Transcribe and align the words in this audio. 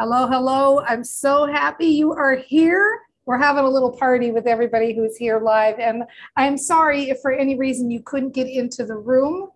Hello, 0.00 0.26
hello. 0.26 0.80
I'm 0.88 1.04
so 1.04 1.44
happy 1.44 1.84
you 1.84 2.14
are 2.14 2.34
here. 2.34 3.02
We're 3.26 3.36
having 3.36 3.64
a 3.64 3.68
little 3.68 3.92
party 3.92 4.30
with 4.30 4.46
everybody 4.46 4.94
who's 4.94 5.14
here 5.18 5.38
live. 5.38 5.78
And 5.78 6.04
I'm 6.38 6.56
sorry 6.56 7.10
if 7.10 7.20
for 7.20 7.32
any 7.32 7.58
reason 7.58 7.90
you 7.90 8.00
couldn't 8.00 8.30
get 8.30 8.46
into 8.46 8.86
the 8.86 8.96
room. 8.96 9.50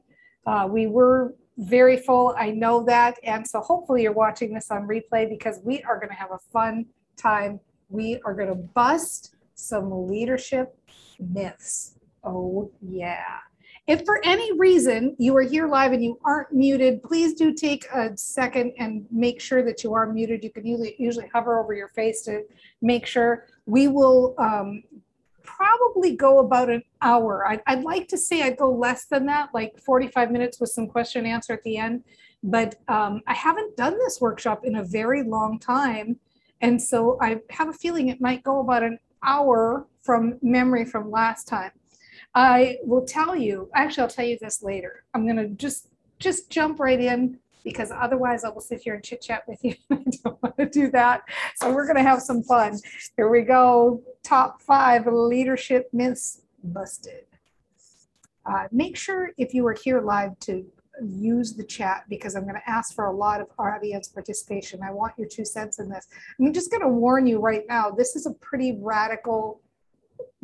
Uh, 0.46 0.69
we 0.71 0.87
were 0.87 1.35
very 1.57 1.96
full. 1.96 2.35
I 2.37 2.51
know 2.51 2.85
that. 2.85 3.15
And 3.25 3.49
so 3.49 3.61
hopefully 3.61 4.02
you're 4.02 4.12
watching 4.12 4.52
this 4.52 4.70
on 4.70 4.86
replay 4.86 5.30
because 5.30 5.61
we 5.64 5.82
are 5.84 5.98
going 5.98 6.11
to 6.11 6.14
have 6.14 6.32
a 6.32 6.38
fun 6.52 6.84
time. 7.16 7.58
We 7.88 8.20
are 8.26 8.34
going 8.34 8.48
to 8.48 8.54
bust 8.54 9.36
some 9.54 10.08
leadership 10.08 10.79
myths. 11.18 11.96
Oh, 12.22 12.70
yeah. 12.82 13.38
If 13.87 14.07
for 14.07 14.21
any 14.25 14.51
reason 14.59 15.14
you 15.19 15.37
are 15.37 15.43
here 15.43 15.69
live 15.69 15.93
and 15.93 16.03
you 16.03 16.19
aren't 16.25 16.53
muted, 16.53 17.03
please 17.03 17.35
do 17.35 17.53
take 17.53 17.87
a 17.93 18.17
second 18.17 18.73
and 18.79 19.07
make 19.11 19.43
sure 19.43 19.63
that 19.63 19.85
you 19.85 19.93
are 19.93 20.11
muted. 20.11 20.43
You 20.43 20.50
can 20.50 20.67
usually, 20.67 20.96
usually 20.99 21.29
hover 21.35 21.61
over 21.61 21.75
your 21.75 21.89
face 21.89 22.22
to 22.22 22.44
make 22.81 23.05
sure. 23.05 23.46
We 23.67 23.89
will 23.89 24.35
um, 24.39 24.85
probably 25.43 26.17
go 26.17 26.39
about 26.39 26.71
an 26.71 26.82
hour. 27.03 27.46
I'd, 27.46 27.61
I'd 27.67 27.85
like 27.85 28.08
to 28.08 28.17
say 28.17 28.43
I'd 28.43 28.57
go 28.57 28.72
less 28.72 29.05
than 29.05 29.27
that, 29.27 29.50
like 29.53 29.79
45 29.79 30.30
minutes 30.30 30.61
with 30.61 30.71
some 30.71 30.86
question 30.86 31.27
and 31.27 31.35
answer 31.35 31.53
at 31.53 31.63
the 31.63 31.77
end. 31.77 32.05
But 32.42 32.77
um, 32.89 33.20
I 33.27 33.34
haven't 33.34 33.77
done 33.77 33.98
this 33.98 34.19
workshop 34.19 34.64
in 34.64 34.77
a 34.77 34.84
very 34.84 35.22
long 35.22 35.58
time. 35.58 36.19
And 36.62 36.80
so 36.80 37.19
I 37.20 37.41
have 37.50 37.69
a 37.69 37.72
feeling 37.75 38.08
it 38.08 38.20
might 38.20 38.42
go 38.42 38.61
about 38.61 38.83
an 38.83 38.98
hour 39.22 39.86
from 40.03 40.39
memory 40.41 40.86
from 40.86 41.11
last 41.11 41.47
time. 41.47 41.72
I 42.34 42.78
will 42.83 43.05
tell 43.05 43.36
you, 43.36 43.70
actually, 43.74 44.02
I'll 44.02 44.08
tell 44.08 44.24
you 44.24 44.38
this 44.41 44.62
later. 44.62 45.05
I'm 45.14 45.24
going 45.24 45.36
to 45.36 45.48
just 45.48 45.88
just 46.19 46.50
jump 46.50 46.80
right 46.80 47.00
in 47.00 47.38
because 47.64 47.91
otherwise 47.91 48.44
I 48.44 48.50
will 48.50 48.60
sit 48.60 48.80
here 48.80 48.94
and 48.94 49.02
chit 49.02 49.22
chat 49.22 49.42
with 49.48 49.58
you. 49.62 49.74
I 49.91 50.05
don't 50.22 50.42
want 50.42 50.56
to 50.58 50.66
do 50.66 50.91
that. 50.91 51.22
So 51.56 51.72
we're 51.72 51.86
going 51.86 51.96
to 51.96 52.02
have 52.02 52.20
some 52.22 52.42
fun. 52.42 52.78
Here 53.16 53.28
we 53.28 53.42
go. 53.42 54.02
Top 54.22 54.62
five 54.62 55.06
leadership 55.06 55.88
myths 55.92 56.42
busted. 56.62 57.24
Uh, 58.46 58.69
make 58.70 58.96
sure 58.96 59.30
if 59.38 59.54
you 59.54 59.66
are 59.66 59.72
here 59.74 60.02
live 60.02 60.38
to 60.41 60.64
use 61.02 61.54
the 61.54 61.64
chat 61.64 62.04
because 62.08 62.34
I'm 62.34 62.42
going 62.42 62.54
to 62.54 62.70
ask 62.70 62.94
for 62.94 63.06
a 63.06 63.12
lot 63.12 63.41
of 63.41 63.48
audience 63.58 64.08
participation. 64.08 64.80
I 64.82 64.91
want 64.91 65.14
your 65.19 65.28
two 65.28 65.44
cents 65.44 65.78
in 65.78 65.88
this. 65.88 66.06
I'm 66.38 66.52
just 66.52 66.70
going 66.70 66.82
to 66.82 66.88
warn 66.88 67.26
you 67.26 67.41
right 67.41 67.64
now, 67.69 67.91
this 67.91 68.14
is 68.14 68.26
a 68.26 68.32
pretty 68.32 68.78
radical 68.80 69.60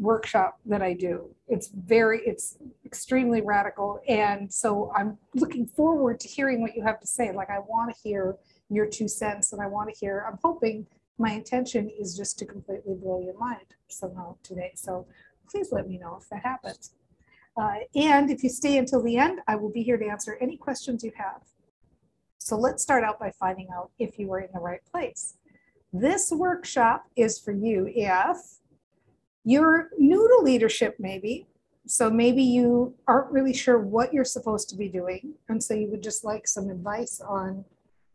workshop 0.01 0.59
that 0.65 0.83
I 0.83 0.95
do. 0.95 1.29
It's 1.47 1.69
very, 1.69 2.23
it's 2.25 2.56
extremely 2.87 3.43
radical. 3.43 4.01
And 4.09 4.53
so 4.53 4.91
I'm 4.97 5.19
looking 5.34 5.67
forward 5.67 6.19
to 6.20 6.29
hearing 6.29 6.62
what 6.62 6.75
you 6.75 6.83
have 6.83 6.98
to 7.01 7.06
say. 7.06 7.33
Like, 7.33 7.51
I 7.51 7.59
want 7.59 7.95
to 7.95 8.01
hear 8.03 8.37
your 8.71 8.87
two 8.87 9.09
cents 9.09 9.53
and 9.53 9.61
I 9.61 9.67
want 9.67 9.93
to 9.93 9.98
hear, 9.98 10.25
I'm 10.27 10.39
hoping 10.43 10.87
my 11.19 11.33
intention 11.33 11.91
is 11.91 12.17
just 12.17 12.39
to 12.39 12.47
completely 12.47 12.95
blow 12.95 13.21
your 13.21 13.39
mind 13.39 13.67
somehow 13.89 14.37
today. 14.43 14.73
So 14.75 15.06
please 15.51 15.71
let 15.71 15.87
me 15.87 15.98
know 15.98 16.19
if 16.21 16.28
that 16.31 16.43
happens. 16.43 16.93
Uh, 17.56 17.81
and 17.95 18.31
if 18.31 18.43
you 18.43 18.48
stay 18.48 18.78
until 18.78 19.03
the 19.03 19.19
end, 19.19 19.41
I 19.47 19.56
will 19.56 19.71
be 19.71 19.83
here 19.83 19.98
to 19.98 20.06
answer 20.06 20.39
any 20.41 20.56
questions 20.56 21.05
you 21.05 21.12
have. 21.17 21.43
So 22.39 22.56
let's 22.56 22.83
start 22.83 23.05
out 23.05 23.19
by 23.19 23.33
finding 23.39 23.69
out 23.75 23.91
if 23.98 24.19
you 24.19 24.33
are 24.33 24.41
in 24.41 24.48
the 24.55 24.61
right 24.61 24.81
place. 24.91 25.34
This 25.93 26.31
workshop 26.31 27.05
is 27.17 27.39
for 27.39 27.53
you 27.53 27.91
if 27.95 28.59
you're 29.44 29.91
new 29.98 30.28
to 30.28 30.44
leadership, 30.44 30.96
maybe. 30.98 31.46
So 31.86 32.10
maybe 32.10 32.42
you 32.42 32.94
aren't 33.08 33.33
really 33.33 33.55
sure 33.55 33.78
what 33.78 34.12
you're 34.12 34.24
supposed 34.24 34.69
to 34.70 34.77
be 34.77 34.88
doing. 34.88 35.34
And 35.48 35.62
so 35.62 35.74
you 35.74 35.88
would 35.88 36.02
just 36.02 36.24
like 36.24 36.47
some 36.47 36.70
advice 36.70 37.20
on 37.20 37.64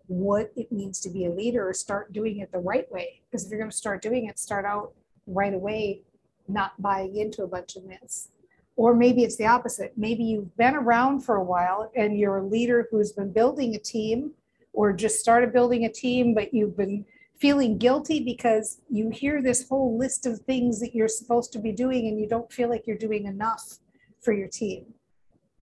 what 0.07 0.51
it 0.55 0.71
means 0.71 0.99
to 1.01 1.09
be 1.09 1.25
a 1.25 1.31
leader 1.31 1.67
or 1.67 1.73
start 1.73 2.13
doing 2.13 2.39
it 2.39 2.51
the 2.51 2.59
right 2.59 2.89
way. 2.91 3.21
Because 3.29 3.45
if 3.45 3.49
you're 3.49 3.59
going 3.59 3.71
to 3.71 3.75
start 3.75 4.01
doing 4.01 4.27
it, 4.27 4.37
start 4.37 4.65
out 4.65 4.93
right 5.27 5.53
away, 5.53 6.01
not 6.47 6.79
buying 6.81 7.17
into 7.17 7.43
a 7.43 7.47
bunch 7.47 7.75
of 7.75 7.85
myths. 7.85 8.29
Or 8.75 8.93
maybe 8.93 9.23
it's 9.23 9.37
the 9.37 9.47
opposite. 9.47 9.93
Maybe 9.97 10.23
you've 10.23 10.55
been 10.57 10.75
around 10.75 11.21
for 11.21 11.37
a 11.37 11.43
while 11.43 11.91
and 11.95 12.17
you're 12.17 12.37
a 12.37 12.45
leader 12.45 12.87
who's 12.91 13.13
been 13.13 13.31
building 13.31 13.73
a 13.75 13.79
team 13.79 14.31
or 14.73 14.93
just 14.93 15.19
started 15.19 15.53
building 15.53 15.85
a 15.85 15.91
team, 15.91 16.33
but 16.33 16.53
you've 16.53 16.77
been 16.77 17.05
feeling 17.39 17.77
guilty 17.77 18.21
because 18.21 18.81
you 18.89 19.09
hear 19.09 19.41
this 19.41 19.67
whole 19.67 19.97
list 19.97 20.25
of 20.25 20.39
things 20.41 20.79
that 20.79 20.95
you're 20.95 21.07
supposed 21.07 21.51
to 21.53 21.59
be 21.59 21.71
doing 21.71 22.07
and 22.07 22.19
you 22.19 22.27
don't 22.27 22.51
feel 22.51 22.69
like 22.69 22.87
you're 22.87 22.97
doing 22.97 23.25
enough 23.25 23.79
for 24.21 24.33
your 24.33 24.47
team. 24.47 24.85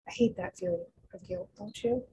I 0.08 0.12
hate 0.12 0.38
that 0.38 0.58
feeling 0.58 0.86
of 1.14 1.28
guilt, 1.28 1.50
don't 1.58 1.84
you? 1.84 2.04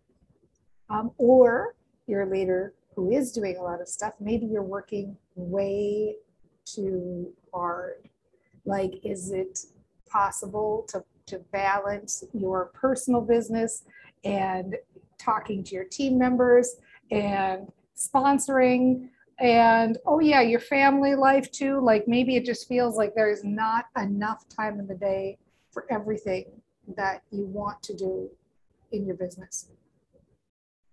Um, 0.89 1.13
or 1.19 1.75
you're 2.07 2.23
a 2.23 2.31
leader 2.31 2.75
who 2.95 3.11
is 3.11 3.33
doing 3.33 3.57
a 3.57 3.63
lot 3.63 3.81
of 3.81 3.89
stuff. 3.89 4.15
Maybe 4.21 4.47
you're 4.47 4.63
working 4.63 5.17
way 5.35 6.17
too 6.65 7.33
hard. 7.53 8.09
Like, 8.65 8.95
is 9.05 9.33
it 9.33 9.59
possible 10.09 10.87
to, 10.89 11.05
to 11.27 11.39
balance 11.53 12.25
your 12.33 12.67
personal 12.75 13.21
business 13.21 13.85
and 14.25 14.77
talking 15.19 15.65
to 15.65 15.75
your 15.75 15.85
team 15.85 16.19
members 16.19 16.77
and 17.11 17.71
sponsoring 17.97 19.09
and 19.43 19.99
oh 20.07 20.21
yeah 20.21 20.41
your 20.41 20.61
family 20.61 21.15
life 21.15 21.51
too 21.51 21.81
like 21.81 22.07
maybe 22.07 22.37
it 22.37 22.45
just 22.45 22.69
feels 22.69 22.97
like 22.97 23.13
there's 23.15 23.43
not 23.43 23.87
enough 24.01 24.45
time 24.49 24.79
in 24.79 24.87
the 24.87 24.95
day 24.95 25.37
for 25.73 25.85
everything 25.91 26.45
that 26.97 27.23
you 27.31 27.45
want 27.47 27.83
to 27.83 27.95
do 27.95 28.31
in 28.93 29.07
your 29.07 29.17
business. 29.17 29.69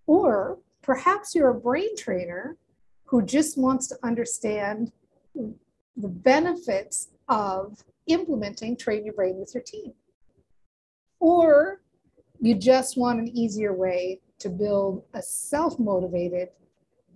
Or 0.08 0.58
perhaps 0.82 1.36
you're 1.36 1.50
a 1.50 1.60
brain 1.60 1.96
trainer 1.96 2.58
who 3.06 3.22
just 3.22 3.58
wants 3.58 3.88
to 3.88 3.96
understand 4.04 4.92
the 5.36 6.08
benefits 6.08 7.10
of 7.28 7.84
implementing 8.08 8.78
train 8.78 9.06
your 9.06 9.14
brain 9.14 9.38
with 9.38 9.54
your 9.54 9.64
team. 9.64 9.94
Or 11.20 11.82
you 12.40 12.56
just 12.56 12.98
want 12.98 13.20
an 13.20 13.28
easier 13.28 13.74
way 13.74 14.22
to 14.40 14.50
build 14.50 15.04
a 15.14 15.22
self-motivated 15.22 16.50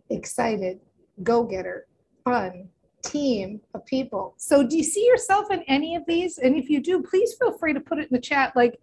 excited 0.10 0.80
go 1.22 1.44
getter, 1.44 1.86
fun, 2.24 2.70
team 3.04 3.62
of 3.74 3.86
people. 3.86 4.34
So, 4.38 4.66
do 4.66 4.78
you 4.78 4.84
see 4.84 5.06
yourself 5.06 5.52
in 5.52 5.62
any 5.64 5.96
of 5.96 6.04
these? 6.08 6.38
And 6.38 6.56
if 6.56 6.70
you 6.70 6.82
do, 6.82 7.04
please 7.04 7.36
feel 7.36 7.58
free 7.58 7.74
to 7.74 7.80
put 7.80 8.00
it 8.00 8.04
in 8.04 8.14
the 8.14 8.20
chat. 8.20 8.56
Like, 8.56 8.80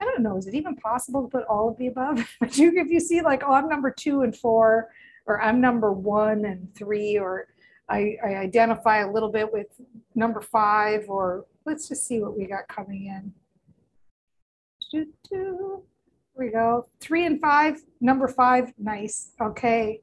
I 0.00 0.04
don't 0.04 0.22
know, 0.22 0.36
is 0.36 0.46
it 0.46 0.54
even 0.54 0.76
possible 0.76 1.22
to 1.22 1.28
put 1.28 1.44
all 1.44 1.68
of 1.68 1.78
the 1.78 1.86
above? 1.86 2.18
But 2.40 2.58
if 2.58 2.90
you 2.90 3.00
see, 3.00 3.22
like, 3.22 3.42
oh, 3.46 3.52
I'm 3.52 3.68
number 3.68 3.90
two 3.90 4.22
and 4.22 4.36
four, 4.36 4.90
or 5.26 5.40
I'm 5.40 5.60
number 5.60 5.92
one 5.92 6.44
and 6.44 6.74
three, 6.74 7.18
or 7.18 7.48
I, 7.88 8.16
I 8.24 8.34
identify 8.34 8.98
a 8.98 9.10
little 9.10 9.30
bit 9.30 9.50
with 9.52 9.68
number 10.14 10.40
five, 10.40 11.08
or 11.08 11.46
let's 11.64 11.88
just 11.88 12.06
see 12.06 12.20
what 12.20 12.36
we 12.36 12.46
got 12.46 12.68
coming 12.68 13.06
in. 13.06 13.32
Here 14.90 15.78
we 16.36 16.50
go. 16.50 16.88
Three 17.00 17.24
and 17.24 17.40
five, 17.40 17.80
number 18.00 18.28
five, 18.28 18.72
nice. 18.78 19.30
Okay 19.40 20.02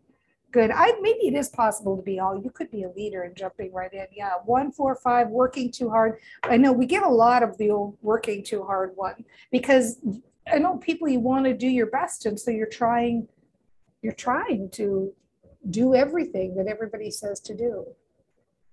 good. 0.54 0.72
I 0.72 0.94
maybe 1.02 1.28
it 1.28 1.34
is 1.34 1.50
possible 1.50 1.98
to 1.98 2.04
be 2.04 2.20
all. 2.20 2.42
You 2.42 2.52
could 2.52 2.72
be 2.72 2.84
a 2.84 2.90
leader 2.92 3.24
and 3.24 3.36
jumping 3.36 3.74
right 3.74 3.92
in. 3.92 4.06
Yeah, 4.16 4.34
one, 4.46 4.72
four, 4.72 4.96
five, 4.96 5.28
working 5.28 5.72
too 5.72 5.90
hard. 5.90 6.20
I 6.44 6.56
know 6.56 6.72
we 6.72 6.86
get 6.86 7.04
a 7.04 7.10
lot 7.10 7.44
of 7.44 7.58
the 7.58 7.72
old 7.72 7.98
working 8.02 8.44
too 8.44 8.64
hard 8.64 8.92
one 8.96 9.26
because 9.52 10.00
I 10.50 10.60
know 10.60 10.78
people 10.78 11.10
you 11.10 11.20
want 11.20 11.46
to 11.46 11.54
do 11.54 11.68
your 11.68 11.88
best, 11.88 12.26
and 12.26 12.40
so 12.40 12.52
you're 12.52 12.68
trying, 12.68 13.28
you're 14.02 14.14
trying 14.14 14.70
to 14.72 15.14
do 15.70 15.96
everything 15.96 16.56
that 16.56 16.68
everybody 16.68 17.10
says 17.10 17.40
to 17.42 17.56
do. 17.56 17.86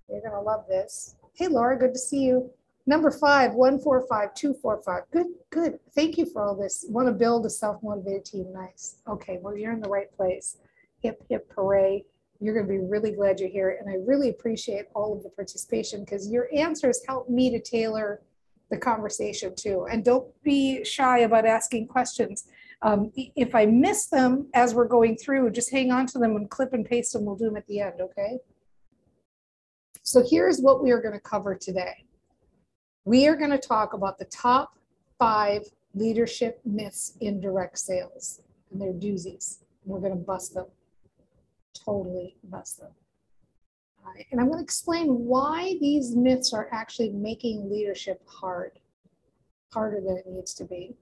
You're 0.08 0.20
gonna 0.20 0.42
love 0.42 0.66
this. 0.68 1.16
Hey, 1.34 1.48
Laura, 1.48 1.78
good 1.78 1.94
to 1.94 1.98
see 1.98 2.24
you. 2.24 2.50
Number 2.86 3.10
five, 3.10 3.54
one, 3.54 3.78
four, 3.78 4.06
five, 4.08 4.34
two, 4.34 4.52
four, 4.54 4.82
five. 4.82 5.02
Good, 5.12 5.28
good. 5.50 5.78
Thank 5.94 6.18
you 6.18 6.26
for 6.26 6.42
all 6.42 6.56
this. 6.56 6.84
Want 6.88 7.06
to 7.06 7.12
build 7.12 7.46
a 7.46 7.50
self-motivated 7.50 8.24
team? 8.24 8.52
Nice. 8.52 8.96
Okay, 9.08 9.38
well, 9.40 9.56
you're 9.56 9.72
in 9.72 9.80
the 9.80 9.88
right 9.88 10.10
place 10.12 10.56
hip, 11.02 11.22
hip, 11.28 11.50
hooray. 11.56 12.04
You're 12.40 12.54
going 12.54 12.66
to 12.66 12.72
be 12.72 12.78
really 12.78 13.12
glad 13.12 13.38
you're 13.38 13.50
here. 13.50 13.78
And 13.80 13.90
I 13.90 13.96
really 14.06 14.30
appreciate 14.30 14.86
all 14.94 15.14
of 15.14 15.22
the 15.22 15.28
participation 15.30 16.04
because 16.04 16.30
your 16.30 16.48
answers 16.54 17.02
help 17.06 17.28
me 17.28 17.50
to 17.50 17.60
tailor 17.60 18.22
the 18.70 18.78
conversation 18.78 19.54
too. 19.54 19.86
And 19.90 20.04
don't 20.04 20.26
be 20.42 20.84
shy 20.84 21.18
about 21.18 21.44
asking 21.44 21.88
questions. 21.88 22.46
Um, 22.82 23.12
if 23.14 23.54
I 23.54 23.66
miss 23.66 24.06
them 24.06 24.48
as 24.54 24.74
we're 24.74 24.88
going 24.88 25.16
through, 25.16 25.50
just 25.50 25.70
hang 25.70 25.92
on 25.92 26.06
to 26.06 26.18
them 26.18 26.36
and 26.36 26.48
clip 26.48 26.72
and 26.72 26.84
paste 26.84 27.12
them. 27.12 27.26
We'll 27.26 27.36
do 27.36 27.46
them 27.46 27.56
at 27.56 27.66
the 27.66 27.80
end, 27.80 28.00
okay? 28.00 28.38
So 30.02 30.24
here's 30.28 30.60
what 30.60 30.82
we 30.82 30.92
are 30.92 31.00
going 31.00 31.14
to 31.14 31.20
cover 31.20 31.54
today. 31.54 32.04
We 33.04 33.26
are 33.26 33.36
going 33.36 33.50
to 33.50 33.58
talk 33.58 33.92
about 33.92 34.18
the 34.18 34.24
top 34.26 34.78
five 35.18 35.62
leadership 35.94 36.60
myths 36.64 37.16
in 37.20 37.40
direct 37.40 37.78
sales, 37.78 38.40
and 38.70 38.80
they're 38.80 38.92
doozies. 38.92 39.58
We're 39.84 40.00
going 40.00 40.12
to 40.12 40.24
bust 40.24 40.54
them 40.54 40.66
totally 41.74 42.36
up. 42.52 42.66
Right. 44.04 44.26
And 44.30 44.40
I'm 44.40 44.46
going 44.46 44.58
to 44.58 44.64
explain 44.64 45.08
why 45.08 45.76
these 45.80 46.16
myths 46.16 46.52
are 46.52 46.68
actually 46.72 47.10
making 47.10 47.70
leadership 47.70 48.22
hard, 48.26 48.78
harder 49.72 50.00
than 50.00 50.16
it 50.16 50.26
needs 50.26 50.54
to 50.54 50.64
be. 50.64 50.96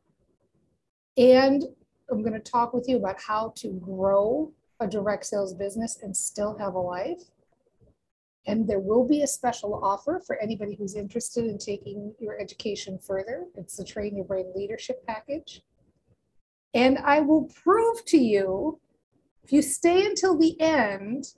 And 1.16 1.64
I'm 2.10 2.22
going 2.22 2.32
to 2.32 2.40
talk 2.40 2.72
with 2.72 2.88
you 2.88 2.96
about 2.96 3.20
how 3.20 3.52
to 3.56 3.68
grow 3.68 4.52
a 4.80 4.86
direct 4.86 5.26
sales 5.26 5.54
business 5.54 5.98
and 6.02 6.16
still 6.16 6.56
have 6.58 6.74
a 6.74 6.78
life. 6.78 7.22
And 8.46 8.66
there 8.66 8.80
will 8.80 9.06
be 9.06 9.22
a 9.22 9.26
special 9.26 9.74
offer 9.84 10.22
for 10.26 10.36
anybody 10.36 10.74
who's 10.74 10.94
interested 10.96 11.44
in 11.44 11.58
taking 11.58 12.14
your 12.18 12.40
education 12.40 12.98
further. 12.98 13.44
It's 13.56 13.76
the 13.76 13.84
Train 13.84 14.16
Your 14.16 14.24
Brain 14.24 14.52
Leadership 14.56 15.06
Package. 15.06 15.62
And 16.74 16.98
I 16.98 17.20
will 17.20 17.44
prove 17.62 18.04
to 18.06 18.18
you, 18.18 18.80
if 19.48 19.52
you 19.54 19.62
stay 19.62 20.04
until 20.04 20.36
the 20.36 20.60
end, 20.60 21.32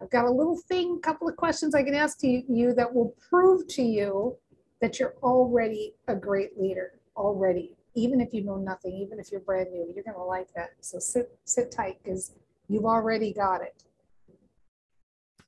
I've 0.00 0.10
got 0.10 0.26
a 0.26 0.30
little 0.30 0.56
thing, 0.68 0.96
a 0.96 1.00
couple 1.00 1.28
of 1.28 1.34
questions 1.34 1.74
I 1.74 1.82
can 1.82 1.92
ask 1.92 2.20
to 2.20 2.28
you 2.28 2.72
that 2.74 2.94
will 2.94 3.16
prove 3.28 3.66
to 3.66 3.82
you 3.82 4.36
that 4.80 5.00
you're 5.00 5.16
already 5.24 5.94
a 6.06 6.14
great 6.14 6.56
leader, 6.56 7.00
already. 7.16 7.74
Even 7.96 8.20
if 8.20 8.32
you 8.32 8.44
know 8.44 8.58
nothing, 8.58 8.94
even 8.94 9.18
if 9.18 9.32
you're 9.32 9.40
brand 9.40 9.72
new, 9.72 9.92
you're 9.92 10.04
gonna 10.04 10.24
like 10.24 10.54
that. 10.54 10.70
So 10.82 11.00
sit, 11.00 11.36
sit 11.44 11.72
tight 11.72 11.98
because 12.04 12.30
you've 12.68 12.84
already 12.84 13.32
got 13.32 13.60
it. 13.60 13.74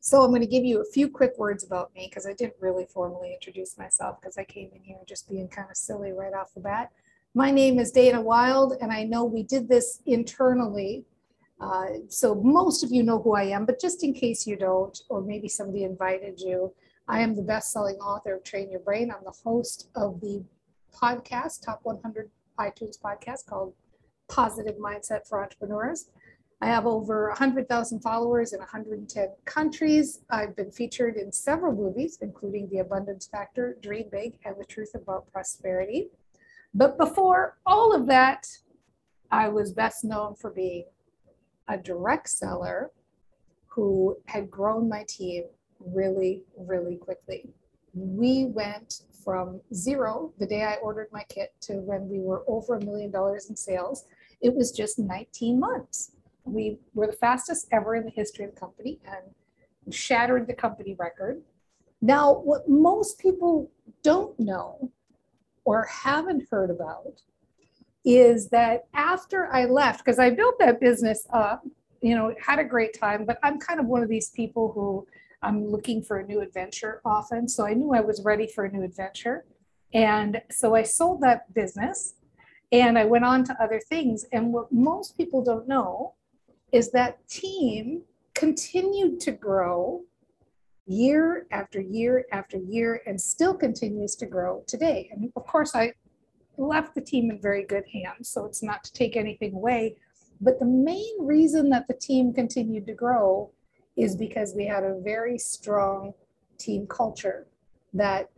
So 0.00 0.23
I'm 0.23 0.31
going 0.32 0.43
to 0.43 0.49
give 0.49 0.64
you 0.64 0.82
a 0.82 0.93
few 0.93 1.08
quick 1.08 1.38
words 1.38 1.64
about 1.64 1.94
me 1.94 2.08
because 2.11 2.26
I 2.26 2.35
didn't 2.35 2.56
really 2.61 2.85
formally 2.85 3.32
introduce 3.32 3.79
myself 3.79 4.20
because 4.20 4.37
I 4.37 4.44
came 4.44 4.70
in 4.75 4.82
here 4.82 4.99
just 5.06 5.31
being 5.31 5.49
kind 5.49 5.70
of 5.70 5.76
silly 5.76 6.12
right 6.12 6.35
off 6.35 6.52
the 6.55 6.61
bat. 6.61 6.90
My 7.35 7.50
name 7.50 7.79
is 7.79 7.90
Dana 7.90 8.20
Wilde, 8.20 8.75
and 8.82 8.93
I 8.93 9.05
know 9.05 9.25
we 9.25 9.44
did 9.44 9.67
this 9.67 10.02
internally. 10.05 11.06
Uh, 11.60 11.86
so 12.08 12.34
most 12.34 12.82
of 12.82 12.90
you 12.90 13.02
know 13.02 13.20
who 13.20 13.34
I 13.34 13.44
am, 13.44 13.64
but 13.64 13.80
just 13.80 14.02
in 14.02 14.12
case 14.12 14.46
you 14.46 14.56
don't, 14.56 14.98
or 15.08 15.20
maybe 15.22 15.48
somebody 15.48 15.84
invited 15.84 16.40
you, 16.40 16.72
I 17.06 17.20
am 17.20 17.36
the 17.36 17.42
best-selling 17.42 17.96
author 17.96 18.34
of 18.34 18.44
Train 18.44 18.70
Your 18.70 18.80
Brain. 18.80 19.10
I'm 19.10 19.24
the 19.24 19.30
host 19.44 19.88
of 19.94 20.20
the 20.20 20.44
podcast, 20.92 21.64
Top 21.64 21.80
100 21.82 22.30
iTunes 22.58 22.98
podcast 23.00 23.46
called 23.46 23.74
Positive 24.28 24.76
Mindset 24.76 25.26
for 25.28 25.42
Entrepreneurs. 25.42 26.10
I 26.60 26.66
have 26.68 26.86
over 26.86 27.28
100,000 27.28 28.00
followers 28.00 28.52
in 28.52 28.58
110 28.60 29.28
countries. 29.44 30.20
I've 30.30 30.56
been 30.56 30.70
featured 30.70 31.16
in 31.16 31.30
several 31.30 31.74
movies, 31.74 32.18
including 32.22 32.68
The 32.70 32.78
Abundance 32.78 33.26
Factor, 33.26 33.76
Dream 33.82 34.06
Big, 34.10 34.38
and 34.44 34.54
The 34.58 34.64
Truth 34.64 34.92
About 34.94 35.30
Prosperity. 35.30 36.08
But 36.72 36.96
before 36.96 37.58
all 37.66 37.94
of 37.94 38.06
that, 38.06 38.46
I 39.30 39.48
was 39.48 39.72
best 39.72 40.04
known 40.04 40.36
for 40.36 40.50
being 40.50 40.84
a 41.69 41.78
direct 41.78 42.28
seller 42.28 42.90
who 43.66 44.16
had 44.26 44.50
grown 44.50 44.88
my 44.88 45.05
team 45.08 45.44
really, 45.81 46.44
really 46.56 46.96
quickly. 46.96 47.50
We 47.94 48.46
went 48.46 49.02
from 49.25 49.61
zero 49.72 50.32
the 50.38 50.46
day 50.46 50.62
I 50.62 50.75
ordered 50.76 51.08
my 51.12 51.25
kit 51.28 51.55
to 51.62 51.75
when 51.75 52.08
we 52.08 52.20
were 52.20 52.44
over 52.46 52.76
a 52.76 52.84
million 52.84 53.11
dollars 53.11 53.49
in 53.49 53.56
sales. 53.56 54.05
It 54.40 54.55
was 54.55 54.70
just 54.70 54.99
19 54.99 55.58
months. 55.58 56.12
We 56.44 56.78
were 56.94 57.06
the 57.06 57.14
fastest 57.14 57.69
ever 57.72 57.94
in 57.94 58.05
the 58.05 58.11
history 58.11 58.44
of 58.44 58.55
the 58.55 58.61
company 58.61 59.00
and 59.06 59.94
shattered 59.94 60.46
the 60.46 60.55
company 60.55 60.94
record. 60.99 61.43
Now, 62.02 62.34
what 62.34 62.69
most 62.69 63.19
people 63.19 63.70
don't 64.02 64.38
know 64.38 64.93
or 65.64 65.87
haven't 65.87 66.49
heard 66.50 66.70
about 66.70 67.22
is 68.04 68.48
that 68.50 68.84
after 68.94 69.52
I 69.52 69.64
left, 69.64 70.04
because 70.04 70.18
I 70.18 70.30
built 70.30 70.58
that 70.58 70.80
business 70.80 71.26
up, 71.32 71.66
you 72.02 72.14
know, 72.14 72.34
had 72.40 72.58
a 72.58 72.64
great 72.64 72.98
time, 72.98 73.24
but 73.24 73.38
I'm 73.42 73.58
kind 73.58 73.80
of 73.80 73.86
one 73.86 74.02
of 74.02 74.08
these 74.08 74.30
people 74.30 74.72
who 74.72 75.06
I'm 75.42 75.66
looking 75.66 76.02
for 76.02 76.18
a 76.18 76.26
new 76.26 76.40
adventure 76.40 77.00
often. 77.04 77.48
So 77.48 77.66
I 77.66 77.74
knew 77.74 77.94
I 77.94 78.00
was 78.00 78.22
ready 78.24 78.46
for 78.46 78.64
a 78.64 78.70
new 78.70 78.82
adventure. 78.82 79.44
And 79.92 80.42
so 80.50 80.74
I 80.74 80.82
sold 80.82 81.20
that 81.22 81.52
business 81.54 82.14
and 82.72 82.98
I 82.98 83.04
went 83.04 83.24
on 83.24 83.44
to 83.44 83.62
other 83.62 83.80
things. 83.88 84.26
And 84.32 84.52
what 84.52 84.72
most 84.72 85.16
people 85.16 85.42
don't 85.42 85.68
know 85.68 86.14
is 86.72 86.90
that 86.90 87.26
team 87.28 88.02
continued 88.34 89.20
to 89.20 89.32
grow 89.32 90.02
year 90.86 91.46
after 91.52 91.80
year 91.80 92.26
after 92.32 92.58
year 92.58 93.00
and 93.06 93.18
still 93.18 93.54
continues 93.54 94.16
to 94.16 94.26
grow 94.26 94.64
today. 94.66 95.08
And 95.12 95.32
of 95.36 95.46
course, 95.46 95.74
I 95.74 95.92
left 96.56 96.94
the 96.94 97.00
team 97.00 97.30
in 97.30 97.40
very 97.40 97.64
good 97.64 97.84
hands, 97.92 98.28
so 98.28 98.44
it's 98.44 98.62
not 98.62 98.84
to 98.84 98.92
take 98.92 99.16
anything 99.16 99.54
away. 99.54 99.96
But 100.40 100.58
the 100.58 100.66
main 100.66 101.14
reason 101.20 101.70
that 101.70 101.86
the 101.88 101.94
team 101.94 102.32
continued 102.32 102.86
to 102.86 102.94
grow 102.94 103.50
is 103.96 104.16
because 104.16 104.54
we 104.54 104.66
had 104.66 104.84
a 104.84 105.00
very 105.00 105.38
strong 105.38 106.12
team 106.58 106.86
culture 106.86 107.46
that 107.92 108.30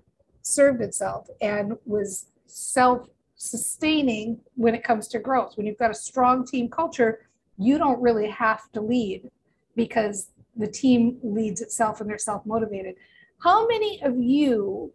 served 0.42 0.82
itself 0.82 1.28
and 1.40 1.74
was 1.84 2.26
self 2.46 3.08
sustaining 3.36 4.40
when 4.54 4.74
it 4.74 4.84
comes 4.84 5.08
to 5.08 5.18
growth. 5.18 5.56
When 5.56 5.66
you've 5.66 5.78
got 5.78 5.90
a 5.90 5.94
strong 5.94 6.46
team 6.46 6.68
culture, 6.68 7.26
you 7.58 7.78
don't 7.78 8.00
really 8.00 8.28
have 8.30 8.70
to 8.72 8.80
lead 8.80 9.30
because 9.74 10.30
the 10.56 10.66
team 10.66 11.18
leads 11.22 11.60
itself 11.60 12.00
and 12.00 12.08
they're 12.08 12.18
self 12.18 12.44
motivated. 12.46 12.94
How 13.42 13.66
many 13.66 14.00
of 14.02 14.18
you 14.18 14.92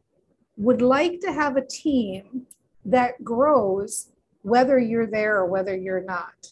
would 0.57 0.81
like 0.81 1.19
to 1.21 1.31
have 1.31 1.57
a 1.57 1.65
team 1.65 2.45
that 2.85 3.23
grows 3.23 4.09
whether 4.43 4.79
you're 4.79 5.07
there 5.07 5.37
or 5.37 5.45
whether 5.45 5.75
you're 5.75 6.03
not? 6.03 6.47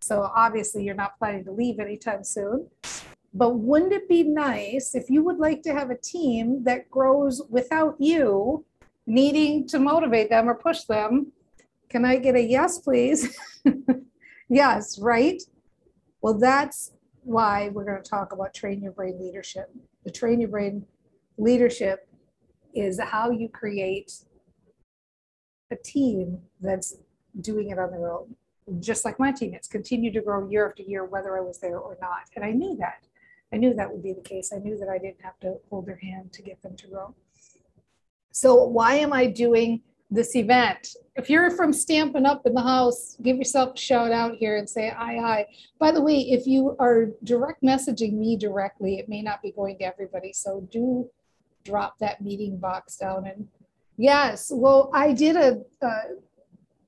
So, 0.00 0.30
obviously, 0.34 0.84
you're 0.84 0.94
not 0.94 1.18
planning 1.18 1.44
to 1.44 1.52
leave 1.52 1.78
anytime 1.78 2.24
soon. 2.24 2.68
But 3.32 3.56
wouldn't 3.56 3.92
it 3.92 4.08
be 4.08 4.24
nice 4.24 4.94
if 4.94 5.08
you 5.08 5.22
would 5.22 5.38
like 5.38 5.62
to 5.62 5.72
have 5.72 5.90
a 5.90 5.96
team 5.96 6.64
that 6.64 6.90
grows 6.90 7.42
without 7.48 7.94
you 7.98 8.64
needing 9.06 9.68
to 9.68 9.78
motivate 9.78 10.30
them 10.30 10.48
or 10.48 10.54
push 10.54 10.84
them? 10.84 11.32
Can 11.88 12.04
I 12.04 12.16
get 12.16 12.34
a 12.34 12.42
yes, 12.42 12.78
please? 12.78 13.36
Yes, 14.50 14.98
right? 14.98 15.40
Well, 16.22 16.36
that's 16.36 16.92
why 17.22 17.68
we're 17.68 17.84
going 17.84 18.02
to 18.02 18.10
talk 18.10 18.32
about 18.32 18.52
train 18.52 18.82
your 18.82 18.90
brain 18.90 19.16
leadership. 19.20 19.70
The 20.04 20.10
train 20.10 20.40
your 20.40 20.50
brain 20.50 20.84
leadership 21.38 22.08
is 22.74 23.00
how 23.00 23.30
you 23.30 23.48
create 23.48 24.12
a 25.70 25.76
team 25.76 26.38
that's 26.60 26.96
doing 27.40 27.70
it 27.70 27.78
on 27.78 27.90
their 27.90 28.10
own. 28.10 28.34
Just 28.78 29.04
like 29.04 29.18
my 29.18 29.32
team, 29.32 29.54
it's 29.54 29.68
continued 29.68 30.14
to 30.14 30.20
grow 30.20 30.48
year 30.48 30.68
after 30.68 30.82
year, 30.82 31.04
whether 31.04 31.36
I 31.36 31.40
was 31.40 31.58
there 31.58 31.78
or 31.78 31.96
not. 32.00 32.30
And 32.36 32.44
I 32.44 32.52
knew 32.52 32.76
that. 32.76 33.06
I 33.52 33.56
knew 33.56 33.74
that 33.74 33.90
would 33.90 34.02
be 34.02 34.12
the 34.12 34.20
case. 34.20 34.52
I 34.54 34.58
knew 34.58 34.78
that 34.78 34.88
I 34.88 34.98
didn't 34.98 35.22
have 35.22 35.38
to 35.40 35.56
hold 35.70 35.86
their 35.86 35.96
hand 35.96 36.32
to 36.34 36.42
get 36.42 36.62
them 36.62 36.76
to 36.76 36.86
grow. 36.86 37.14
So, 38.30 38.62
why 38.62 38.94
am 38.94 39.12
I 39.12 39.26
doing 39.26 39.82
this 40.10 40.34
event. 40.34 40.96
If 41.16 41.30
you're 41.30 41.50
from 41.50 41.72
Stampin' 41.72 42.26
Up 42.26 42.44
in 42.44 42.54
the 42.54 42.62
house, 42.62 43.16
give 43.22 43.36
yourself 43.36 43.74
a 43.74 43.78
shout 43.78 44.10
out 44.10 44.34
here 44.34 44.56
and 44.56 44.68
say 44.68 44.90
aye 44.90 45.18
aye. 45.18 45.46
By 45.78 45.92
the 45.92 46.00
way, 46.00 46.18
if 46.18 46.46
you 46.46 46.76
are 46.80 47.10
direct 47.22 47.62
messaging 47.62 48.14
me 48.14 48.36
directly, 48.36 48.98
it 48.98 49.08
may 49.08 49.22
not 49.22 49.40
be 49.40 49.52
going 49.52 49.78
to 49.78 49.84
everybody. 49.84 50.32
So 50.32 50.66
do 50.72 51.08
drop 51.64 51.98
that 52.00 52.20
meeting 52.20 52.58
box 52.58 52.96
down. 52.96 53.26
And 53.26 53.46
yes, 54.00 54.50
well, 54.52 54.90
I 54.94 55.12
did 55.12 55.36
a, 55.36 55.60
a 55.82 56.00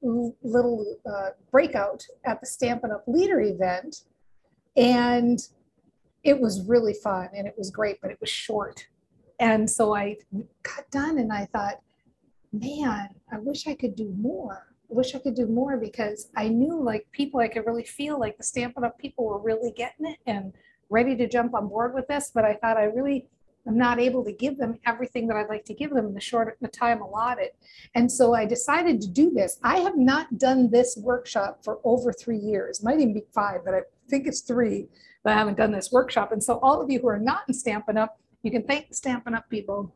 little 0.02 0.96
uh, 1.06 1.30
breakout 1.50 2.04
at 2.24 2.40
the 2.40 2.46
Stampin' 2.46 2.90
Up 2.90 3.04
Leader 3.06 3.40
event, 3.40 4.04
and 4.76 5.38
it 6.24 6.40
was 6.40 6.66
really 6.66 6.94
fun 6.94 7.28
and 7.34 7.46
it 7.46 7.54
was 7.58 7.70
great, 7.70 8.00
but 8.00 8.10
it 8.10 8.18
was 8.20 8.30
short. 8.30 8.86
And 9.38 9.68
so 9.68 9.94
I 9.94 10.16
got 10.62 10.90
done 10.90 11.18
and 11.18 11.32
I 11.32 11.46
thought, 11.46 11.80
man, 12.52 13.08
I 13.30 13.38
wish 13.38 13.66
I 13.66 13.74
could 13.74 13.96
do 13.96 14.14
more. 14.16 14.68
I 14.90 14.94
wish 14.94 15.14
I 15.14 15.18
could 15.18 15.34
do 15.34 15.46
more 15.46 15.76
because 15.76 16.30
I 16.36 16.48
knew 16.48 16.80
like 16.80 17.06
people, 17.12 17.40
I 17.40 17.48
could 17.48 17.66
really 17.66 17.84
feel 17.84 18.18
like 18.18 18.36
the 18.38 18.44
Stampin' 18.44 18.84
Up 18.84 18.98
people 18.98 19.26
were 19.26 19.42
really 19.42 19.72
getting 19.72 20.06
it 20.06 20.18
and 20.26 20.52
ready 20.90 21.16
to 21.16 21.28
jump 21.28 21.54
on 21.54 21.68
board 21.68 21.92
with 21.92 22.06
this. 22.08 22.30
But 22.32 22.44
I 22.44 22.54
thought 22.54 22.76
I 22.76 22.84
really 22.84 23.26
am 23.66 23.76
not 23.76 24.00
able 24.00 24.24
to 24.24 24.32
give 24.32 24.58
them 24.58 24.78
everything 24.86 25.26
that 25.28 25.36
I'd 25.36 25.48
like 25.48 25.64
to 25.66 25.74
give 25.74 25.90
them 25.90 26.06
in 26.06 26.14
the 26.14 26.20
short 26.20 26.56
the 26.60 26.68
time 26.68 27.00
allotted. 27.00 27.50
And 27.94 28.10
so 28.10 28.34
I 28.34 28.44
decided 28.44 29.00
to 29.02 29.08
do 29.08 29.30
this. 29.30 29.58
I 29.62 29.78
have 29.78 29.96
not 29.96 30.38
done 30.38 30.70
this 30.70 30.96
workshop 30.96 31.64
for 31.64 31.78
over 31.84 32.12
three 32.12 32.38
years. 32.38 32.82
Might 32.82 33.00
even 33.00 33.14
be 33.14 33.24
five, 33.32 33.60
but 33.64 33.74
I 33.74 33.80
think 34.08 34.26
it's 34.26 34.40
three 34.40 34.88
that 35.24 35.34
I 35.34 35.38
haven't 35.38 35.56
done 35.56 35.72
this 35.72 35.92
workshop. 35.92 36.32
And 36.32 36.42
so 36.42 36.58
all 36.60 36.82
of 36.82 36.90
you 36.90 37.00
who 37.00 37.08
are 37.08 37.18
not 37.18 37.42
in 37.48 37.54
Stampin' 37.54 37.96
Up, 37.96 38.18
you 38.42 38.50
can 38.50 38.64
thank 38.64 38.92
Stampin' 38.94 39.34
Up 39.34 39.48
people 39.48 39.94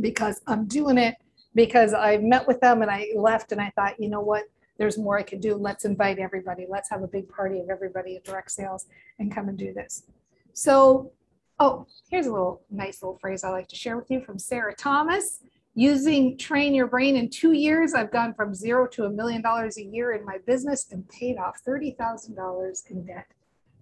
because 0.00 0.40
I'm 0.46 0.66
doing 0.66 0.98
it 0.98 1.16
because 1.54 1.94
I 1.94 2.18
met 2.18 2.46
with 2.46 2.60
them 2.60 2.82
and 2.82 2.90
I 2.90 3.08
left 3.16 3.52
and 3.52 3.60
I 3.60 3.72
thought, 3.76 3.98
you 3.98 4.08
know 4.08 4.20
what, 4.20 4.44
there's 4.78 4.98
more 4.98 5.18
I 5.18 5.22
could 5.22 5.40
do. 5.40 5.54
Let's 5.56 5.84
invite 5.84 6.18
everybody. 6.18 6.66
Let's 6.68 6.90
have 6.90 7.02
a 7.02 7.08
big 7.08 7.28
party 7.28 7.60
of 7.60 7.70
everybody 7.70 8.16
in 8.16 8.22
direct 8.22 8.50
sales 8.50 8.86
and 9.18 9.34
come 9.34 9.48
and 9.48 9.56
do 9.56 9.72
this. 9.72 10.04
So, 10.52 11.12
oh, 11.58 11.86
here's 12.10 12.26
a 12.26 12.32
little 12.32 12.62
nice 12.70 13.02
little 13.02 13.18
phrase 13.18 13.44
I 13.44 13.50
like 13.50 13.68
to 13.68 13.76
share 13.76 13.96
with 13.96 14.10
you 14.10 14.20
from 14.20 14.38
Sarah 14.38 14.74
Thomas. 14.74 15.40
Using 15.74 16.38
Train 16.38 16.74
Your 16.74 16.86
Brain 16.86 17.16
in 17.16 17.28
two 17.28 17.52
years, 17.52 17.92
I've 17.92 18.10
gone 18.10 18.32
from 18.32 18.54
zero 18.54 18.86
to 18.88 19.04
a 19.04 19.10
million 19.10 19.42
dollars 19.42 19.76
a 19.76 19.84
year 19.84 20.12
in 20.12 20.24
my 20.24 20.38
business 20.46 20.90
and 20.90 21.06
paid 21.10 21.36
off 21.36 21.60
$30,000 21.66 22.90
in 22.90 23.04
debt. 23.04 23.26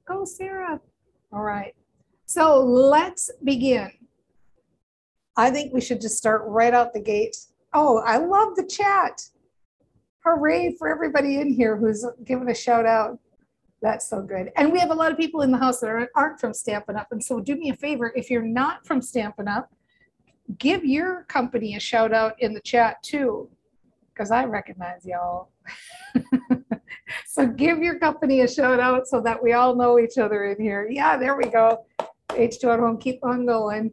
Go, 0.07 0.25
Sarah. 0.25 0.81
All 1.33 1.43
right. 1.43 1.75
So 2.27 2.61
let's 2.61 3.31
begin. 3.45 3.93
I 5.37 5.51
think 5.51 5.73
we 5.73 5.81
should 5.81 6.01
just 6.01 6.19
start 6.19 6.43
right 6.47 6.75
out 6.75 6.93
the 6.93 7.01
gate 7.01 7.37
Oh, 7.75 7.99
I 8.07 8.19
love 8.19 8.55
the 8.55 8.65
chat. 8.65 9.29
Hooray 10.25 10.77
for 10.79 10.89
everybody 10.89 11.41
in 11.41 11.53
here 11.53 11.77
who's 11.77 12.07
giving 12.25 12.49
a 12.49 12.55
shout 12.55 12.87
out. 12.87 13.19
That's 13.85 14.09
so 14.09 14.23
good. 14.23 14.51
And 14.57 14.73
we 14.73 14.79
have 14.79 14.91
a 14.91 14.95
lot 14.95 15.13
of 15.13 15.19
people 15.19 15.43
in 15.43 15.51
the 15.51 15.59
house 15.59 15.81
that 15.81 15.91
aren't- 15.91 16.09
aren't 16.17 16.41
from 16.41 16.55
Stampin' 16.55 16.97
Up. 16.97 17.13
And 17.13 17.23
so 17.23 17.39
do 17.39 17.55
me 17.55 17.69
a 17.69 17.75
favor, 17.77 18.15
if 18.17 18.31
you're 18.31 18.41
not 18.41 18.87
from 18.87 19.03
Stampin' 19.03 19.47
Up, 19.47 19.75
give 20.57 20.87
your 20.87 21.25
company 21.25 21.77
a 21.77 21.81
shout 21.81 22.11
out 22.11 22.41
in 22.41 22.55
the 22.55 22.63
chat 22.63 23.03
too, 23.03 23.51
because 24.09 24.31
I 24.31 24.47
recognize 24.47 25.05
y'all. 25.05 25.51
So 27.27 27.47
give 27.47 27.79
your 27.79 27.99
company 27.99 28.41
a 28.41 28.49
shout 28.49 28.81
out 28.81 29.07
so 29.07 29.21
that 29.21 29.41
we 29.43 29.53
all 29.53 29.75
know 29.75 29.99
each 29.99 30.17
other 30.17 30.45
in 30.45 30.61
here. 30.61 30.89
Yeah, 30.89 31.17
there 31.17 31.37
we 31.37 31.45
go. 31.45 31.85
H2 32.31 32.73
at 32.73 32.81
home, 32.81 32.97
keep 32.97 33.19
on 33.23 33.45
going. 33.45 33.93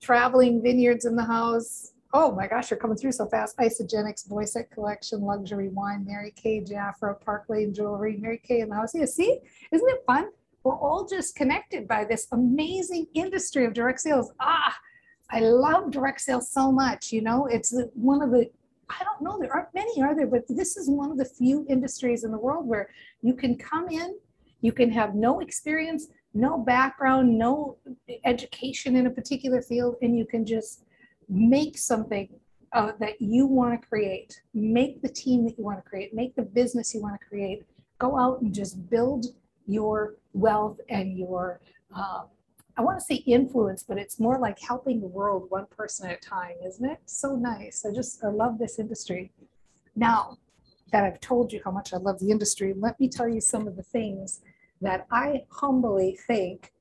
Traveling 0.00 0.60
vineyards 0.62 1.04
in 1.04 1.14
the 1.14 1.24
house. 1.24 1.92
Oh 2.18 2.32
my 2.32 2.46
gosh, 2.46 2.70
you're 2.70 2.80
coming 2.80 2.96
through 2.96 3.12
so 3.12 3.26
fast. 3.26 3.58
Isagenix, 3.58 4.26
Boisset 4.26 4.70
Collection, 4.70 5.20
Luxury 5.20 5.68
Wine, 5.68 6.02
Mary 6.06 6.32
Kay 6.34 6.62
Jafra, 6.62 7.20
Park 7.20 7.44
Lane 7.50 7.74
Jewelry, 7.74 8.16
Mary 8.16 8.40
Kay 8.42 8.62
and 8.62 8.72
the 8.72 8.76
house. 8.76 8.92
See, 8.92 9.38
isn't 9.70 9.90
it 9.90 10.02
fun? 10.06 10.30
We're 10.64 10.78
all 10.78 11.06
just 11.06 11.36
connected 11.36 11.86
by 11.86 12.06
this 12.06 12.26
amazing 12.32 13.08
industry 13.12 13.66
of 13.66 13.74
direct 13.74 14.00
sales. 14.00 14.32
Ah, 14.40 14.74
I 15.30 15.40
love 15.40 15.90
direct 15.90 16.22
sales 16.22 16.50
so 16.50 16.72
much. 16.72 17.12
You 17.12 17.20
know, 17.20 17.48
it's 17.48 17.78
one 17.92 18.22
of 18.22 18.30
the, 18.30 18.48
I 18.88 19.04
don't 19.04 19.20
know, 19.20 19.38
there 19.38 19.52
aren't 19.52 19.74
many, 19.74 20.00
are 20.00 20.16
there? 20.16 20.26
But 20.26 20.44
this 20.48 20.78
is 20.78 20.88
one 20.88 21.10
of 21.10 21.18
the 21.18 21.26
few 21.26 21.66
industries 21.68 22.24
in 22.24 22.32
the 22.32 22.38
world 22.38 22.66
where 22.66 22.88
you 23.20 23.34
can 23.34 23.58
come 23.58 23.90
in, 23.90 24.16
you 24.62 24.72
can 24.72 24.90
have 24.90 25.14
no 25.14 25.40
experience, 25.40 26.08
no 26.32 26.56
background, 26.56 27.36
no 27.36 27.76
education 28.24 28.96
in 28.96 29.06
a 29.06 29.10
particular 29.10 29.60
field, 29.60 29.96
and 30.00 30.16
you 30.16 30.24
can 30.24 30.46
just 30.46 30.85
make 31.28 31.78
something 31.78 32.28
uh, 32.72 32.92
that 33.00 33.20
you 33.20 33.46
want 33.46 33.80
to 33.80 33.88
create, 33.88 34.40
make 34.54 35.00
the 35.02 35.08
team 35.08 35.44
that 35.44 35.56
you 35.58 35.64
want 35.64 35.82
to 35.82 35.88
create, 35.88 36.14
make 36.14 36.34
the 36.36 36.42
business 36.42 36.94
you 36.94 37.00
want 37.00 37.18
to 37.18 37.26
create, 37.26 37.64
go 37.98 38.18
out 38.18 38.40
and 38.40 38.54
just 38.54 38.88
build 38.90 39.26
your 39.66 40.16
wealth 40.32 40.78
and 40.88 41.18
your, 41.18 41.60
um, 41.94 42.26
I 42.76 42.82
want 42.82 42.98
to 42.98 43.04
say 43.04 43.14
influence, 43.14 43.82
but 43.82 43.98
it's 43.98 44.20
more 44.20 44.38
like 44.38 44.58
helping 44.60 45.00
the 45.00 45.06
world 45.06 45.46
one 45.48 45.66
person 45.66 46.10
at 46.10 46.18
a 46.18 46.20
time, 46.20 46.56
isn't 46.66 46.84
it? 46.84 46.98
So 47.06 47.34
nice. 47.34 47.86
I 47.88 47.94
just, 47.94 48.22
I 48.22 48.28
love 48.28 48.58
this 48.58 48.78
industry. 48.78 49.32
Now 49.94 50.36
that 50.92 51.04
I've 51.04 51.20
told 51.20 51.52
you 51.52 51.60
how 51.64 51.70
much 51.70 51.94
I 51.94 51.96
love 51.96 52.20
the 52.20 52.30
industry, 52.30 52.74
let 52.76 53.00
me 53.00 53.08
tell 53.08 53.28
you 53.28 53.40
some 53.40 53.66
of 53.66 53.76
the 53.76 53.82
things 53.82 54.42
that 54.82 55.06
I 55.10 55.44
humbly 55.50 56.18
think 56.26 56.72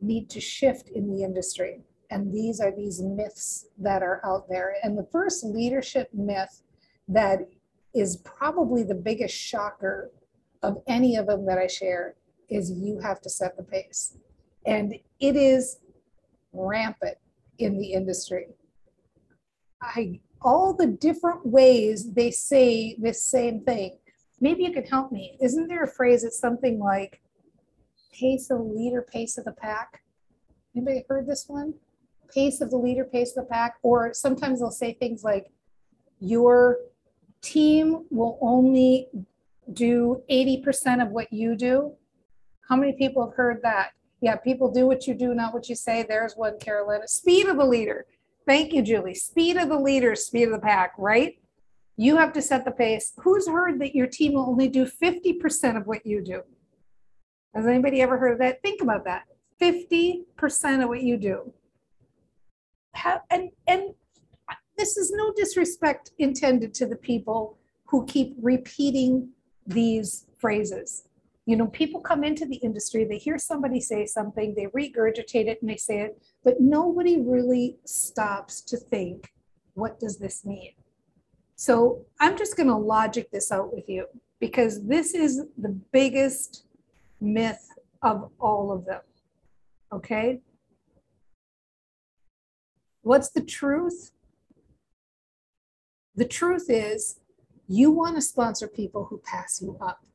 need 0.00 0.28
to 0.30 0.40
shift 0.40 0.88
in 0.88 1.14
the 1.14 1.22
industry. 1.22 1.80
And 2.10 2.32
these 2.32 2.60
are 2.60 2.74
these 2.74 3.02
myths 3.02 3.66
that 3.78 4.02
are 4.02 4.20
out 4.24 4.48
there. 4.48 4.76
And 4.82 4.96
the 4.96 5.08
first 5.10 5.44
leadership 5.44 6.08
myth 6.12 6.62
that 7.08 7.40
is 7.94 8.16
probably 8.18 8.82
the 8.82 8.94
biggest 8.94 9.34
shocker 9.34 10.10
of 10.62 10.82
any 10.86 11.16
of 11.16 11.26
them 11.26 11.46
that 11.46 11.58
I 11.58 11.66
share 11.66 12.14
is 12.48 12.70
you 12.70 12.98
have 13.00 13.20
to 13.22 13.30
set 13.30 13.56
the 13.56 13.62
pace. 13.62 14.16
And 14.66 14.94
it 15.20 15.36
is 15.36 15.78
rampant 16.52 17.16
in 17.58 17.78
the 17.78 17.92
industry. 17.92 18.46
I 19.82 20.20
all 20.40 20.74
the 20.74 20.86
different 20.86 21.46
ways 21.46 22.12
they 22.12 22.30
say 22.30 22.96
this 22.98 23.22
same 23.22 23.62
thing. 23.64 23.96
Maybe 24.40 24.64
you 24.64 24.72
can 24.72 24.84
help 24.84 25.10
me. 25.10 25.38
Isn't 25.40 25.68
there 25.68 25.84
a 25.84 25.88
phrase 25.88 26.22
that's 26.22 26.38
something 26.38 26.78
like 26.78 27.22
pace 28.12 28.50
of 28.50 28.58
the 28.58 28.64
leader, 28.64 29.02
pace 29.02 29.38
of 29.38 29.46
the 29.46 29.52
pack? 29.52 30.02
Anybody 30.76 31.04
heard 31.08 31.26
this 31.26 31.48
one? 31.48 31.74
Pace 32.34 32.60
of 32.60 32.70
the 32.70 32.76
leader, 32.76 33.04
pace 33.04 33.36
of 33.36 33.44
the 33.44 33.50
pack. 33.50 33.76
Or 33.82 34.12
sometimes 34.12 34.60
they'll 34.60 34.70
say 34.70 34.94
things 34.94 35.22
like 35.22 35.52
your 36.20 36.78
team 37.42 38.06
will 38.10 38.38
only 38.40 39.08
do 39.72 40.22
80% 40.30 41.02
of 41.02 41.10
what 41.10 41.32
you 41.32 41.56
do. 41.56 41.94
How 42.68 42.76
many 42.76 42.92
people 42.92 43.24
have 43.24 43.36
heard 43.36 43.60
that? 43.62 43.90
Yeah, 44.20 44.36
people 44.36 44.70
do 44.70 44.86
what 44.86 45.06
you 45.06 45.14
do, 45.14 45.34
not 45.34 45.52
what 45.52 45.68
you 45.68 45.74
say. 45.74 46.02
There's 46.02 46.34
one, 46.34 46.58
Carolina. 46.58 47.06
Speed 47.06 47.46
of 47.46 47.58
the 47.58 47.64
leader. 47.64 48.06
Thank 48.46 48.72
you, 48.72 48.82
Julie. 48.82 49.14
Speed 49.14 49.56
of 49.56 49.68
the 49.68 49.78
leader, 49.78 50.14
speed 50.14 50.44
of 50.44 50.52
the 50.52 50.58
pack, 50.58 50.92
right? 50.98 51.38
You 51.96 52.16
have 52.16 52.32
to 52.32 52.42
set 52.42 52.64
the 52.64 52.70
pace. 52.72 53.12
Who's 53.18 53.46
heard 53.46 53.80
that 53.80 53.94
your 53.94 54.06
team 54.06 54.34
will 54.34 54.48
only 54.48 54.68
do 54.68 54.86
50% 54.86 55.76
of 55.76 55.86
what 55.86 56.04
you 56.04 56.22
do? 56.22 56.42
Has 57.54 57.66
anybody 57.66 58.00
ever 58.00 58.18
heard 58.18 58.32
of 58.32 58.38
that? 58.38 58.62
Think 58.62 58.82
about 58.82 59.04
that. 59.04 59.24
50% 59.60 60.82
of 60.82 60.88
what 60.88 61.02
you 61.02 61.16
do. 61.16 61.52
How, 62.94 63.20
and, 63.30 63.50
and 63.66 63.94
this 64.76 64.96
is 64.96 65.12
no 65.12 65.32
disrespect 65.34 66.10
intended 66.18 66.74
to 66.74 66.86
the 66.86 66.96
people 66.96 67.58
who 67.86 68.06
keep 68.06 68.36
repeating 68.40 69.30
these 69.66 70.26
phrases. 70.38 71.04
You 71.46 71.56
know, 71.56 71.66
people 71.66 72.00
come 72.00 72.24
into 72.24 72.46
the 72.46 72.56
industry, 72.56 73.04
they 73.04 73.18
hear 73.18 73.38
somebody 73.38 73.80
say 73.80 74.06
something, 74.06 74.54
they 74.54 74.66
regurgitate 74.66 75.46
it 75.46 75.58
and 75.60 75.70
they 75.70 75.76
say 75.76 76.00
it, 76.00 76.20
but 76.42 76.60
nobody 76.60 77.20
really 77.20 77.76
stops 77.84 78.62
to 78.62 78.78
think, 78.78 79.30
what 79.74 80.00
does 80.00 80.18
this 80.18 80.44
mean? 80.44 80.72
So 81.56 82.06
I'm 82.20 82.36
just 82.36 82.56
going 82.56 82.68
to 82.68 82.76
logic 82.76 83.30
this 83.30 83.52
out 83.52 83.74
with 83.74 83.88
you 83.88 84.06
because 84.40 84.86
this 84.86 85.14
is 85.14 85.42
the 85.58 85.78
biggest 85.92 86.64
myth 87.20 87.68
of 88.02 88.30
all 88.40 88.72
of 88.72 88.84
them. 88.86 89.00
Okay? 89.92 90.40
What's 93.04 93.28
the 93.28 93.42
truth? 93.42 94.12
The 96.16 96.24
truth 96.24 96.66
is, 96.70 97.20
you 97.68 97.90
want 97.90 98.16
to 98.16 98.22
sponsor 98.22 98.66
people 98.66 99.04
who 99.04 99.18
pass 99.18 99.60
you 99.60 99.76
up. 99.78 100.06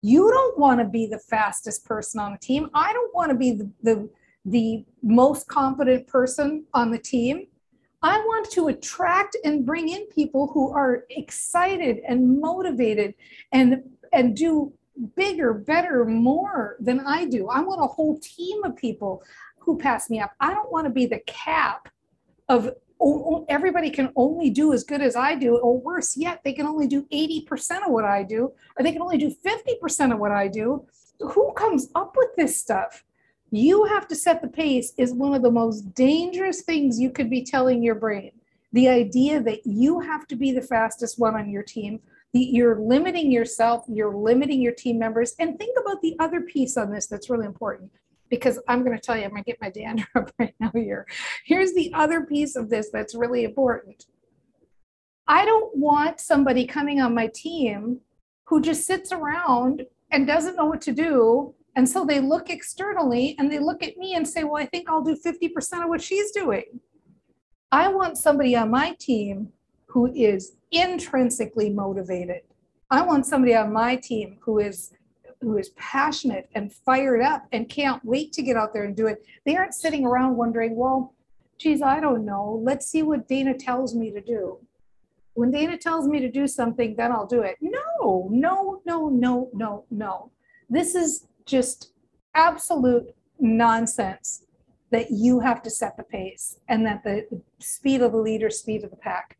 You 0.00 0.30
don't 0.30 0.56
want 0.56 0.78
to 0.78 0.86
be 0.86 1.06
the 1.06 1.18
fastest 1.18 1.84
person 1.84 2.20
on 2.20 2.32
the 2.32 2.38
team. 2.38 2.70
I 2.74 2.92
don't 2.92 3.12
want 3.12 3.30
to 3.30 3.36
be 3.36 3.50
the, 3.50 3.70
the, 3.82 4.08
the 4.44 4.84
most 5.02 5.48
confident 5.48 6.06
person 6.06 6.64
on 6.74 6.92
the 6.92 6.98
team. 6.98 7.48
I 8.02 8.18
want 8.18 8.48
to 8.52 8.68
attract 8.68 9.36
and 9.44 9.66
bring 9.66 9.88
in 9.88 10.06
people 10.06 10.46
who 10.46 10.72
are 10.72 11.06
excited 11.10 12.02
and 12.06 12.40
motivated 12.40 13.14
and, 13.50 13.82
and 14.12 14.36
do 14.36 14.72
bigger, 15.16 15.54
better, 15.54 16.04
more 16.04 16.76
than 16.78 17.00
I 17.00 17.24
do. 17.26 17.48
I 17.48 17.60
want 17.60 17.82
a 17.82 17.86
whole 17.86 18.18
team 18.20 18.62
of 18.64 18.76
people 18.76 19.24
who 19.60 19.78
passed 19.78 20.10
me 20.10 20.20
up. 20.20 20.32
I 20.40 20.52
don't 20.52 20.72
want 20.72 20.86
to 20.86 20.90
be 20.90 21.06
the 21.06 21.20
cap 21.26 21.88
of 22.48 22.70
oh, 23.00 23.46
everybody 23.48 23.90
can 23.90 24.12
only 24.16 24.50
do 24.50 24.72
as 24.72 24.84
good 24.84 25.00
as 25.00 25.16
I 25.16 25.34
do, 25.34 25.56
or 25.56 25.78
worse 25.78 26.16
yet, 26.16 26.40
they 26.44 26.52
can 26.52 26.66
only 26.66 26.86
do 26.86 27.06
80% 27.12 27.86
of 27.86 27.90
what 27.90 28.04
I 28.04 28.22
do, 28.22 28.52
or 28.76 28.82
they 28.82 28.92
can 28.92 29.02
only 29.02 29.18
do 29.18 29.34
50% 29.44 30.12
of 30.12 30.18
what 30.18 30.32
I 30.32 30.48
do. 30.48 30.86
Who 31.20 31.52
comes 31.54 31.88
up 31.94 32.14
with 32.16 32.28
this 32.36 32.58
stuff? 32.58 33.04
You 33.50 33.84
have 33.86 34.06
to 34.08 34.14
set 34.14 34.42
the 34.42 34.48
pace 34.48 34.92
is 34.96 35.12
one 35.12 35.34
of 35.34 35.42
the 35.42 35.50
most 35.50 35.94
dangerous 35.94 36.62
things 36.62 37.00
you 37.00 37.10
could 37.10 37.30
be 37.30 37.42
telling 37.42 37.82
your 37.82 37.96
brain. 37.96 38.32
The 38.72 38.88
idea 38.88 39.42
that 39.42 39.66
you 39.66 40.00
have 40.00 40.26
to 40.28 40.36
be 40.36 40.52
the 40.52 40.62
fastest 40.62 41.18
one 41.18 41.34
on 41.34 41.50
your 41.50 41.64
team, 41.64 42.00
you're 42.32 42.78
limiting 42.78 43.32
yourself, 43.32 43.84
you're 43.88 44.14
limiting 44.14 44.60
your 44.60 44.72
team 44.72 44.98
members. 44.98 45.34
And 45.40 45.58
think 45.58 45.76
about 45.80 46.00
the 46.00 46.14
other 46.20 46.42
piece 46.42 46.76
on 46.76 46.92
this 46.92 47.06
that's 47.06 47.28
really 47.28 47.46
important 47.46 47.90
because 48.30 48.58
I'm 48.68 48.84
going 48.84 48.96
to 48.96 49.02
tell 49.02 49.16
you, 49.16 49.24
I'm 49.24 49.30
going 49.30 49.42
to 49.44 49.50
get 49.50 49.60
my 49.60 49.70
dander 49.70 50.06
up 50.14 50.32
right 50.38 50.54
now 50.60 50.70
here. 50.72 51.06
Here's 51.44 51.74
the 51.74 51.92
other 51.94 52.22
piece 52.22 52.56
of 52.56 52.70
this 52.70 52.88
that's 52.92 53.14
really 53.14 53.44
important. 53.44 54.06
I 55.26 55.44
don't 55.44 55.76
want 55.76 56.20
somebody 56.20 56.66
coming 56.66 57.00
on 57.00 57.14
my 57.14 57.30
team 57.34 58.00
who 58.46 58.60
just 58.60 58.86
sits 58.86 59.12
around 59.12 59.84
and 60.10 60.26
doesn't 60.26 60.56
know 60.56 60.64
what 60.64 60.80
to 60.82 60.92
do. 60.92 61.54
And 61.76 61.88
so 61.88 62.04
they 62.04 62.18
look 62.18 62.50
externally 62.50 63.36
and 63.38 63.50
they 63.50 63.58
look 63.58 63.82
at 63.82 63.96
me 63.96 64.14
and 64.14 64.26
say, 64.26 64.42
Well, 64.42 64.60
I 64.60 64.66
think 64.66 64.88
I'll 64.88 65.02
do 65.02 65.16
50% 65.16 65.84
of 65.84 65.88
what 65.88 66.02
she's 66.02 66.32
doing. 66.32 66.80
I 67.70 67.86
want 67.88 68.18
somebody 68.18 68.56
on 68.56 68.70
my 68.70 68.96
team 68.98 69.50
who 69.86 70.12
is 70.12 70.56
intrinsically 70.72 71.70
motivated. 71.70 72.42
I 72.90 73.02
want 73.02 73.26
somebody 73.26 73.54
on 73.54 73.72
my 73.72 73.94
team 73.96 74.38
who 74.40 74.58
is 74.58 74.92
who 75.40 75.56
is 75.56 75.70
passionate 75.70 76.48
and 76.54 76.72
fired 76.72 77.22
up 77.22 77.46
and 77.52 77.68
can't 77.68 78.04
wait 78.04 78.32
to 78.32 78.42
get 78.42 78.56
out 78.56 78.72
there 78.72 78.84
and 78.84 78.96
do 78.96 79.06
it. 79.06 79.24
They 79.46 79.56
aren't 79.56 79.74
sitting 79.74 80.04
around 80.04 80.36
wondering, 80.36 80.76
well, 80.76 81.14
geez, 81.58 81.82
I 81.82 82.00
don't 82.00 82.24
know. 82.24 82.60
Let's 82.62 82.86
see 82.86 83.02
what 83.02 83.28
Dana 83.28 83.54
tells 83.54 83.94
me 83.94 84.10
to 84.10 84.20
do. 84.20 84.58
When 85.34 85.50
Dana 85.50 85.78
tells 85.78 86.06
me 86.06 86.20
to 86.20 86.30
do 86.30 86.46
something, 86.46 86.96
then 86.96 87.12
I'll 87.12 87.26
do 87.26 87.42
it. 87.42 87.56
No, 87.60 88.28
no, 88.30 88.82
no, 88.84 89.08
no, 89.08 89.48
no, 89.54 89.84
no. 89.90 90.30
This 90.68 90.94
is 90.94 91.26
just 91.46 91.92
absolute 92.34 93.14
nonsense 93.38 94.44
that 94.90 95.10
you 95.10 95.40
have 95.40 95.62
to 95.62 95.70
set 95.70 95.96
the 95.96 96.02
pace 96.02 96.58
and 96.68 96.84
that 96.84 97.02
the 97.04 97.26
speed 97.58 98.02
of 98.02 98.12
the 98.12 98.18
leader, 98.18 98.50
speed 98.50 98.84
of 98.84 98.90
the 98.90 98.96
pack. 98.96 99.38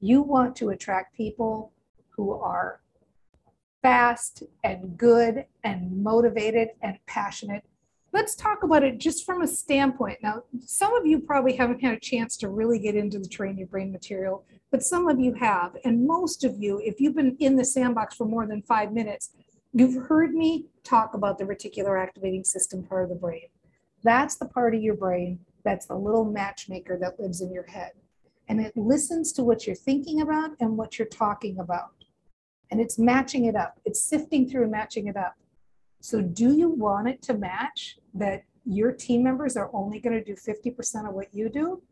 You 0.00 0.22
want 0.22 0.56
to 0.56 0.70
attract 0.70 1.16
people 1.16 1.72
who 2.10 2.32
are 2.32 2.80
fast 3.82 4.42
and 4.64 4.96
good 4.96 5.44
and 5.64 6.02
motivated 6.02 6.68
and 6.82 6.98
passionate. 7.06 7.64
Let's 8.12 8.34
talk 8.34 8.62
about 8.62 8.82
it 8.82 8.98
just 8.98 9.26
from 9.26 9.42
a 9.42 9.46
standpoint. 9.46 10.18
Now, 10.22 10.42
some 10.64 10.94
of 10.94 11.06
you 11.06 11.20
probably 11.20 11.54
haven't 11.54 11.80
had 11.80 11.94
a 11.94 12.00
chance 12.00 12.36
to 12.38 12.48
really 12.48 12.78
get 12.78 12.96
into 12.96 13.18
the 13.18 13.28
Train 13.28 13.58
Your 13.58 13.66
Brain 13.66 13.92
material, 13.92 14.44
but 14.70 14.82
some 14.82 15.08
of 15.08 15.20
you 15.20 15.34
have. 15.34 15.76
And 15.84 16.06
most 16.06 16.42
of 16.42 16.56
you, 16.58 16.80
if 16.82 17.00
you've 17.00 17.14
been 17.14 17.36
in 17.38 17.56
the 17.56 17.64
sandbox 17.64 18.16
for 18.16 18.24
more 18.24 18.46
than 18.46 18.62
five 18.62 18.92
minutes, 18.92 19.30
You've 19.72 20.06
heard 20.06 20.34
me 20.34 20.66
talk 20.82 21.12
about 21.14 21.38
the 21.38 21.44
reticular 21.44 22.02
activating 22.02 22.42
system 22.44 22.82
part 22.82 23.04
of 23.04 23.10
the 23.10 23.14
brain. 23.14 23.48
That's 24.02 24.36
the 24.36 24.46
part 24.46 24.74
of 24.74 24.82
your 24.82 24.94
brain 24.94 25.40
that's 25.64 25.86
the 25.86 25.94
little 25.94 26.24
matchmaker 26.24 26.98
that 27.00 27.20
lives 27.20 27.42
in 27.42 27.52
your 27.52 27.66
head. 27.66 27.92
And 28.48 28.60
it 28.60 28.74
listens 28.76 29.32
to 29.32 29.44
what 29.44 29.66
you're 29.66 29.76
thinking 29.76 30.22
about 30.22 30.52
and 30.60 30.78
what 30.78 30.98
you're 30.98 31.08
talking 31.08 31.58
about. 31.58 31.97
And 32.70 32.80
it's 32.80 32.98
matching 32.98 33.46
it 33.46 33.56
up, 33.56 33.80
it's 33.84 34.04
sifting 34.04 34.48
through 34.48 34.62
and 34.62 34.70
matching 34.70 35.06
it 35.06 35.16
up. 35.16 35.34
So, 36.00 36.20
do 36.20 36.54
you 36.54 36.70
want 36.70 37.08
it 37.08 37.22
to 37.22 37.34
match 37.34 37.98
that 38.14 38.44
your 38.64 38.92
team 38.92 39.22
members 39.22 39.56
are 39.56 39.70
only 39.72 39.98
going 39.98 40.12
to 40.12 40.22
do 40.22 40.34
50% 40.34 41.08
of 41.08 41.14
what 41.14 41.32
you 41.32 41.48
do? 41.48 41.82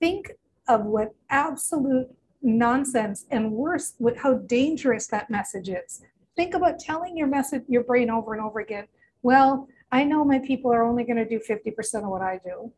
Think 0.00 0.32
of 0.68 0.84
what 0.84 1.14
absolute 1.30 2.08
nonsense 2.42 3.26
and 3.30 3.50
worse, 3.50 3.94
what, 3.98 4.16
how 4.16 4.34
dangerous 4.34 5.06
that 5.08 5.30
message 5.30 5.68
is. 5.68 6.02
Think 6.36 6.54
about 6.54 6.78
telling 6.78 7.16
your 7.16 7.26
message, 7.26 7.62
your 7.68 7.84
brain 7.84 8.10
over 8.10 8.34
and 8.34 8.42
over 8.42 8.60
again. 8.60 8.86
Well, 9.22 9.68
I 9.90 10.04
know 10.04 10.24
my 10.24 10.38
people 10.40 10.72
are 10.72 10.84
only 10.84 11.04
going 11.04 11.16
to 11.16 11.28
do 11.28 11.40
50% 11.40 12.02
of 12.02 12.08
what 12.08 12.22
I 12.22 12.40
do. 12.44 12.72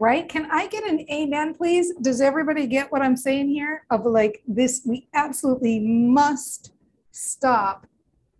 Right? 0.00 0.28
Can 0.28 0.48
I 0.50 0.68
get 0.68 0.84
an 0.84 1.04
amen, 1.10 1.54
please? 1.54 1.92
Does 2.00 2.20
everybody 2.20 2.68
get 2.68 2.92
what 2.92 3.02
I'm 3.02 3.16
saying 3.16 3.48
here? 3.48 3.84
Of 3.90 4.06
like 4.06 4.42
this, 4.46 4.82
we 4.86 5.08
absolutely 5.12 5.80
must 5.80 6.72
stop 7.10 7.86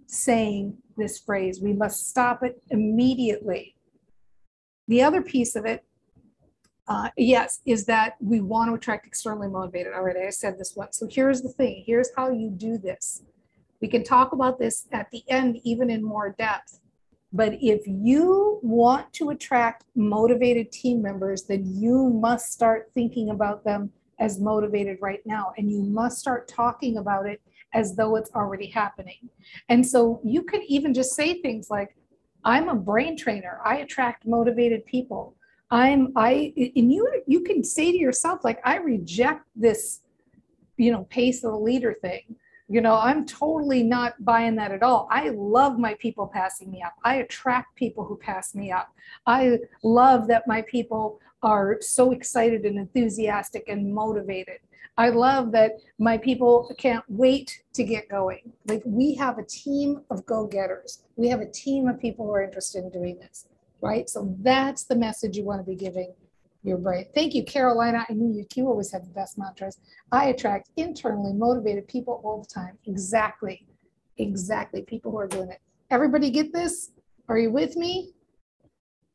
saying 0.07 0.77
this 0.97 1.19
phrase. 1.19 1.61
We 1.61 1.73
must 1.73 2.09
stop 2.09 2.43
it 2.45 2.63
immediately. 2.71 3.75
The 4.87 5.03
other 5.03 5.21
piece 5.21 5.57
of 5.57 5.67
it, 5.67 5.85
uh, 6.87 7.11
yes, 7.17 7.61
is 7.67 7.85
that 7.87 8.15
we 8.21 8.41
want 8.41 8.71
to 8.71 8.75
attract 8.75 9.07
externally 9.07 9.49
motivated. 9.49 9.93
Already, 9.93 10.21
I 10.21 10.31
said 10.31 10.59
this 10.59 10.75
once. 10.77 10.99
So 10.99 11.07
here's 11.11 11.43
the 11.43 11.51
thing 11.51 11.83
here's 11.87 12.11
how 12.17 12.31
you 12.31 12.51
do 12.51 12.79
this. 12.79 13.23
We 13.81 13.89
can 13.89 14.03
talk 14.03 14.33
about 14.33 14.59
this 14.59 14.87
at 14.93 15.11
the 15.11 15.23
end, 15.29 15.61
even 15.65 15.91
in 15.91 16.03
more 16.03 16.35
depth. 16.39 16.81
But 17.33 17.55
if 17.61 17.83
you 17.87 18.59
want 18.63 19.13
to 19.15 19.31
attract 19.31 19.85
motivated 19.95 20.73
team 20.73 21.03
members, 21.03 21.45
then 21.45 21.65
you 21.67 22.09
must 22.09 22.53
start 22.53 22.91
thinking 22.95 23.31
about 23.31 23.65
them 23.65 23.91
as 24.19 24.41
motivated 24.41 24.99
right 25.01 25.21
now. 25.27 25.53
And 25.57 25.71
you 25.71 25.83
must 25.83 26.19
start 26.19 26.49
talking 26.49 26.97
about 26.97 27.27
it 27.27 27.41
as 27.75 27.95
though 27.95 28.17
it's 28.17 28.31
already 28.35 28.67
happening. 28.67 29.29
And 29.69 29.87
so 29.87 30.21
you 30.25 30.43
could 30.43 30.63
even 30.69 30.95
just 30.95 31.15
say 31.15 31.41
things 31.43 31.69
like, 31.71 31.95
I'm 32.45 32.69
a 32.69 32.75
brain 32.75 33.17
trainer. 33.17 33.61
I 33.65 33.79
attract 33.79 34.27
motivated 34.27 34.87
people. 34.87 35.35
I'm 35.71 36.13
I 36.17 36.53
and 36.57 36.91
you 36.91 37.23
you 37.27 37.43
can 37.43 37.63
say 37.63 37.93
to 37.93 37.99
yourself 37.99 38.43
like 38.43 38.59
I 38.65 38.77
reject 38.77 39.45
this 39.55 40.01
you 40.79 40.91
know 40.91 41.05
pace 41.11 41.45
of 41.45 41.53
the 41.53 41.59
leader 41.59 41.95
thing. 42.01 42.37
You 42.71 42.83
know, 42.83 42.97
I'm 42.97 43.25
totally 43.25 43.83
not 43.83 44.23
buying 44.23 44.55
that 44.57 44.73
at 44.73 44.83
all. 44.83 45.09
I 45.11 45.31
love 45.31 45.79
my 45.79 45.95
people 45.95 46.27
passing 46.27 46.71
me 46.71 46.83
up. 46.83 46.95
I 47.03 47.17
attract 47.17 47.75
people 47.77 48.05
who 48.05 48.17
pass 48.17 48.55
me 48.55 48.71
up. 48.71 48.95
I 49.27 49.59
love 49.83 50.27
that 50.29 50.47
my 50.47 50.61
people 50.63 51.19
are 51.43 51.79
so 51.81 52.11
excited 52.11 52.67
and 52.67 52.79
enthusiastic 52.79 53.69
and 53.69 53.95
motivated. 53.95 54.59
I 54.99 55.09
love 55.09 55.51
that 55.53 55.79
my 55.99 56.19
people 56.19 56.71
can't 56.77 57.05
wait 57.09 57.63
to 57.73 57.85
get 57.85 58.09
going. 58.11 58.53
Like 58.67 58.83
we 58.85 59.15
have 59.15 59.39
a 59.39 59.45
team 59.45 60.03
of 60.11 60.27
go-getters. 60.27 61.05
We 61.17 61.29
have 61.29 61.41
a 61.41 61.51
team 61.51 61.89
of 61.89 61.99
people 61.99 62.27
who 62.27 62.33
are 62.33 62.43
interested 62.43 62.85
in 62.85 62.91
doing 62.91 63.19
this, 63.19 63.47
right? 63.81 64.11
So 64.11 64.35
that's 64.41 64.85
the 64.85 64.97
message 64.97 65.39
you 65.39 65.45
want 65.45 65.65
to 65.65 65.71
be 65.71 65.77
giving 65.77 66.13
your 66.63 66.79
brain. 66.79 67.07
Thank 67.15 67.35
you, 67.35 67.45
Carolina. 67.45 68.05
I 68.09 68.13
knew 68.13 68.33
you, 68.37 68.47
you 68.55 68.67
always 68.67 68.91
have 68.93 69.05
the 69.05 69.13
best 69.13 69.39
mantras. 69.39 69.79
I 70.13 70.27
attract 70.27 70.71
internally 70.77 71.33
motivated 71.33 71.89
people 71.89 72.21
all 72.25 72.43
the 72.43 72.53
time. 72.53 72.79
Exactly. 72.87 73.67
Exactly. 74.19 74.83
People 74.83 75.13
who 75.13 75.19
are 75.19 75.29
doing 75.29 75.51
it. 75.51 75.61
Everybody 75.91 76.31
get 76.31 76.53
this? 76.53 76.91
Are 77.29 77.39
you 77.39 77.51
with 77.51 77.77
me? 77.77 78.13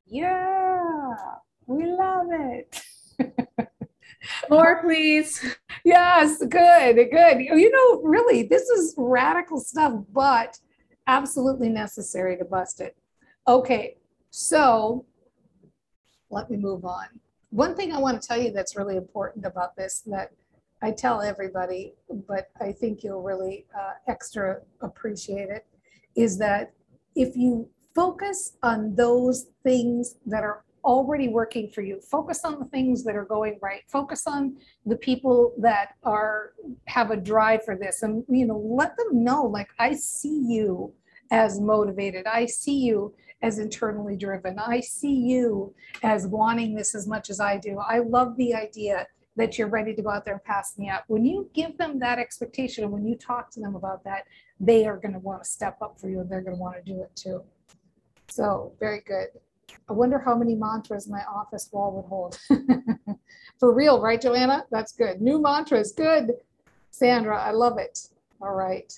Yeah, 0.06 1.16
we 1.66 1.86
love 1.86 2.28
it. 2.32 2.82
More, 4.50 4.82
please. 4.82 5.56
Yes, 5.84 6.38
good, 6.40 6.96
good. 6.96 7.40
You 7.42 7.72
know, 7.72 8.02
really, 8.08 8.44
this 8.44 8.70
is 8.70 8.94
radical 8.98 9.60
stuff, 9.60 9.94
but 10.12 10.60
absolutely 11.08 11.70
necessary 11.70 12.38
to 12.38 12.46
bust 12.46 12.80
it. 12.80 12.96
Okay, 13.48 13.98
so 14.30 15.06
let 16.30 16.50
me 16.50 16.58
move 16.58 16.86
on. 16.86 17.06
One 17.54 17.76
thing 17.76 17.94
I 17.94 18.00
want 18.00 18.20
to 18.20 18.28
tell 18.28 18.42
you 18.42 18.52
that's 18.52 18.76
really 18.76 18.98
important 18.98 19.46
about 19.46 19.76
this 19.76 20.02
that 20.08 20.32
I 20.82 20.90
tell 20.90 21.22
everybody, 21.22 21.94
but 22.28 22.50
I 22.60 22.72
think 22.72 23.04
you'll 23.04 23.22
really 23.22 23.68
uh, 23.80 23.94
extra 24.08 24.62
appreciate 24.82 25.50
it, 25.50 25.64
is 26.16 26.40
that 26.40 26.74
if 27.16 27.36
you 27.36 27.70
focus 27.94 28.58
on 28.64 28.96
those 28.96 29.50
things 29.62 30.16
that 30.26 30.44
are 30.44 30.64
already 30.84 31.28
working 31.28 31.70
for 31.70 31.82
you. 31.82 32.02
Focus 32.02 32.42
on 32.44 32.60
the 32.60 32.66
things 32.66 33.04
that 33.04 33.16
are 33.16 33.24
going 33.24 33.58
right. 33.62 33.84
Focus 33.88 34.24
on 34.28 34.58
the 34.86 34.98
people 34.98 35.54
that 35.60 35.90
are 36.04 36.54
have 36.88 37.12
a 37.12 37.16
drive 37.16 37.64
for 37.64 37.78
this 37.78 38.04
and 38.04 38.26
you 38.28 38.46
know 38.46 38.58
let 38.58 38.98
them 38.98 39.24
know 39.24 39.44
like 39.44 39.70
I 39.80 39.94
see 39.94 40.44
you 40.46 40.92
as 41.32 41.62
motivated. 41.62 42.26
I 42.26 42.48
see 42.48 42.80
you 42.80 43.14
as 43.44 43.60
internally 43.60 44.16
driven. 44.16 44.58
I 44.58 44.80
see 44.80 45.14
you 45.14 45.76
as 46.02 46.26
wanting 46.26 46.74
this 46.74 46.96
as 46.96 47.08
much 47.08 47.30
as 47.30 47.40
I 47.40 47.58
do. 47.58 47.78
I 47.78 48.00
love 48.00 48.36
the 48.38 48.56
idea 48.56 49.06
that 49.36 49.58
you're 49.58 49.68
ready 49.68 49.94
to 49.94 50.02
go 50.02 50.10
out 50.10 50.24
there 50.26 50.36
and 50.36 50.44
pass 50.44 50.78
me 50.78 50.90
up. 50.90 51.04
When 51.08 51.26
you 51.26 51.50
give 51.54 51.78
them 51.78 52.00
that 52.00 52.20
expectation 52.20 52.86
and 52.86 52.94
when 52.94 53.06
you 53.06 53.16
talk 53.16 53.52
to 53.52 53.60
them 53.60 53.76
about 53.76 54.04
that, 54.06 54.26
they 54.60 54.86
are 54.88 54.98
going 54.98 55.14
to 55.14 55.20
want 55.20 55.44
to 55.44 55.50
step 55.50 55.78
up 55.82 56.00
for 56.00 56.08
you 56.08 56.22
and 56.22 56.30
they're 56.30 56.42
going 56.42 56.56
to 56.56 56.62
want 56.62 56.78
to 56.78 56.92
do 56.92 57.02
it 57.02 57.14
too. 57.16 57.44
So, 58.30 58.74
very 58.80 59.02
good. 59.02 59.28
I 59.90 59.94
wonder 59.94 60.20
how 60.20 60.36
many 60.36 60.56
mantras 60.56 61.10
my 61.10 61.24
office 61.24 61.70
wall 61.72 61.92
would 61.96 62.06
hold. 62.06 62.40
For 63.60 63.74
real, 63.74 64.02
right, 64.02 64.22
Joanna? 64.22 64.66
That's 64.72 64.94
good. 64.94 65.22
New 65.22 65.42
mantras, 65.42 65.92
good. 65.92 66.32
Sandra, 66.92 67.42
I 67.42 67.52
love 67.52 67.78
it. 67.78 68.08
All 68.42 68.54
right. 68.54 68.98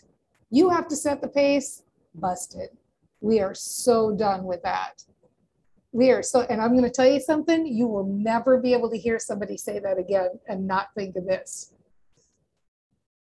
You 0.52 0.70
have 0.70 0.88
to 0.90 0.96
set 0.96 1.22
the 1.22 1.28
pace. 1.28 1.84
Busted. 2.14 2.70
We 3.26 3.40
are 3.40 3.56
so 3.56 4.16
done 4.16 4.44
with 4.44 4.62
that. 4.62 5.02
We 5.92 6.12
are 6.12 6.22
so, 6.22 6.42
and 6.42 6.62
I'm 6.62 6.74
going 6.74 6.84
to 6.84 6.92
tell 6.92 7.08
you 7.08 7.20
something. 7.20 7.66
You 7.66 7.88
will 7.88 8.06
never 8.06 8.60
be 8.60 8.72
able 8.72 8.92
to 8.92 8.98
hear 9.00 9.18
somebody 9.18 9.58
say 9.58 9.80
that 9.80 9.98
again 9.98 10.30
and 10.48 10.68
not 10.68 10.90
think 10.94 11.16
of 11.16 11.26
this. 11.26 11.74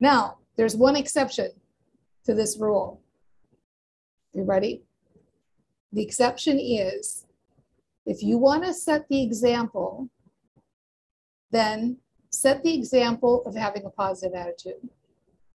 Now, 0.00 0.38
there's 0.56 0.74
one 0.74 0.96
exception 0.96 1.50
to 2.24 2.32
this 2.32 2.56
rule. 2.58 3.02
You 4.32 4.44
ready? 4.44 4.84
The 5.92 6.02
exception 6.02 6.58
is 6.58 7.26
if 8.06 8.22
you 8.22 8.38
want 8.38 8.64
to 8.64 8.72
set 8.72 9.06
the 9.10 9.22
example, 9.22 10.08
then 11.50 11.98
set 12.30 12.62
the 12.62 12.74
example 12.74 13.42
of 13.44 13.54
having 13.54 13.84
a 13.84 13.90
positive 13.90 14.34
attitude. 14.34 14.88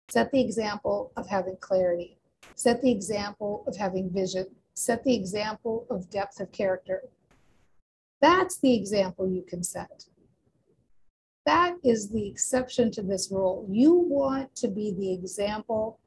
Set 0.07 0.31
the 0.31 0.41
example 0.41 1.11
of 1.17 1.27
having 1.27 1.57
clarity. 1.59 2.19
Set 2.55 2.81
the 2.81 2.91
example 2.91 3.63
of 3.67 3.75
having 3.75 4.09
vision. 4.09 4.47
Set 4.73 5.03
the 5.03 5.15
example 5.15 5.85
of 5.89 6.09
depth 6.09 6.39
of 6.39 6.51
character. 6.51 7.03
That's 8.21 8.57
the 8.57 8.73
example 8.73 9.29
you 9.29 9.43
can 9.43 9.61
set. 9.61 10.05
That 11.45 11.75
is 11.83 12.09
the 12.09 12.27
exception 12.27 12.89
to 12.91 13.03
this 13.03 13.29
rule. 13.31 13.67
You 13.69 13.93
want 13.93 14.55
to 14.55 14.67
be 14.67 14.91
the 14.91 15.13
example 15.13 15.99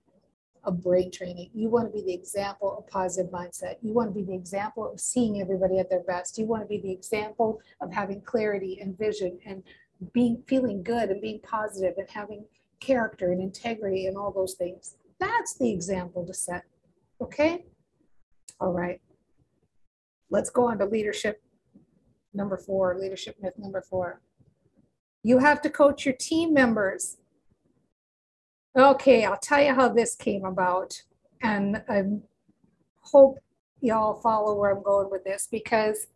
of 0.65 0.83
brain 0.83 1.11
training. 1.11 1.51
You 1.55 1.69
want 1.69 1.87
to 1.87 1.93
be 1.93 2.05
the 2.05 2.15
example 2.15 2.77
of 2.77 2.89
positive 2.89 3.31
mindset. 3.31 3.77
You 3.81 3.93
want 3.93 4.09
to 4.11 4.15
be 4.15 4.25
the 4.25 4.35
example 4.35 4.91
of 4.91 4.99
seeing 4.99 5.41
everybody 5.41 5.79
at 5.79 5.89
their 5.89 6.03
best. 6.03 6.39
You 6.39 6.47
want 6.47 6.63
to 6.63 6.69
be 6.69 6.81
the 6.81 6.91
example 6.91 7.61
of 7.81 7.93
having 7.93 8.21
clarity 8.23 8.81
and 8.81 8.99
vision 8.99 9.39
and 9.47 9.63
being 10.13 10.43
feeling 10.47 10.83
good 10.83 11.11
and 11.11 11.21
being 11.21 11.41
positive 11.41 11.95
and 11.99 12.09
having 12.11 12.45
character 12.81 13.31
and 13.31 13.41
integrity 13.41 14.07
and 14.07 14.17
all 14.17 14.33
those 14.33 14.55
things. 14.55 14.97
That's 15.21 15.57
the 15.59 15.71
example 15.71 16.27
to 16.27 16.35
set. 16.35 16.65
Okay? 17.21 17.65
All 18.61 18.73
right. 18.73 19.01
Let's 20.31 20.51
go 20.51 20.69
on 20.69 20.79
to 20.79 20.85
leadership 20.85 21.43
number 22.35 22.57
four, 22.57 22.99
leadership 22.99 23.37
myth 23.41 23.55
number 23.59 23.83
four. 23.83 24.21
You 25.23 25.39
have 25.39 25.61
to 25.63 25.71
coach 25.71 26.05
your 26.05 26.15
team 26.15 26.55
members 26.55 27.17
Okay, 28.79 29.25
I'll 29.25 29.39
tell 29.39 29.61
you 29.61 29.75
how 29.75 29.89
this 29.89 30.15
came 30.15 30.45
about. 30.45 31.03
And 31.43 31.83
I 31.89 32.05
hope 33.01 33.39
y'all 33.81 34.21
follow 34.21 34.55
where 34.55 34.71
I'm 34.71 34.85
going 34.85 35.11
with 35.11 35.25
this 35.25 35.49
because 35.51 36.07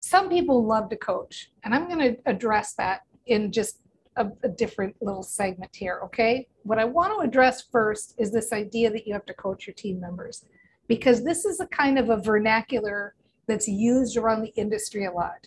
some 0.00 0.28
people 0.28 0.66
love 0.66 0.88
to 0.90 0.96
coach. 0.96 1.52
And 1.62 1.72
I'm 1.72 1.88
going 1.88 2.00
to 2.00 2.16
address 2.26 2.74
that 2.74 3.02
in 3.26 3.52
just 3.52 3.78
a, 4.16 4.26
a, 4.42 4.48
different 4.48 4.96
little 5.00 5.22
segment 5.22 5.74
here, 5.74 6.00
okay? 6.04 6.46
What 6.64 6.78
I 6.78 6.84
want 6.84 7.12
to 7.14 7.26
address 7.26 7.62
first 7.70 8.14
is 8.18 8.32
this 8.32 8.52
idea 8.52 8.90
that 8.90 9.06
you 9.06 9.12
have 9.12 9.26
to 9.26 9.34
coach 9.34 9.66
your 9.66 9.74
team 9.74 10.00
members 10.00 10.44
because 10.88 11.22
this 11.22 11.44
is 11.44 11.60
a 11.60 11.66
kind 11.66 11.98
of 11.98 12.10
a 12.10 12.20
vernacular 12.20 13.14
that's 13.46 13.68
used 13.68 14.16
around 14.16 14.42
the 14.42 14.52
industry 14.56 15.04
a 15.06 15.12
lot. 15.12 15.46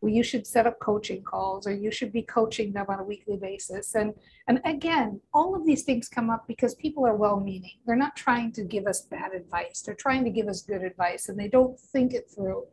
well, 0.00 0.12
you 0.12 0.22
should 0.22 0.46
set 0.46 0.66
up 0.66 0.78
coaching 0.80 1.22
calls 1.22 1.66
or 1.66 1.72
you 1.72 1.90
should 1.90 2.12
be 2.12 2.22
coaching 2.22 2.72
them 2.72 2.86
on 2.88 3.00
a 3.00 3.04
weekly 3.04 3.36
basis. 3.36 3.94
And, 3.94 4.14
and 4.48 4.60
again, 4.64 5.20
all 5.32 5.54
of 5.54 5.64
these 5.64 5.84
things 5.84 6.08
come 6.08 6.30
up 6.30 6.46
because 6.48 6.74
people 6.74 7.06
are 7.06 7.14
well 7.14 7.38
meaning. 7.38 7.76
They're 7.86 7.96
not 7.96 8.16
trying 8.16 8.52
to 8.52 8.64
give 8.64 8.86
us 8.86 9.02
bad 9.02 9.32
advice, 9.32 9.82
they're 9.82 9.94
trying 9.94 10.24
to 10.24 10.30
give 10.30 10.48
us 10.48 10.62
good 10.62 10.82
advice 10.82 11.28
and 11.28 11.38
they 11.38 11.48
don't 11.48 11.78
think 11.78 12.12
it 12.12 12.30
through. 12.34 12.64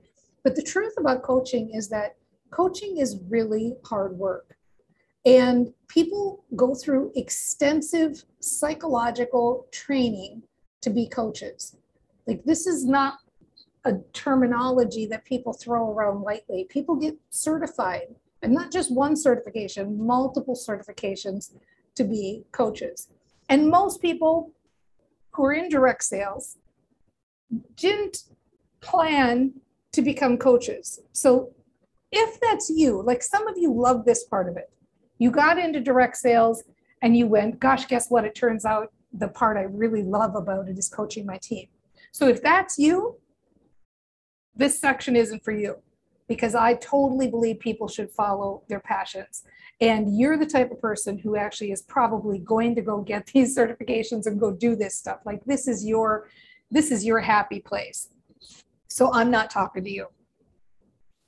But 0.44 0.56
the 0.56 0.64
truth 0.64 0.94
about 0.98 1.24
coaching 1.24 1.72
is 1.74 1.90
that 1.90 2.16
coaching 2.52 2.98
is 2.98 3.22
really 3.30 3.76
hard 3.86 4.18
work. 4.18 4.57
And 5.28 5.74
people 5.90 6.46
go 6.56 6.74
through 6.74 7.12
extensive 7.18 8.24
psychological 8.40 9.68
training 9.72 10.44
to 10.80 10.90
be 10.90 11.06
coaches. 11.10 11.76
Like, 12.26 12.46
this 12.46 12.66
is 12.66 12.86
not 12.86 13.16
a 13.84 13.96
terminology 14.14 15.06
that 15.08 15.26
people 15.26 15.52
throw 15.52 15.92
around 15.92 16.22
lightly. 16.22 16.66
People 16.70 16.96
get 16.96 17.18
certified, 17.30 18.16
and 18.42 18.54
not 18.54 18.72
just 18.72 18.90
one 18.90 19.18
certification, 19.18 20.02
multiple 20.02 20.56
certifications 20.56 21.52
to 21.96 22.06
be 22.06 22.44
coaches. 22.54 23.10
And 23.50 23.70
most 23.70 24.02
people 24.02 24.54
who 25.32 25.44
are 25.44 25.54
in 25.54 25.68
direct 25.68 26.06
sales 26.06 26.56
didn't 27.76 28.24
plan 28.80 29.56
to 29.92 30.02
become 30.02 30.38
coaches. 30.38 31.02
So 31.12 31.54
if 32.14 32.40
that's 32.40 32.70
you, 32.70 33.02
like 33.02 33.22
some 33.22 33.46
of 33.46 33.58
you 33.58 33.74
love 33.74 34.06
this 34.06 34.24
part 34.24 34.48
of 34.48 34.56
it, 34.56 34.70
you 35.20 35.32
got 35.32 35.58
into 35.58 35.80
direct 35.80 36.18
sales 36.18 36.64
and 37.02 37.16
you 37.16 37.28
went, 37.28 37.60
gosh, 37.60 37.86
guess 37.86 38.10
what? 38.10 38.26
It 38.26 38.36
turns 38.36 38.66
out 38.66 38.92
the 39.14 39.28
part 39.28 39.58
I 39.58 39.64
really 39.64 40.04
love 40.04 40.36
about 40.36 40.68
it 40.70 40.78
is 40.78 40.90
coaching 40.90 41.26
my 41.26 41.38
team. 41.38 41.68
So 42.12 42.28
if 42.28 42.42
that's 42.42 42.78
you, 42.78 43.18
this 44.56 44.80
section 44.80 45.16
isn't 45.16 45.44
for 45.44 45.52
you 45.52 45.78
because 46.28 46.56
I 46.56 46.74
totally 46.76 47.28
believe 47.28 47.60
people 47.60 47.88
should 47.88 48.12
follow 48.12 48.64
their 48.68 48.80
passions. 48.80 49.44
And 49.80 50.18
you're 50.18 50.38
the 50.38 50.46
type 50.46 50.72
of 50.72 50.82
person 50.82 51.18
who 51.20 51.36
actually 51.36 51.72
is 51.72 51.84
probably 51.84 52.40
going 52.40 52.76
to 52.76 52.82
go 52.82 53.02
get 53.02 53.28
these 53.34 53.56
certifications 53.56 54.26
and 54.26 54.40
go 54.40 54.52
do 54.52 54.76
this 54.76 54.96
stuff. 54.96 55.20
Like 55.26 55.44
this 55.46 55.68
is 55.68 55.86
your 55.86 56.30
this 56.70 56.92
is 56.92 57.06
your 57.06 57.20
happy 57.20 57.62
place. 57.62 58.10
So 58.90 59.14
I'm 59.14 59.32
not 59.32 59.50
talking 59.50 59.86
to 59.86 59.90
you. 59.90 60.08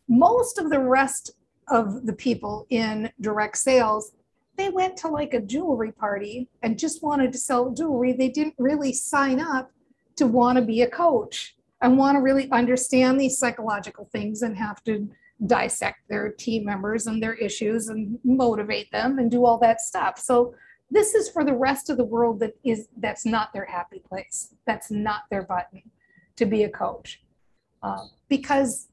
Most 0.10 0.58
of 0.58 0.70
the 0.70 0.80
rest 0.80 1.32
of 1.70 2.06
the 2.06 2.14
people 2.14 2.66
in 2.70 3.12
direct 3.22 3.58
sales, 3.58 4.12
they 4.58 4.70
went 4.70 4.98
to 4.98 5.08
like 5.08 5.34
a 5.34 5.42
jewelry 5.42 5.92
party 5.92 6.50
and 6.64 6.78
just 6.78 7.02
wanted 7.02 7.32
to 7.32 7.38
sell 7.38 7.72
jewelry. 7.72 8.14
They 8.14 8.30
didn't 8.30 8.56
really 8.58 8.92
sign 8.92 9.40
up 9.40 9.72
to 10.18 10.28
want 10.28 10.58
to 10.58 10.64
be 10.64 10.82
a 10.82 10.90
coach 10.90 11.56
and 11.82 11.98
want 11.98 12.16
to 12.18 12.22
really 12.22 12.52
understand 12.52 13.20
these 13.20 13.38
psychological 13.38 14.10
things 14.12 14.42
and 14.42 14.58
have 14.58 14.84
to 14.84 15.10
dissect 15.46 16.00
their 16.10 16.32
team 16.32 16.66
members 16.66 17.08
and 17.08 17.24
their 17.24 17.36
issues 17.36 17.88
and 17.88 18.20
motivate 18.26 18.92
them 18.92 19.18
and 19.18 19.32
do 19.32 19.46
all 19.46 19.58
that 19.60 19.80
stuff. 19.80 20.20
So 20.20 20.54
this 20.92 21.14
is 21.14 21.30
for 21.30 21.46
the 21.46 21.54
rest 21.54 21.90
of 21.90 21.98
the 21.98 22.04
world 22.04 22.40
that 22.42 22.54
is 22.64 22.90
that's 22.98 23.26
not 23.26 23.54
their 23.54 23.66
happy 23.66 24.00
place. 24.00 24.56
That's 24.66 24.92
not 24.92 25.22
their 25.30 25.44
button 25.44 25.84
to 26.36 26.46
be 26.46 26.64
a 26.64 26.70
coach. 26.70 27.22
Uh, 27.82 28.06
because 28.28 28.90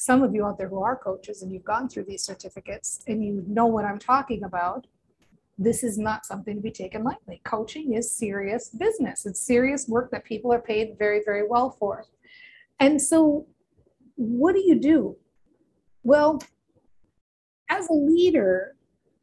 some 0.00 0.22
of 0.22 0.34
you 0.34 0.46
out 0.46 0.56
there 0.56 0.70
who 0.70 0.82
are 0.82 0.96
coaches 0.96 1.42
and 1.42 1.52
you've 1.52 1.62
gone 1.62 1.86
through 1.86 2.04
these 2.04 2.24
certificates 2.24 3.02
and 3.06 3.22
you 3.22 3.44
know 3.46 3.66
what 3.66 3.84
I'm 3.84 3.98
talking 3.98 4.44
about, 4.44 4.86
this 5.58 5.84
is 5.84 5.98
not 5.98 6.24
something 6.24 6.56
to 6.56 6.62
be 6.62 6.70
taken 6.70 7.04
lightly. 7.04 7.42
Coaching 7.44 7.92
is 7.92 8.10
serious 8.10 8.70
business. 8.70 9.26
It's 9.26 9.42
serious 9.42 9.88
work 9.88 10.10
that 10.12 10.24
people 10.24 10.54
are 10.54 10.62
paid 10.62 10.96
very, 10.98 11.20
very 11.22 11.46
well 11.46 11.68
for. 11.78 12.06
And 12.80 13.00
so, 13.00 13.46
what 14.14 14.54
do 14.54 14.62
you 14.64 14.80
do? 14.80 15.18
Well, 16.02 16.42
as 17.68 17.90
a 17.90 17.92
leader, 17.92 18.76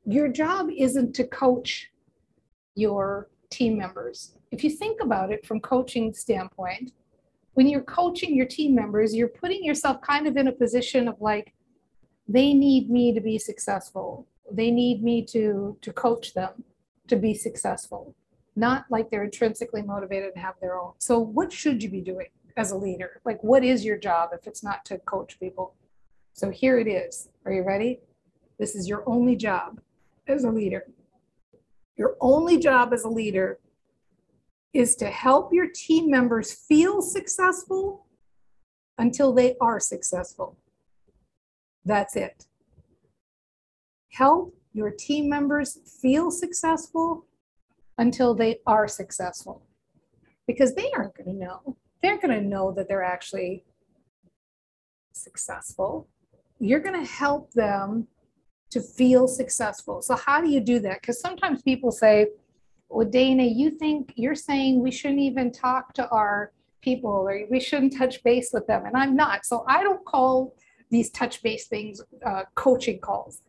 your 0.05 0.27
job 0.27 0.67
isn't 0.77 1.15
to 1.15 1.23
coach 1.23 1.89
your 2.75 3.31
team 3.49 3.79
members. 3.79 4.37
If 4.51 4.63
you 4.63 4.69
think 4.69 5.01
about 5.01 5.31
it 5.31 5.43
from 5.43 5.59
coaching 5.59 6.13
standpoint, 6.13 6.91
when 7.57 7.67
you're 7.67 7.81
coaching 7.81 8.35
your 8.35 8.45
team 8.45 8.75
members, 8.75 9.15
you're 9.15 9.27
putting 9.27 9.63
yourself 9.63 9.99
kind 10.01 10.27
of 10.27 10.37
in 10.37 10.47
a 10.47 10.51
position 10.51 11.07
of 11.07 11.19
like, 11.19 11.53
they 12.27 12.53
need 12.53 12.89
me 12.89 13.13
to 13.13 13.19
be 13.19 13.39
successful. 13.39 14.27
They 14.51 14.69
need 14.69 15.03
me 15.03 15.25
to 15.25 15.77
to 15.81 15.91
coach 15.91 16.33
them 16.33 16.63
to 17.07 17.15
be 17.15 17.33
successful 17.33 18.15
not 18.57 18.85
like 18.89 19.09
they're 19.09 19.23
intrinsically 19.23 19.83
motivated 19.83 20.31
and 20.33 20.43
have 20.43 20.55
their 20.59 20.77
own. 20.77 20.91
So 20.97 21.19
what 21.19 21.53
should 21.53 21.83
you 21.83 21.89
be 21.89 22.01
doing 22.01 22.27
as 22.57 22.71
a 22.71 22.75
leader? 22.75 23.21
Like 23.23 23.41
what 23.43 23.63
is 23.63 23.85
your 23.85 23.97
job 23.97 24.31
if 24.33 24.47
it's 24.47 24.63
not 24.63 24.83
to 24.85 24.97
coach 24.97 25.39
people? 25.39 25.75
So 26.33 26.49
here 26.49 26.79
it 26.79 26.87
is. 26.87 27.29
Are 27.45 27.53
you 27.53 27.63
ready? 27.63 27.99
This 28.57 28.75
is 28.75 28.89
your 28.89 29.07
only 29.07 29.35
job 29.35 29.79
as 30.27 30.43
a 30.43 30.49
leader. 30.49 30.85
Your 31.95 32.17
only 32.19 32.57
job 32.57 32.93
as 32.93 33.03
a 33.03 33.09
leader 33.09 33.59
is 34.77 34.95
to 34.95 35.07
help 35.07 35.51
your 35.51 35.67
team 35.73 36.09
members 36.09 36.53
feel 36.53 37.01
successful 37.01 38.05
until 38.97 39.33
they 39.33 39.55
are 39.61 39.79
successful 39.79 40.57
that's 41.85 42.15
it 42.15 42.45
help 44.11 44.53
your 44.73 44.91
team 44.91 45.29
members 45.29 45.79
feel 46.01 46.29
successful 46.29 47.25
until 47.97 48.35
they 48.35 48.59
are 48.67 48.87
successful 48.87 49.63
because 50.47 50.73
they 50.75 50.91
aren't 50.95 51.15
going 51.15 51.37
to 51.37 51.45
know. 51.45 51.77
They're 52.01 52.19
going 52.19 52.39
to 52.39 52.47
know 52.47 52.71
that 52.73 52.87
they're 52.87 53.03
actually 53.03 53.65
successful. 55.13 56.07
You're 56.59 56.79
going 56.79 56.99
to 56.99 57.11
help 57.11 57.51
them 57.53 58.07
to 58.71 58.81
feel 58.81 59.27
successful. 59.27 60.01
So, 60.01 60.15
how 60.15 60.41
do 60.41 60.49
you 60.49 60.59
do 60.59 60.79
that? 60.79 61.01
Because 61.01 61.19
sometimes 61.19 61.61
people 61.61 61.91
say, 61.91 62.27
Well, 62.89 63.07
Dana, 63.07 63.43
you 63.43 63.71
think 63.71 64.13
you're 64.15 64.35
saying 64.35 64.81
we 64.81 64.91
shouldn't 64.91 65.19
even 65.19 65.51
talk 65.51 65.93
to 65.95 66.07
our 66.09 66.51
people 66.81 67.11
or 67.11 67.41
we 67.49 67.59
shouldn't 67.59 67.97
touch 67.97 68.23
base 68.23 68.51
with 68.53 68.65
them. 68.67 68.85
And 68.85 68.95
I'm 68.95 69.15
not. 69.15 69.45
So, 69.45 69.65
I 69.67 69.83
don't 69.83 70.03
call 70.05 70.55
these 70.89 71.09
touch 71.09 71.43
base 71.43 71.67
things 71.67 72.01
uh, 72.25 72.43
coaching 72.55 72.99
calls 72.99 73.41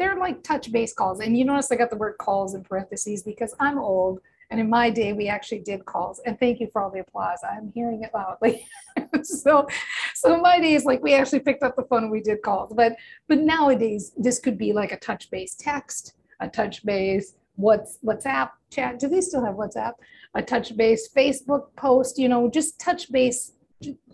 they're 0.00 0.16
like 0.16 0.42
touch 0.42 0.72
base 0.72 0.94
calls. 0.94 1.20
And 1.20 1.36
you 1.36 1.44
notice 1.44 1.70
I 1.70 1.76
got 1.76 1.90
the 1.90 1.96
word 1.96 2.16
calls 2.18 2.54
in 2.54 2.64
parentheses 2.64 3.22
because 3.22 3.54
I'm 3.60 3.78
old. 3.78 4.20
And 4.50 4.58
in 4.58 4.68
my 4.68 4.90
day, 4.90 5.12
we 5.12 5.28
actually 5.28 5.60
did 5.60 5.84
calls. 5.84 6.20
And 6.26 6.40
thank 6.40 6.58
you 6.58 6.68
for 6.72 6.82
all 6.82 6.90
the 6.90 7.00
applause. 7.00 7.38
I'm 7.48 7.70
hearing 7.72 8.02
it 8.02 8.10
loudly. 8.12 8.66
so, 9.22 9.68
so 10.14 10.40
my 10.40 10.58
days, 10.58 10.84
like 10.86 11.02
we 11.02 11.14
actually 11.14 11.40
picked 11.40 11.62
up 11.62 11.76
the 11.76 11.84
phone 11.84 12.04
and 12.04 12.10
we 12.10 12.22
did 12.22 12.42
calls. 12.42 12.72
But, 12.74 12.96
but 13.28 13.38
nowadays, 13.38 14.12
this 14.16 14.40
could 14.40 14.58
be 14.58 14.72
like 14.72 14.90
a 14.90 14.98
touch 14.98 15.30
base 15.30 15.54
text, 15.54 16.14
a 16.40 16.48
touch 16.48 16.84
base 16.84 17.34
what's 17.56 17.98
WhatsApp 18.02 18.50
chat. 18.70 18.98
Do 18.98 19.08
they 19.08 19.20
still 19.20 19.44
have 19.44 19.56
WhatsApp? 19.56 19.92
A 20.34 20.42
touch 20.42 20.76
base 20.76 21.08
Facebook 21.14 21.74
post. 21.76 22.18
You 22.18 22.28
know, 22.28 22.48
just 22.48 22.80
touch 22.80 23.10
base, 23.10 23.52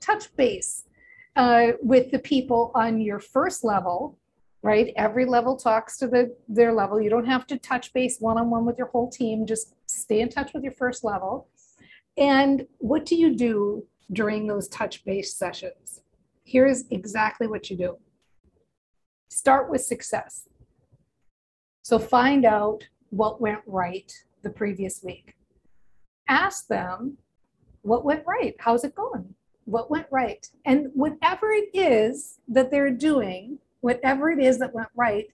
touch 0.01 0.35
base 0.37 0.85
uh, 1.37 1.73
with 1.83 2.11
the 2.11 2.19
people 2.19 2.73
on 2.75 3.01
your 3.01 3.21
first 3.21 3.65
level 3.65 4.19
right? 4.67 4.93
Every 4.97 5.27
level 5.27 5.57
talks 5.57 5.97
to 5.99 6.09
the 6.09 6.35
their 6.49 6.73
level. 6.73 7.01
You 7.01 7.09
don't 7.09 7.27
have 7.27 7.47
to 7.49 7.57
touch 7.57 7.93
base 7.93 8.19
one-on-one 8.19 8.67
with 8.67 8.77
your 8.77 8.89
whole 8.89 9.09
team. 9.09 9.47
Just 9.47 9.77
stay 9.87 10.21
in 10.21 10.29
touch 10.29 10.53
with 10.53 10.65
your 10.65 10.73
first 10.73 11.05
level. 11.05 11.49
And 12.17 12.67
what 12.79 13.07
do 13.07 13.15
you 13.15 13.37
do 13.37 13.87
during 14.13 14.49
those 14.49 14.67
touch 14.69 15.05
base 15.05 15.35
sessions? 15.35 16.01
Here's 16.45 16.85
exactly 16.91 17.47
what 17.47 17.71
you 17.71 17.77
do. 17.77 17.99
Start 19.29 19.71
with 19.71 19.83
success. 19.83 20.49
So 21.83 22.01
find 22.01 22.45
out 22.45 22.89
what 23.11 23.41
went 23.41 23.61
right 23.67 24.13
the 24.47 24.53
previous 24.53 25.03
week. 25.03 25.35
Ask 26.29 26.69
them 26.69 27.19
what 27.83 28.05
went 28.05 28.25
right. 28.27 28.55
How's 28.61 28.85
it 28.85 28.95
going? 28.95 29.35
What 29.65 29.91
went 29.91 30.07
right? 30.11 30.49
And 30.65 30.91
whatever 30.95 31.51
it 31.51 31.71
is 31.75 32.39
that 32.49 32.71
they're 32.71 32.91
doing, 32.91 33.59
whatever 33.81 34.31
it 34.31 34.39
is 34.39 34.59
that 34.61 34.73
went 34.73 34.89
right, 34.95 35.27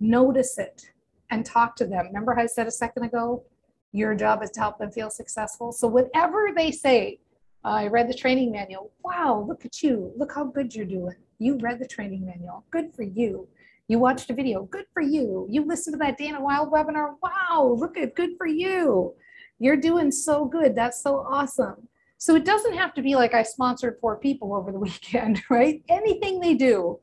notice 0.00 0.58
it 0.58 0.92
and 1.30 1.44
talk 1.44 1.76
to 1.76 1.86
them. 1.86 2.06
Remember 2.06 2.34
how 2.34 2.42
I 2.42 2.46
said 2.46 2.66
a 2.66 2.70
second 2.70 3.04
ago, 3.04 3.44
your 3.92 4.14
job 4.14 4.42
is 4.42 4.50
to 4.52 4.60
help 4.60 4.78
them 4.78 4.90
feel 4.90 5.10
successful. 5.10 5.70
So 5.72 5.86
whatever 5.86 6.48
they 6.56 6.70
say, 6.70 7.20
I 7.64 7.86
read 7.88 8.08
the 8.08 8.14
training 8.14 8.50
manual. 8.50 8.90
Wow, 9.04 9.44
look 9.46 9.66
at 9.66 9.82
you. 9.82 10.12
Look 10.16 10.32
how 10.34 10.44
good 10.44 10.74
you're 10.74 10.86
doing. 10.86 11.16
You 11.38 11.58
read 11.58 11.78
the 11.78 11.86
training 11.86 12.24
manual. 12.24 12.64
Good 12.70 12.94
for 12.94 13.02
you. 13.02 13.46
You 13.92 13.98
watched 13.98 14.30
a 14.30 14.32
video. 14.32 14.62
Good 14.62 14.86
for 14.94 15.02
you. 15.02 15.46
You 15.50 15.66
listened 15.66 15.92
to 15.92 15.98
that 15.98 16.16
Dana 16.16 16.42
Wilde 16.42 16.72
webinar. 16.72 17.16
Wow, 17.22 17.76
look 17.78 17.98
at 17.98 18.16
good 18.16 18.38
for 18.38 18.46
you. 18.46 19.12
You're 19.58 19.76
doing 19.76 20.10
so 20.10 20.46
good. 20.46 20.74
That's 20.74 21.02
so 21.02 21.16
awesome. 21.16 21.88
So 22.16 22.34
it 22.34 22.46
doesn't 22.46 22.72
have 22.72 22.94
to 22.94 23.02
be 23.02 23.16
like 23.16 23.34
I 23.34 23.42
sponsored 23.42 23.98
four 24.00 24.16
people 24.16 24.54
over 24.54 24.72
the 24.72 24.78
weekend, 24.88 25.42
right? 25.50 25.82
Anything 25.90 26.40
they 26.40 26.54
do, 26.54 27.00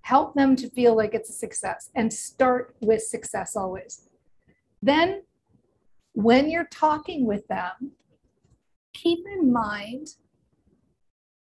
help 0.00 0.34
them 0.34 0.56
to 0.56 0.68
feel 0.70 0.96
like 0.96 1.14
it's 1.14 1.30
a 1.30 1.34
success 1.34 1.90
and 1.94 2.12
start 2.12 2.74
with 2.80 3.04
success 3.04 3.54
always. 3.54 4.08
Then, 4.82 5.22
when 6.14 6.50
you're 6.50 6.66
talking 6.68 7.26
with 7.26 7.46
them, 7.46 7.92
keep 8.92 9.20
in 9.38 9.52
mind 9.52 10.08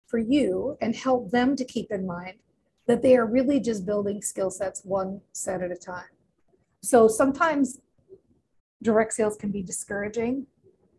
for 0.09 0.19
you 0.19 0.77
and 0.81 0.97
help 0.97 1.31
them 1.31 1.55
to 1.55 1.65
keep 1.65 1.93
in 1.93 2.09
mind 2.09 2.39
that 2.91 3.03
they 3.03 3.17
are 3.17 3.25
really 3.25 3.61
just 3.61 3.87
building 3.87 4.21
skill 4.21 4.51
sets 4.51 4.85
one 4.85 5.21
set 5.33 5.63
at 5.63 5.71
a 5.71 5.77
time. 5.77 6.11
So 6.83 7.07
sometimes 7.07 7.81
direct 8.83 9.13
sales 9.13 9.37
can 9.37 9.53
be 9.53 9.63
discouraging, 9.63 10.47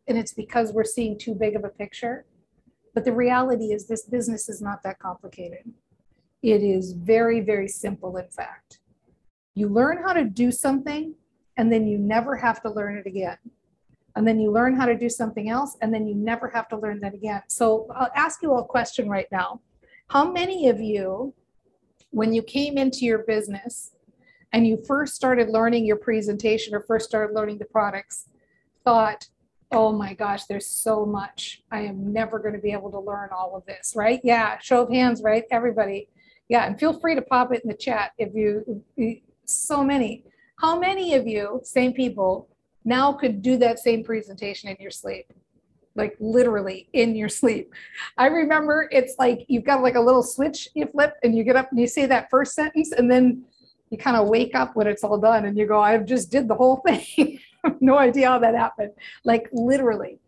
and 0.08 0.18
it's 0.18 0.34
because 0.34 0.72
we're 0.72 0.86
seeing 0.86 1.20
too 1.20 1.36
big 1.36 1.54
of 1.54 1.66
a 1.66 1.70
picture. 1.70 2.26
But 2.94 3.04
the 3.04 3.12
reality 3.12 3.74
is, 3.74 3.88
this 3.88 4.06
business 4.06 4.48
is 4.48 4.62
not 4.62 4.84
that 4.84 5.00
complicated. 5.00 5.70
It 6.42 6.64
is 6.64 6.94
very, 6.94 7.42
very 7.42 7.68
simple, 7.68 8.16
in 8.16 8.30
fact. 8.30 8.80
You 9.54 9.68
learn 9.68 10.02
how 10.02 10.14
to 10.14 10.24
do 10.24 10.50
something, 10.50 11.14
and 11.58 11.74
then 11.74 11.88
you 11.88 11.98
never 11.98 12.38
have 12.38 12.62
to 12.62 12.70
learn 12.72 12.98
it 12.98 13.06
again. 13.06 13.38
And 14.16 14.26
then 14.26 14.40
you 14.40 14.50
learn 14.50 14.78
how 14.78 14.86
to 14.86 14.98
do 14.98 15.10
something 15.10 15.50
else, 15.50 15.76
and 15.82 15.94
then 15.94 16.08
you 16.08 16.16
never 16.16 16.48
have 16.50 16.70
to 16.70 16.78
learn 16.78 17.02
that 17.02 17.14
again. 17.14 17.42
So 17.50 17.88
I'll 17.94 18.12
ask 18.16 18.42
you 18.42 18.54
a 18.54 18.64
question 18.64 19.10
right 19.10 19.28
now. 19.30 19.60
How 20.10 20.32
many 20.32 20.70
of 20.70 20.80
you, 20.80 21.34
when 22.12 22.34
you 22.34 22.44
came 22.44 22.78
into 22.78 23.06
your 23.06 23.20
business 23.20 23.92
and 24.54 24.68
you 24.68 24.78
first 24.86 25.16
started 25.16 25.50
learning 25.50 25.86
your 25.86 25.96
presentation 25.96 26.76
or 26.76 26.82
first 26.82 27.10
started 27.10 27.34
learning 27.34 27.58
the 27.58 27.66
products, 27.66 28.30
thought, 28.84 29.28
oh 29.72 29.92
my 29.92 30.14
gosh, 30.14 30.46
there's 30.46 30.68
so 30.68 31.06
much. 31.06 31.64
I 31.72 31.82
am 31.82 32.12
never 32.12 32.38
going 32.40 32.54
to 32.54 32.60
be 32.60 32.74
able 32.74 32.92
to 32.92 33.00
learn 33.00 33.30
all 33.36 33.56
of 33.56 33.66
this, 33.66 33.94
right? 33.96 34.20
Yeah, 34.24 34.60
show 34.60 34.84
of 34.84 34.90
hands, 34.90 35.22
right? 35.24 35.46
Everybody. 35.52 36.10
Yeah, 36.50 36.66
and 36.66 36.78
feel 36.78 37.00
free 37.00 37.16
to 37.16 37.22
pop 37.22 37.54
it 37.54 37.62
in 37.64 37.70
the 37.70 37.78
chat 37.78 38.12
if 38.18 38.36
you, 38.36 38.84
so 39.46 39.84
many. 39.84 40.26
How 40.60 40.78
many 40.78 41.16
of 41.16 41.26
you, 41.26 41.62
same 41.64 41.94
people, 41.94 42.50
now 42.84 43.14
could 43.14 43.42
do 43.42 43.58
that 43.58 43.80
same 43.80 44.04
presentation 44.04 44.70
in 44.70 44.76
your 44.80 44.92
sleep? 44.92 45.32
Like 45.96 46.16
literally 46.20 46.88
in 46.94 47.16
your 47.16 47.30
sleep. 47.30 47.74
I 48.18 48.28
remember 48.28 48.88
it's 48.92 49.16
like 49.20 49.46
you've 49.50 49.66
got 49.66 49.82
like 49.82 49.96
a 49.96 50.00
little 50.00 50.24
switch 50.24 50.70
you 50.74 50.88
flip 50.88 51.16
and 51.24 51.36
you 51.36 51.44
get 51.44 51.56
up 51.56 51.70
and 51.72 51.80
you 51.80 51.88
say 51.88 52.06
that 52.06 52.30
first 52.30 52.54
sentence 52.54 52.92
and 52.94 53.12
then 53.12 53.44
you 53.90 53.98
kind 53.98 54.16
of 54.16 54.30
wake 54.30 54.56
up 54.56 54.76
when 54.76 54.88
it's 54.88 55.04
all 55.04 55.18
done 55.18 55.46
and 55.46 55.58
you 55.58 55.68
go, 55.68 55.82
I've 55.82 56.06
just 56.06 56.32
did 56.32 56.48
the 56.48 56.56
whole 56.56 56.78
thing. 56.88 57.40
no 57.80 57.98
idea 57.98 58.28
how 58.30 58.40
that 58.40 58.56
happened. 58.56 58.92
Like 59.26 59.50
literally. 59.52 60.20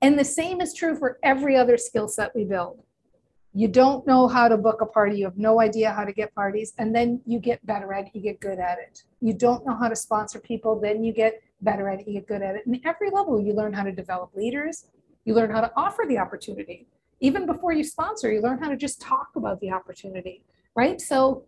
And 0.00 0.16
the 0.16 0.24
same 0.24 0.60
is 0.60 0.72
true 0.72 0.96
for 0.96 1.18
every 1.22 1.56
other 1.56 1.76
skill 1.76 2.08
set 2.08 2.34
we 2.34 2.44
build. 2.44 2.82
You 3.54 3.66
don't 3.66 4.06
know 4.06 4.28
how 4.28 4.46
to 4.46 4.56
book 4.56 4.82
a 4.82 4.86
party, 4.86 5.18
you 5.18 5.24
have 5.24 5.38
no 5.38 5.60
idea 5.60 5.90
how 5.90 6.04
to 6.04 6.12
get 6.12 6.32
parties, 6.34 6.74
and 6.78 6.94
then 6.94 7.20
you 7.26 7.40
get 7.40 7.64
better 7.66 7.92
at 7.92 8.06
it, 8.06 8.10
you 8.14 8.20
get 8.20 8.38
good 8.38 8.60
at 8.60 8.78
it. 8.78 9.02
You 9.20 9.32
don't 9.32 9.66
know 9.66 9.74
how 9.74 9.88
to 9.88 9.96
sponsor 9.96 10.38
people, 10.38 10.78
then 10.78 11.02
you 11.02 11.12
get 11.12 11.42
better 11.62 11.88
at 11.88 12.00
it, 12.00 12.06
you 12.06 12.12
get 12.12 12.28
good 12.28 12.42
at 12.42 12.54
it. 12.54 12.66
And 12.66 12.80
every 12.84 13.10
level, 13.10 13.40
you 13.40 13.54
learn 13.54 13.72
how 13.72 13.82
to 13.82 13.90
develop 13.90 14.30
leaders, 14.36 14.86
you 15.28 15.34
learn 15.34 15.50
how 15.50 15.60
to 15.60 15.70
offer 15.76 16.06
the 16.08 16.16
opportunity. 16.16 16.86
Even 17.20 17.44
before 17.44 17.74
you 17.74 17.84
sponsor, 17.84 18.32
you 18.32 18.40
learn 18.40 18.58
how 18.58 18.70
to 18.70 18.78
just 18.78 18.98
talk 18.98 19.28
about 19.36 19.60
the 19.60 19.70
opportunity, 19.70 20.42
right? 20.74 21.02
So 21.02 21.44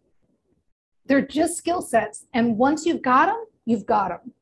they're 1.06 1.26
just 1.26 1.56
skill 1.56 1.80
sets. 1.80 2.26
And 2.34 2.58
once 2.58 2.84
you've 2.84 3.00
got 3.00 3.26
them, 3.26 3.42
you've 3.64 3.86
got 3.86 4.08
them. 4.10 4.34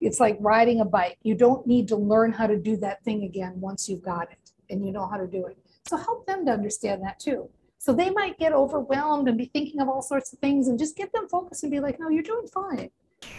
It's 0.00 0.20
like 0.20 0.36
riding 0.38 0.80
a 0.80 0.84
bike. 0.84 1.18
You 1.24 1.34
don't 1.34 1.66
need 1.66 1.88
to 1.88 1.96
learn 1.96 2.32
how 2.32 2.46
to 2.46 2.56
do 2.56 2.76
that 2.76 3.02
thing 3.02 3.24
again 3.24 3.60
once 3.60 3.88
you've 3.88 4.04
got 4.04 4.30
it 4.30 4.52
and 4.70 4.86
you 4.86 4.92
know 4.92 5.08
how 5.08 5.16
to 5.16 5.26
do 5.26 5.46
it. 5.46 5.58
So 5.88 5.96
help 5.96 6.24
them 6.24 6.46
to 6.46 6.52
understand 6.52 7.02
that 7.02 7.18
too. 7.18 7.50
So 7.78 7.92
they 7.92 8.10
might 8.10 8.38
get 8.38 8.52
overwhelmed 8.52 9.26
and 9.26 9.36
be 9.36 9.46
thinking 9.46 9.80
of 9.80 9.88
all 9.88 10.00
sorts 10.00 10.32
of 10.32 10.38
things 10.38 10.68
and 10.68 10.78
just 10.78 10.96
get 10.96 11.12
them 11.12 11.28
focused 11.28 11.64
and 11.64 11.72
be 11.72 11.80
like, 11.80 11.98
no, 11.98 12.08
you're 12.08 12.22
doing 12.22 12.46
fine. 12.46 12.90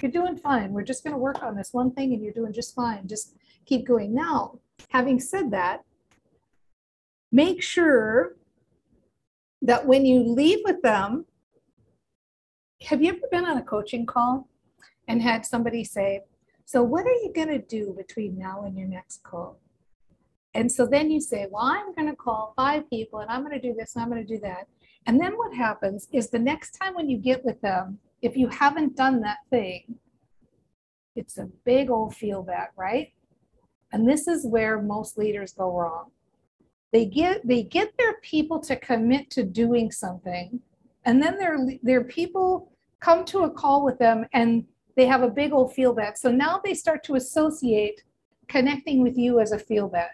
You're 0.01 0.11
doing 0.11 0.35
fine. 0.35 0.73
We're 0.73 0.83
just 0.83 1.05
going 1.05 1.13
to 1.13 1.17
work 1.17 1.41
on 1.41 1.55
this 1.55 1.69
one 1.71 1.93
thing 1.93 2.11
and 2.11 2.21
you're 2.21 2.33
doing 2.33 2.51
just 2.51 2.75
fine. 2.75 3.07
Just 3.07 3.35
keep 3.65 3.87
going. 3.87 4.13
Now, 4.13 4.59
having 4.89 5.19
said 5.19 5.51
that, 5.51 5.83
make 7.31 7.61
sure 7.61 8.35
that 9.61 9.85
when 9.85 10.05
you 10.05 10.21
leave 10.23 10.59
with 10.63 10.81
them, 10.81 11.25
have 12.83 13.01
you 13.01 13.09
ever 13.09 13.27
been 13.31 13.45
on 13.45 13.57
a 13.57 13.63
coaching 13.63 14.05
call 14.05 14.49
and 15.07 15.21
had 15.21 15.45
somebody 15.45 15.83
say, 15.83 16.21
So, 16.65 16.83
what 16.83 17.05
are 17.05 17.19
you 17.23 17.31
going 17.33 17.47
to 17.47 17.59
do 17.59 17.93
between 17.95 18.37
now 18.37 18.63
and 18.63 18.77
your 18.77 18.87
next 18.87 19.23
call? 19.23 19.59
And 20.53 20.71
so 20.71 20.85
then 20.85 21.09
you 21.09 21.19
say, 21.19 21.47
Well, 21.49 21.63
I'm 21.63 21.93
going 21.95 22.09
to 22.09 22.15
call 22.15 22.53
five 22.55 22.89
people 22.89 23.19
and 23.19 23.31
I'm 23.31 23.41
going 23.41 23.59
to 23.59 23.67
do 23.67 23.73
this 23.77 23.95
and 23.95 24.03
I'm 24.03 24.09
going 24.09 24.25
to 24.25 24.33
do 24.35 24.41
that. 24.41 24.67
And 25.05 25.19
then 25.19 25.33
what 25.33 25.53
happens 25.53 26.07
is 26.11 26.29
the 26.29 26.39
next 26.39 26.71
time 26.71 26.93
when 26.93 27.09
you 27.09 27.17
get 27.17 27.43
with 27.43 27.59
them, 27.61 27.99
if 28.21 28.37
you 28.37 28.47
haven't 28.47 28.95
done 28.95 29.21
that 29.21 29.39
thing, 29.49 29.95
it's 31.15 31.37
a 31.37 31.49
big 31.65 31.89
old 31.89 32.15
feel 32.15 32.41
bad, 32.41 32.69
right? 32.77 33.13
And 33.93 34.09
this 34.09 34.27
is 34.27 34.45
where 34.45 34.81
most 34.81 35.17
leaders 35.17 35.53
go 35.53 35.71
wrong. 35.71 36.11
They 36.91 37.05
get 37.05 37.47
they 37.47 37.63
get 37.63 37.93
their 37.97 38.15
people 38.21 38.59
to 38.61 38.75
commit 38.75 39.29
to 39.31 39.43
doing 39.43 39.91
something, 39.91 40.59
and 41.05 41.23
then 41.23 41.37
their 41.37 41.57
their 41.81 42.03
people 42.03 42.71
come 42.99 43.23
to 43.25 43.43
a 43.43 43.49
call 43.49 43.83
with 43.83 43.99
them 43.99 44.25
and 44.33 44.65
they 44.95 45.05
have 45.05 45.23
a 45.23 45.29
big 45.29 45.51
old 45.51 45.73
feel 45.73 45.93
bad. 45.93 46.17
So 46.17 46.31
now 46.31 46.61
they 46.63 46.73
start 46.73 47.03
to 47.05 47.15
associate 47.15 48.03
connecting 48.47 49.01
with 49.01 49.17
you 49.17 49.39
as 49.39 49.51
a 49.51 49.59
feel 49.59 49.87
bad. 49.87 50.11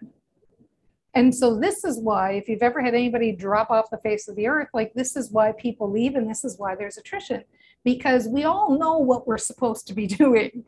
And 1.13 1.33
so 1.35 1.59
this 1.59 1.83
is 1.83 1.99
why, 1.99 2.33
if 2.33 2.47
you've 2.47 2.63
ever 2.63 2.81
had 2.81 2.93
anybody 2.93 3.31
drop 3.31 3.71
off 3.71 3.89
the 3.89 3.97
face 3.97 4.27
of 4.27 4.35
the 4.35 4.47
earth, 4.47 4.69
like 4.73 4.93
this 4.93 5.15
is 5.15 5.31
why 5.31 5.51
people 5.53 5.89
leave 5.89 6.15
and 6.15 6.29
this 6.29 6.43
is 6.43 6.57
why 6.57 6.75
there's 6.75 6.97
attrition. 6.97 7.43
Because 7.83 8.27
we 8.27 8.43
all 8.43 8.77
know 8.77 8.97
what 8.97 9.27
we're 9.27 9.37
supposed 9.37 9.87
to 9.87 9.93
be 9.93 10.07
doing, 10.23 10.65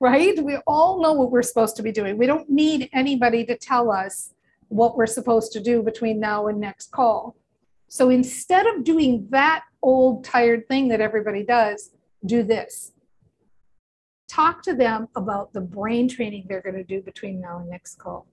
right? 0.00 0.42
We 0.42 0.58
all 0.66 1.00
know 1.02 1.12
what 1.12 1.30
we're 1.30 1.42
supposed 1.42 1.76
to 1.76 1.82
be 1.82 1.92
doing. 1.92 2.18
We 2.18 2.26
don't 2.26 2.48
need 2.50 2.88
anybody 2.92 3.44
to 3.46 3.56
tell 3.56 3.90
us 3.90 4.34
what 4.68 4.96
we're 4.96 5.06
supposed 5.06 5.52
to 5.52 5.60
do 5.60 5.82
between 5.82 6.20
now 6.20 6.46
and 6.46 6.60
next 6.60 6.92
call. 6.92 7.36
So 7.88 8.08
instead 8.08 8.66
of 8.66 8.84
doing 8.84 9.26
that 9.30 9.64
old 9.82 10.24
tired 10.24 10.68
thing 10.68 10.88
that 10.88 11.00
everybody 11.00 11.42
does, 11.42 11.90
do 12.24 12.42
this. 12.42 12.92
Talk 14.28 14.62
to 14.62 14.74
them 14.74 15.08
about 15.16 15.52
the 15.52 15.60
brain 15.60 16.08
training 16.08 16.46
they're 16.48 16.60
going 16.60 16.76
to 16.76 16.84
do 16.84 17.02
between 17.02 17.40
now 17.40 17.58
and 17.58 17.68
next 17.68 17.96
call. 17.96 18.26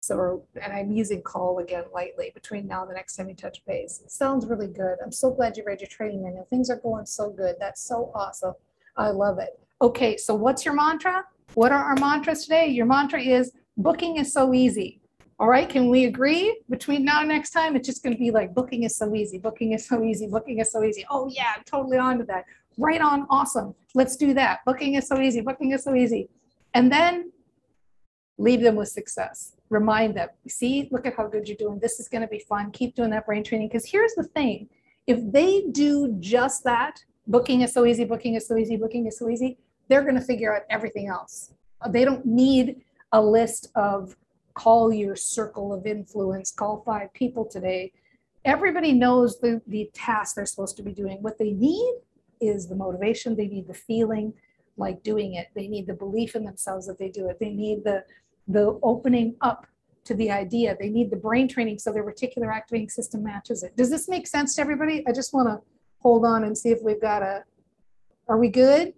So, 0.00 0.44
and 0.60 0.72
I'm 0.72 0.90
using 0.90 1.22
call 1.22 1.58
again 1.58 1.84
lightly 1.92 2.30
between 2.34 2.66
now 2.66 2.82
and 2.82 2.90
the 2.90 2.94
next 2.94 3.16
time 3.16 3.28
you 3.28 3.34
touch 3.34 3.64
base. 3.66 4.00
It 4.02 4.10
sounds 4.10 4.46
really 4.46 4.66
good. 4.66 4.96
I'm 5.04 5.12
so 5.12 5.30
glad 5.30 5.56
you 5.56 5.64
read 5.64 5.80
your 5.80 5.88
training 5.88 6.22
manual. 6.22 6.46
Things 6.48 6.70
are 6.70 6.78
going 6.78 7.04
so 7.04 7.30
good. 7.30 7.56
That's 7.60 7.82
so 7.82 8.10
awesome. 8.14 8.54
I 8.96 9.10
love 9.10 9.38
it. 9.38 9.60
Okay, 9.82 10.16
so 10.16 10.34
what's 10.34 10.64
your 10.64 10.74
mantra? 10.74 11.24
What 11.54 11.70
are 11.70 11.84
our 11.84 11.96
mantras 11.96 12.44
today? 12.44 12.68
Your 12.68 12.86
mantra 12.86 13.20
is 13.20 13.52
booking 13.76 14.16
is 14.16 14.32
so 14.32 14.54
easy. 14.54 15.00
All 15.38 15.48
right, 15.48 15.68
can 15.68 15.88
we 15.88 16.04
agree 16.04 16.60
between 16.68 17.04
now 17.04 17.20
and 17.20 17.28
next 17.28 17.50
time? 17.50 17.74
It's 17.76 17.88
just 17.88 18.02
going 18.02 18.14
to 18.14 18.18
be 18.18 18.30
like 18.30 18.54
booking 18.54 18.82
is 18.82 18.96
so 18.96 19.14
easy, 19.14 19.38
booking 19.38 19.72
is 19.72 19.86
so 19.86 20.04
easy, 20.04 20.26
booking 20.26 20.58
is 20.58 20.70
so 20.70 20.84
easy. 20.84 21.06
Oh, 21.10 21.28
yeah, 21.28 21.52
I'm 21.56 21.64
totally 21.64 21.96
on 21.96 22.18
to 22.18 22.24
that. 22.24 22.44
Right 22.76 23.00
on, 23.00 23.26
awesome. 23.30 23.74
Let's 23.94 24.16
do 24.16 24.34
that. 24.34 24.60
Booking 24.66 24.94
is 24.94 25.08
so 25.08 25.18
easy, 25.20 25.40
booking 25.40 25.72
is 25.72 25.82
so 25.82 25.94
easy. 25.94 26.28
And 26.74 26.92
then 26.92 27.32
leave 28.40 28.62
them 28.62 28.74
with 28.74 28.88
success. 28.88 29.52
Remind 29.68 30.16
them, 30.16 30.28
see, 30.48 30.88
look 30.90 31.06
at 31.06 31.14
how 31.14 31.26
good 31.28 31.46
you're 31.46 31.56
doing. 31.56 31.78
This 31.78 32.00
is 32.00 32.08
going 32.08 32.22
to 32.22 32.28
be 32.28 32.40
fun. 32.40 32.70
Keep 32.72 32.96
doing 32.96 33.10
that 33.10 33.26
brain 33.26 33.44
training. 33.44 33.68
Because 33.68 33.84
here's 33.84 34.14
the 34.14 34.24
thing 34.24 34.68
if 35.06 35.20
they 35.30 35.64
do 35.72 36.16
just 36.20 36.64
that, 36.64 37.02
booking 37.26 37.60
is 37.60 37.72
so 37.72 37.84
easy, 37.84 38.04
booking 38.04 38.34
is 38.34 38.46
so 38.46 38.56
easy, 38.56 38.76
booking 38.76 39.06
is 39.06 39.18
so 39.18 39.28
easy, 39.28 39.58
they're 39.88 40.02
going 40.02 40.14
to 40.14 40.20
figure 40.20 40.54
out 40.54 40.62
everything 40.70 41.08
else. 41.08 41.52
They 41.88 42.04
don't 42.04 42.24
need 42.24 42.82
a 43.12 43.20
list 43.20 43.68
of 43.74 44.16
call 44.54 44.92
your 44.92 45.16
circle 45.16 45.72
of 45.72 45.86
influence, 45.86 46.50
call 46.50 46.82
five 46.84 47.12
people 47.12 47.44
today. 47.44 47.92
Everybody 48.44 48.92
knows 48.92 49.38
the, 49.38 49.60
the 49.66 49.90
task 49.92 50.36
they're 50.36 50.46
supposed 50.46 50.76
to 50.78 50.82
be 50.82 50.92
doing. 50.92 51.18
What 51.22 51.38
they 51.38 51.52
need 51.52 52.00
is 52.40 52.68
the 52.68 52.74
motivation, 52.74 53.36
they 53.36 53.48
need 53.48 53.66
the 53.66 53.74
feeling 53.74 54.32
like 54.76 55.02
doing 55.02 55.34
it. 55.34 55.48
They 55.54 55.68
need 55.68 55.86
the 55.86 55.94
belief 55.94 56.34
in 56.34 56.44
themselves 56.44 56.86
that 56.86 56.98
they 56.98 57.10
do 57.10 57.28
it. 57.28 57.38
They 57.38 57.50
need 57.50 57.84
the 57.84 58.04
the 58.48 58.78
opening 58.82 59.36
up 59.40 59.66
to 60.04 60.14
the 60.14 60.30
idea. 60.30 60.76
They 60.78 60.88
need 60.88 61.10
the 61.10 61.16
brain 61.16 61.48
training 61.48 61.78
so 61.78 61.92
their 61.92 62.04
reticular 62.04 62.52
activating 62.52 62.88
system 62.88 63.22
matches 63.22 63.62
it. 63.62 63.76
Does 63.76 63.90
this 63.90 64.08
make 64.08 64.26
sense 64.26 64.56
to 64.56 64.62
everybody? 64.62 65.04
I 65.06 65.12
just 65.12 65.32
want 65.32 65.48
to 65.48 65.60
hold 65.98 66.24
on 66.24 66.44
and 66.44 66.56
see 66.56 66.70
if 66.70 66.78
we've 66.82 67.00
got 67.00 67.22
a 67.22 67.44
are 68.28 68.38
we 68.38 68.48
good? 68.48 68.94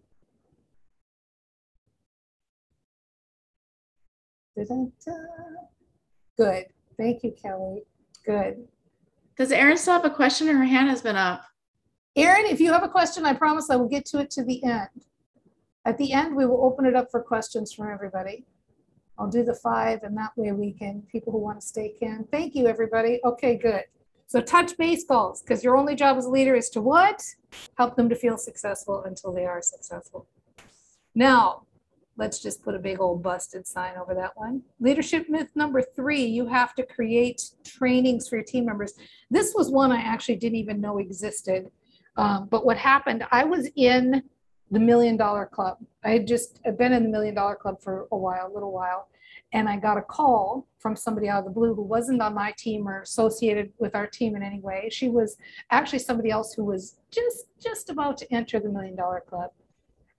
Good. 6.37 6.67
Thank 6.99 7.23
you, 7.23 7.35
Kelly. 7.41 7.85
Good. 8.27 8.69
Does 9.39 9.51
Erin 9.51 9.79
still 9.79 9.95
have 9.95 10.05
a 10.05 10.11
question 10.11 10.49
or 10.49 10.55
her 10.59 10.65
hand 10.65 10.91
has 10.91 11.01
been 11.01 11.17
up? 11.17 11.45
Erin, 12.15 12.45
if 12.45 12.61
you 12.61 12.73
have 12.73 12.83
a 12.83 12.89
question, 12.89 13.25
I 13.25 13.33
promise 13.33 13.71
I 13.71 13.77
will 13.77 13.89
get 13.89 14.05
to 14.07 14.19
it 14.19 14.31
to 14.33 14.45
the 14.45 14.63
end. 14.65 15.07
At 15.87 15.97
the 15.97 16.13
end, 16.13 16.37
we 16.37 16.45
will 16.45 16.63
open 16.63 16.85
it 16.85 16.95
up 16.95 17.11
for 17.11 17.23
questions 17.23 17.73
from 17.73 17.91
everybody. 17.91 18.45
I'll 19.19 19.29
do 19.29 19.45
the 19.45 19.55
five 19.55 20.03
and 20.03 20.17
that 20.17 20.33
way 20.37 20.53
we 20.53 20.73
can, 20.73 21.03
people 21.11 21.33
who 21.33 21.39
want 21.39 21.61
to 21.61 21.67
stay 21.67 21.95
can. 22.01 22.27
Thank 22.31 22.55
you, 22.55 22.67
everybody. 22.67 23.21
Okay, 23.25 23.57
good. 23.57 23.85
So 24.27 24.41
touch 24.41 24.77
base 24.79 25.05
calls, 25.05 25.43
because 25.43 25.63
your 25.63 25.77
only 25.77 25.95
job 25.95 26.17
as 26.17 26.25
a 26.25 26.31
leader 26.31 26.55
is 26.55 26.71
to 26.71 26.81
what? 26.81 27.23
Help 27.77 27.97
them 27.97 28.09
to 28.09 28.17
feel 28.17 28.39
successful 28.39 29.05
until 29.05 29.33
they 29.33 29.45
are 29.45 29.61
successful. 29.61 30.27
Now, 31.15 31.67
let's 32.17 32.41
just 32.41 32.63
put 32.65 32.75
a 32.75 32.79
big 32.79 32.99
old 32.99 33.23
busted 33.23 33.67
sign 33.67 33.97
over 34.01 34.15
that 34.15 34.33
one. 34.35 34.63
Leadership 34.81 35.29
myth 35.29 35.51
number 35.55 35.83
three, 35.83 36.25
you 36.25 36.47
have 36.47 36.75
to 36.77 36.87
create 36.87 37.43
trainings 37.65 38.29
for 38.29 38.37
your 38.37 38.45
team 38.45 38.65
members. 38.65 38.95
This 39.31 39.53
was 39.55 39.71
one 39.71 39.93
I 39.93 40.01
actually 40.01 40.37
didn't 40.37 40.57
even 40.57 40.81
know 40.81 40.99
existed. 40.99 41.71
Um, 42.17 42.49
but 42.51 42.65
what 42.65 42.79
happened, 42.79 43.25
I 43.31 43.45
was 43.45 43.69
in 43.77 44.23
the 44.73 44.81
million 44.81 45.17
dollar 45.17 45.47
club. 45.47 45.77
I 46.03 46.11
had 46.11 46.27
just 46.27 46.61
been 46.79 46.93
in 46.93 47.05
the 47.05 47.09
million 47.09 47.35
dollar 47.35 47.55
club 47.55 47.81
for 47.81 48.09
a 48.11 48.17
while, 48.17 48.49
a 48.51 48.53
little 48.53 48.73
while. 48.73 49.09
And 49.53 49.69
I 49.69 49.77
got 49.77 49.99
a 49.99 50.03
call 50.03 50.67
from 50.79 50.97
somebody 50.97 51.29
out 51.29 51.41
of 51.41 51.45
the 51.45 51.51
blue 51.51 51.75
who 51.75 51.83
wasn't 51.83 52.23
on 52.23 52.35
my 52.35 52.55
team 52.57 52.89
or 52.89 53.03
associated 53.03 53.71
with 53.79 53.95
our 53.95 54.07
team 54.07 54.35
in 54.35 54.43
any 54.43 54.61
way. 54.61 54.89
She 54.91 55.11
was 55.11 55.37
actually 55.71 55.99
somebody 55.99 56.31
else 56.31 56.55
who 56.55 56.65
was 56.65 56.97
just 57.11 57.47
just 57.63 57.91
about 57.91 58.17
to 58.19 58.33
enter 58.33 58.59
the 58.59 58.71
million 58.71 58.97
dollar 58.97 59.21
club. 59.21 59.51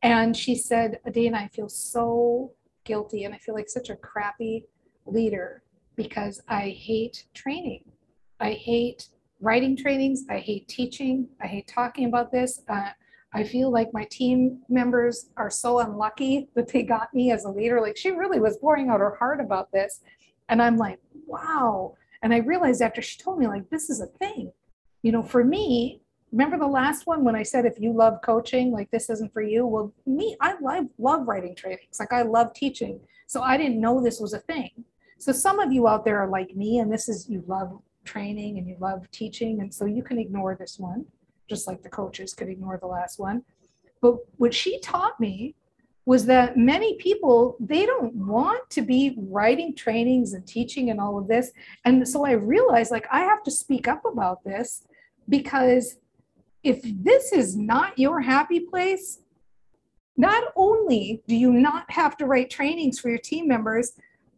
And 0.04 0.38
she 0.38 0.56
said, 0.56 1.00
Dana, 1.12 1.38
I 1.38 1.48
feel 1.48 1.70
so 1.70 2.52
guilty 2.84 3.24
and 3.24 3.34
I 3.34 3.40
feel 3.40 3.56
like 3.56 3.70
such 3.70 3.90
a 3.90 3.96
crappy 3.96 4.68
leader 5.08 5.64
because 5.96 6.42
I 6.48 6.70
hate 6.70 7.26
training. 7.34 7.86
I 8.40 8.52
hate 8.52 9.08
writing 9.40 9.76
trainings. 9.76 10.26
I 10.30 10.38
hate 10.40 10.68
teaching. 10.68 11.28
I 11.42 11.48
hate 11.48 11.68
talking 11.68 12.06
about 12.06 12.32
this. 12.32 12.62
Uh, 12.70 12.90
I 13.34 13.44
feel 13.44 13.72
like 13.72 13.94
my 13.94 14.06
team 14.06 14.60
members 14.70 15.30
are 15.38 15.50
so 15.50 15.80
unlucky 15.80 16.50
that 16.56 16.68
they 16.68 16.84
got 16.84 17.14
me 17.14 17.32
as 17.32 17.46
a 17.46 17.50
leader. 17.50 17.82
Like 17.82 17.98
she 17.98 18.12
really 18.12 18.40
was 18.40 18.58
pouring 18.58 18.90
out 18.90 19.00
her 19.00 19.16
heart 19.16 19.42
about 19.42 19.72
this. 19.72 20.02
And 20.50 20.62
I'm 20.62 20.78
like, 20.78 21.00
wow. 21.26 21.96
And 22.22 22.34
I 22.34 22.38
realized 22.38 22.82
after 22.82 23.02
she 23.02 23.18
told 23.18 23.40
me, 23.40 23.48
like, 23.48 23.70
this 23.70 23.90
is 23.90 24.02
a 24.02 24.08
thing. 24.08 24.52
You 25.02 25.12
know, 25.12 25.24
for 25.24 25.44
me, 25.44 26.02
remember 26.32 26.58
the 26.58 26.68
last 26.68 27.08
one 27.08 27.24
when 27.24 27.36
I 27.36 27.44
said, 27.44 27.66
if 27.66 27.80
you 27.80 27.92
love 27.92 28.22
coaching, 28.24 28.72
like 28.72 28.92
this 28.92 29.10
isn't 29.10 29.34
for 29.34 29.42
you? 29.42 29.66
Well, 29.66 29.94
me, 30.06 30.38
I 30.40 30.54
love, 30.62 30.86
love 30.98 31.28
writing 31.28 31.56
trainings. 31.56 32.00
Like 32.00 32.14
I 32.14 32.22
love 32.22 32.54
teaching. 32.54 33.00
So 33.28 33.42
I 33.42 33.58
didn't 33.58 33.82
know 33.82 34.02
this 34.02 34.20
was 34.20 34.34
a 34.34 34.40
thing. 34.40 34.70
So 35.18 35.32
some 35.32 35.60
of 35.60 35.72
you 35.72 35.88
out 35.88 36.06
there 36.06 36.20
are 36.20 36.30
like 36.30 36.56
me, 36.56 36.80
and 36.80 36.92
this 36.92 37.10
is, 37.10 37.30
you 37.30 37.44
love 37.48 37.80
training 38.06 38.58
and 38.58 38.68
you 38.68 38.78
love 38.80 39.10
teaching. 39.12 39.62
And 39.62 39.74
so 39.74 39.86
you 39.86 40.04
can 40.04 40.20
ignore 40.20 40.56
this 40.56 40.78
one 40.78 41.06
just 41.50 41.68
like 41.68 41.82
the 41.84 41.90
coaches 41.90 42.34
could 42.34 42.50
ignore 42.50 42.78
the 42.78 42.88
last 42.88 43.20
one. 43.20 43.44
But 44.02 44.18
what 44.38 44.54
she 44.54 44.80
taught 44.80 45.20
me 45.20 45.56
was 46.06 46.26
that 46.26 46.58
many 46.58 46.96
people 46.96 47.56
they 47.60 47.86
don't 47.86 48.14
want 48.16 48.70
to 48.70 48.82
be 48.82 49.16
writing 49.18 49.76
trainings 49.76 50.34
and 50.34 50.46
teaching 50.46 50.90
and 50.90 51.00
all 51.00 51.18
of 51.18 51.28
this 51.28 51.52
and 51.86 52.08
so 52.08 52.26
i 52.26 52.32
realized 52.32 52.92
like 52.92 53.08
i 53.12 53.22
have 53.22 53.44
to 53.44 53.52
speak 53.52 53.88
up 53.88 54.04
about 54.06 54.44
this 54.44 54.86
because 55.30 55.96
if 56.64 56.82
this 56.84 57.32
is 57.32 57.56
not 57.56 57.98
your 57.98 58.20
happy 58.20 58.60
place 58.60 59.20
not 60.18 60.44
only 60.56 61.24
do 61.28 61.36
you 61.36 61.52
not 61.52 61.90
have 61.90 62.18
to 62.18 62.26
write 62.26 62.50
trainings 62.50 63.00
for 63.00 63.10
your 63.10 63.18
team 63.18 63.48
members 63.48 63.94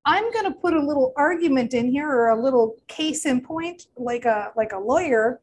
i'm 0.06 0.32
going 0.32 0.46
to 0.46 0.60
put 0.60 0.76
a 0.76 0.80
little 0.80 1.14
argument 1.18 1.74
in 1.74 1.90
here 1.90 2.10
or 2.10 2.30
a 2.30 2.42
little 2.42 2.76
case 2.88 3.26
in 3.26 3.42
point 3.42 3.88
like 3.98 4.26
a 4.26 4.52
like 4.56 4.72
a 4.72 4.80
lawyer 4.80 5.42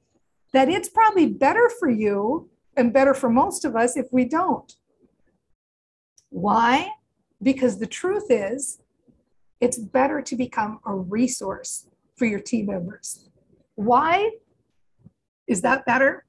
that 0.52 0.68
it's 0.68 0.88
probably 0.88 1.26
better 1.26 1.70
for 1.78 1.90
you 1.90 2.50
and 2.76 2.92
better 2.92 3.14
for 3.14 3.30
most 3.30 3.64
of 3.64 3.76
us 3.76 3.96
if 3.96 4.06
we 4.12 4.24
don't. 4.24 4.76
Why? 6.30 6.88
Because 7.42 7.78
the 7.78 7.86
truth 7.86 8.26
is, 8.30 8.80
it's 9.60 9.78
better 9.78 10.20
to 10.22 10.36
become 10.36 10.80
a 10.86 10.94
resource 10.94 11.88
for 12.16 12.26
your 12.26 12.40
team 12.40 12.66
members. 12.66 13.28
Why 13.74 14.30
is 15.46 15.60
that 15.62 15.84
better? 15.86 16.24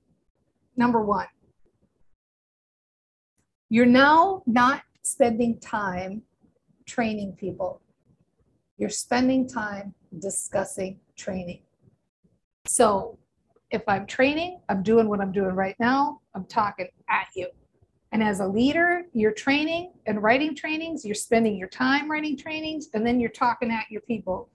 Number 0.75 1.01
one, 1.01 1.27
you're 3.69 3.85
now 3.85 4.43
not 4.45 4.81
spending 5.03 5.59
time 5.59 6.23
training 6.85 7.33
people. 7.33 7.81
You're 8.77 8.89
spending 8.89 9.47
time 9.47 9.93
discussing 10.19 10.99
training. 11.15 11.61
So 12.65 13.17
if 13.73 13.81
I'm 13.87 14.05
training, 14.05 14.59
I'm 14.69 14.83
doing 14.83 15.09
what 15.09 15.19
I'm 15.19 15.31
doing 15.31 15.55
right 15.55 15.75
now. 15.79 16.21
I'm 16.35 16.45
talking 16.45 16.87
at 17.09 17.27
you. 17.35 17.47
And 18.11 18.23
as 18.23 18.39
a 18.39 18.47
leader, 18.47 19.07
you're 19.13 19.31
training 19.31 19.93
and 20.05 20.21
writing 20.21 20.55
trainings, 20.55 21.03
you're 21.03 21.15
spending 21.15 21.57
your 21.57 21.67
time 21.67 22.09
writing 22.09 22.37
trainings, 22.37 22.89
and 22.93 23.05
then 23.05 23.19
you're 23.19 23.31
talking 23.31 23.71
at 23.71 23.89
your 23.89 24.01
people. 24.01 24.49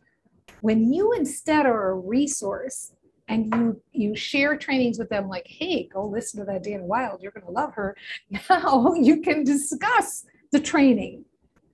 When 0.61 0.93
you 0.93 1.13
instead 1.13 1.67
are 1.67 1.91
a 1.91 1.95
resource 1.95 2.93
and 3.27 3.53
you 3.53 3.83
you 3.93 4.15
share 4.15 4.57
trainings 4.57 4.99
with 4.99 5.09
them 5.09 5.29
like, 5.29 5.47
hey, 5.49 5.89
go 5.93 6.07
listen 6.07 6.39
to 6.39 6.47
that 6.47 6.63
Dana 6.63 6.85
Wilde, 6.85 7.21
you're 7.21 7.33
gonna 7.33 7.51
love 7.51 7.75
her. 7.75 7.97
Now 8.49 8.95
you 8.95 9.21
can 9.21 9.43
discuss 9.43 10.25
the 10.53 10.61
training. 10.61 11.25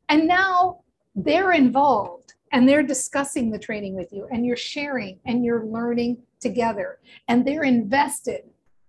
And 0.08 0.26
now 0.26 0.80
they're 1.14 1.52
involved 1.52 2.34
and 2.54 2.68
they're 2.68 2.84
discussing 2.84 3.50
the 3.50 3.58
training 3.58 3.96
with 3.96 4.12
you 4.12 4.28
and 4.30 4.46
you're 4.46 4.56
sharing 4.56 5.18
and 5.26 5.44
you're 5.44 5.66
learning 5.66 6.16
together. 6.40 7.00
And 7.26 7.44
they're 7.44 7.64
invested 7.64 8.42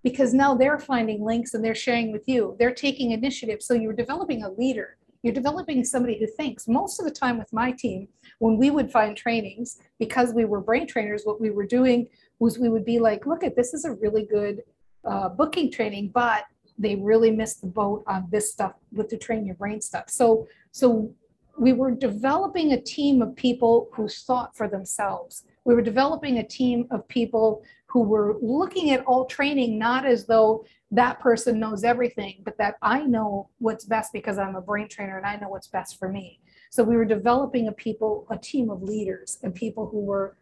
because 0.03 0.35
now 0.35 0.53
they're 0.53 0.77
finding 0.77 1.25
links 1.25 1.55
and 1.55 1.65
they're 1.65 1.73
sharing 1.73 2.11
with 2.11 2.27
you. 2.27 2.55
They're 2.59 2.75
taking 2.75 3.09
initiative. 3.09 3.63
So 3.63 3.73
you're 3.73 3.91
developing 3.91 4.43
a 4.43 4.51
leader. 4.51 4.97
You're 5.23 5.33
developing 5.33 5.83
somebody 5.83 6.19
who 6.19 6.27
thinks. 6.27 6.67
Most 6.67 6.99
of 6.99 7.05
the 7.05 7.11
time 7.11 7.39
with 7.39 7.51
my 7.51 7.71
team 7.71 8.07
when 8.37 8.57
we 8.59 8.69
would 8.69 8.91
find 8.91 9.17
trainings 9.17 9.79
because 9.97 10.31
we 10.31 10.45
were 10.45 10.61
brain 10.61 10.85
trainers 10.85 11.23
what 11.23 11.41
we 11.41 11.49
were 11.49 11.65
doing 11.65 12.07
was 12.37 12.59
we 12.59 12.69
would 12.69 12.85
be 12.85 12.99
like 12.99 13.25
look 13.25 13.43
at 13.43 13.55
this 13.55 13.73
is 13.73 13.85
a 13.85 13.93
really 13.93 14.27
good 14.27 14.61
uh, 15.05 15.29
booking 15.29 15.71
training 15.71 16.11
but 16.13 16.43
they 16.77 16.97
really 16.97 17.31
missed 17.31 17.61
the 17.61 17.67
boat 17.67 18.03
on 18.05 18.27
this 18.29 18.51
stuff 18.51 18.73
with 18.91 19.09
the 19.09 19.17
train 19.17 19.43
your 19.43 19.55
brain 19.55 19.81
stuff. 19.81 20.09
So 20.09 20.47
so 20.71 21.15
we 21.57 21.73
were 21.73 21.91
developing 21.91 22.73
a 22.73 22.81
team 22.81 23.21
of 23.21 23.35
people 23.35 23.89
who 23.93 24.07
thought 24.07 24.55
for 24.55 24.67
themselves. 24.67 25.43
We 25.63 25.73
were 25.73 25.81
developing 25.81 26.37
a 26.37 26.47
team 26.47 26.87
of 26.91 27.07
people 27.07 27.63
who 27.87 28.01
were 28.01 28.37
looking 28.41 28.91
at 28.91 29.05
all 29.05 29.25
training 29.25 29.79
not 29.79 30.05
as 30.05 30.25
though 30.25 30.65
that 30.91 31.19
person 31.19 31.59
knows 31.59 31.83
everything, 31.83 32.41
but 32.43 32.57
that 32.57 32.75
I 32.81 33.03
know 33.03 33.49
what's 33.59 33.85
best 33.85 34.11
because 34.11 34.37
I'm 34.37 34.55
a 34.55 34.61
brain 34.61 34.89
trainer 34.89 35.17
and 35.17 35.25
I 35.25 35.37
know 35.37 35.49
what's 35.49 35.67
best 35.67 35.97
for 35.97 36.09
me. 36.09 36.39
So 36.71 36.83
we 36.83 36.97
were 36.97 37.05
developing 37.05 37.67
a 37.67 37.71
people, 37.71 38.27
a 38.29 38.37
team 38.37 38.69
of 38.69 38.83
leaders 38.83 39.39
and 39.43 39.55
people 39.55 39.87
who 39.87 40.01
were 40.01 40.37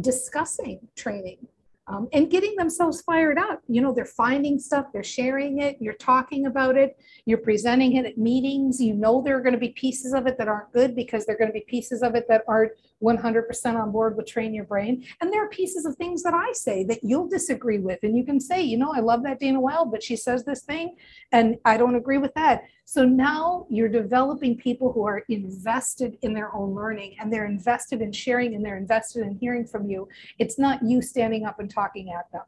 discussing 0.00 0.80
training 0.96 1.38
um, 1.88 2.08
and 2.12 2.30
getting 2.30 2.54
themselves 2.56 3.00
fired 3.00 3.38
up. 3.38 3.62
You 3.66 3.80
know, 3.80 3.92
they're 3.92 4.04
finding 4.04 4.58
stuff, 4.58 4.86
they're 4.92 5.02
sharing 5.02 5.60
it, 5.60 5.78
you're 5.80 5.94
talking 5.94 6.46
about 6.46 6.76
it, 6.76 6.98
you're 7.24 7.38
presenting 7.38 7.96
it 7.96 8.04
at 8.04 8.18
meetings. 8.18 8.80
You 8.80 8.94
know, 8.94 9.22
there 9.22 9.36
are 9.36 9.42
going 9.42 9.54
to 9.54 9.58
be 9.58 9.70
pieces 9.70 10.12
of 10.12 10.26
it 10.26 10.36
that 10.38 10.48
aren't 10.48 10.72
good 10.72 10.94
because 10.94 11.24
there 11.24 11.34
are 11.34 11.38
going 11.38 11.48
to 11.48 11.54
be 11.54 11.64
pieces 11.66 12.02
of 12.02 12.14
it 12.14 12.26
that 12.28 12.44
aren't 12.46 12.72
100% 13.02 13.80
on 13.80 13.92
board 13.92 14.16
with 14.16 14.26
train 14.26 14.52
your 14.52 14.64
brain. 14.64 15.04
And 15.20 15.32
there 15.32 15.44
are 15.44 15.48
pieces 15.48 15.86
of 15.86 15.96
things 15.96 16.22
that 16.22 16.34
I 16.34 16.52
say 16.52 16.84
that 16.84 17.00
you'll 17.02 17.28
disagree 17.28 17.78
with. 17.78 18.00
And 18.02 18.16
you 18.16 18.24
can 18.24 18.40
say, 18.40 18.62
you 18.62 18.76
know, 18.76 18.92
I 18.94 19.00
love 19.00 19.22
that 19.22 19.38
Dana 19.38 19.60
Wilde, 19.60 19.92
but 19.92 20.02
she 20.02 20.16
says 20.16 20.44
this 20.44 20.62
thing 20.62 20.96
and 21.32 21.56
I 21.64 21.76
don't 21.76 21.94
agree 21.94 22.18
with 22.18 22.34
that. 22.34 22.62
So 22.84 23.04
now 23.04 23.66
you're 23.68 23.88
developing 23.88 24.56
people 24.56 24.92
who 24.92 25.06
are 25.06 25.22
invested 25.28 26.16
in 26.22 26.32
their 26.32 26.54
own 26.54 26.74
learning 26.74 27.16
and 27.20 27.32
they're 27.32 27.46
invested 27.46 28.00
in 28.00 28.12
sharing 28.12 28.54
and 28.54 28.64
they're 28.64 28.78
invested 28.78 29.22
in 29.22 29.38
hearing 29.38 29.66
from 29.66 29.88
you. 29.88 30.08
It's 30.38 30.58
not 30.58 30.82
you 30.82 31.02
standing 31.02 31.44
up 31.44 31.60
and 31.60 31.70
talking 31.70 32.12
at 32.12 32.30
them, 32.32 32.44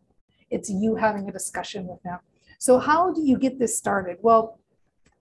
it's 0.50 0.70
you 0.70 0.96
having 0.96 1.28
a 1.28 1.32
discussion 1.32 1.86
with 1.86 2.02
them. 2.02 2.18
So, 2.58 2.78
how 2.78 3.12
do 3.12 3.22
you 3.22 3.38
get 3.38 3.58
this 3.58 3.76
started? 3.76 4.18
Well, 4.20 4.59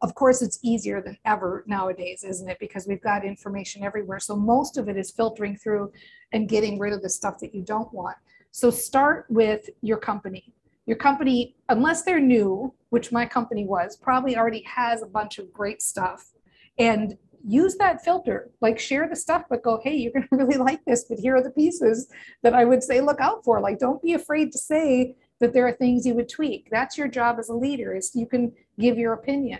of 0.01 0.15
course, 0.15 0.41
it's 0.41 0.59
easier 0.63 1.01
than 1.01 1.17
ever 1.25 1.63
nowadays, 1.67 2.23
isn't 2.23 2.49
it? 2.49 2.57
Because 2.59 2.87
we've 2.87 3.01
got 3.01 3.25
information 3.25 3.83
everywhere. 3.83 4.19
So, 4.19 4.35
most 4.35 4.77
of 4.77 4.87
it 4.87 4.97
is 4.97 5.11
filtering 5.11 5.57
through 5.57 5.91
and 6.31 6.47
getting 6.47 6.79
rid 6.79 6.93
of 6.93 7.01
the 7.01 7.09
stuff 7.09 7.39
that 7.39 7.53
you 7.53 7.61
don't 7.61 7.93
want. 7.93 8.15
So, 8.51 8.69
start 8.69 9.25
with 9.29 9.69
your 9.81 9.97
company. 9.97 10.53
Your 10.85 10.97
company, 10.97 11.55
unless 11.67 12.03
they're 12.03 12.21
new, 12.21 12.73
which 12.89 13.11
my 13.11 13.25
company 13.25 13.65
was, 13.65 13.97
probably 13.97 14.37
already 14.37 14.63
has 14.63 15.01
a 15.01 15.07
bunch 15.07 15.37
of 15.37 15.51
great 15.53 15.81
stuff. 15.81 16.31
And 16.77 17.17
use 17.45 17.75
that 17.77 18.03
filter, 18.03 18.49
like 18.61 18.79
share 18.79 19.07
the 19.07 19.15
stuff, 19.15 19.43
but 19.49 19.63
go, 19.63 19.79
hey, 19.83 19.95
you're 19.95 20.11
going 20.13 20.27
to 20.29 20.35
really 20.37 20.57
like 20.57 20.83
this, 20.85 21.05
but 21.09 21.19
here 21.19 21.35
are 21.35 21.43
the 21.43 21.51
pieces 21.51 22.09
that 22.41 22.53
I 22.53 22.65
would 22.65 22.83
say 22.83 23.01
look 23.01 23.19
out 23.19 23.43
for. 23.43 23.59
Like, 23.59 23.79
don't 23.79 24.01
be 24.01 24.13
afraid 24.13 24.51
to 24.51 24.57
say 24.57 25.15
that 25.39 25.53
there 25.53 25.67
are 25.67 25.73
things 25.73 26.05
you 26.05 26.15
would 26.15 26.29
tweak. 26.29 26.67
That's 26.71 26.97
your 26.97 27.07
job 27.07 27.37
as 27.39 27.49
a 27.49 27.53
leader, 27.53 27.95
is 27.95 28.11
you 28.13 28.25
can 28.25 28.53
give 28.79 28.97
your 28.97 29.13
opinion. 29.13 29.59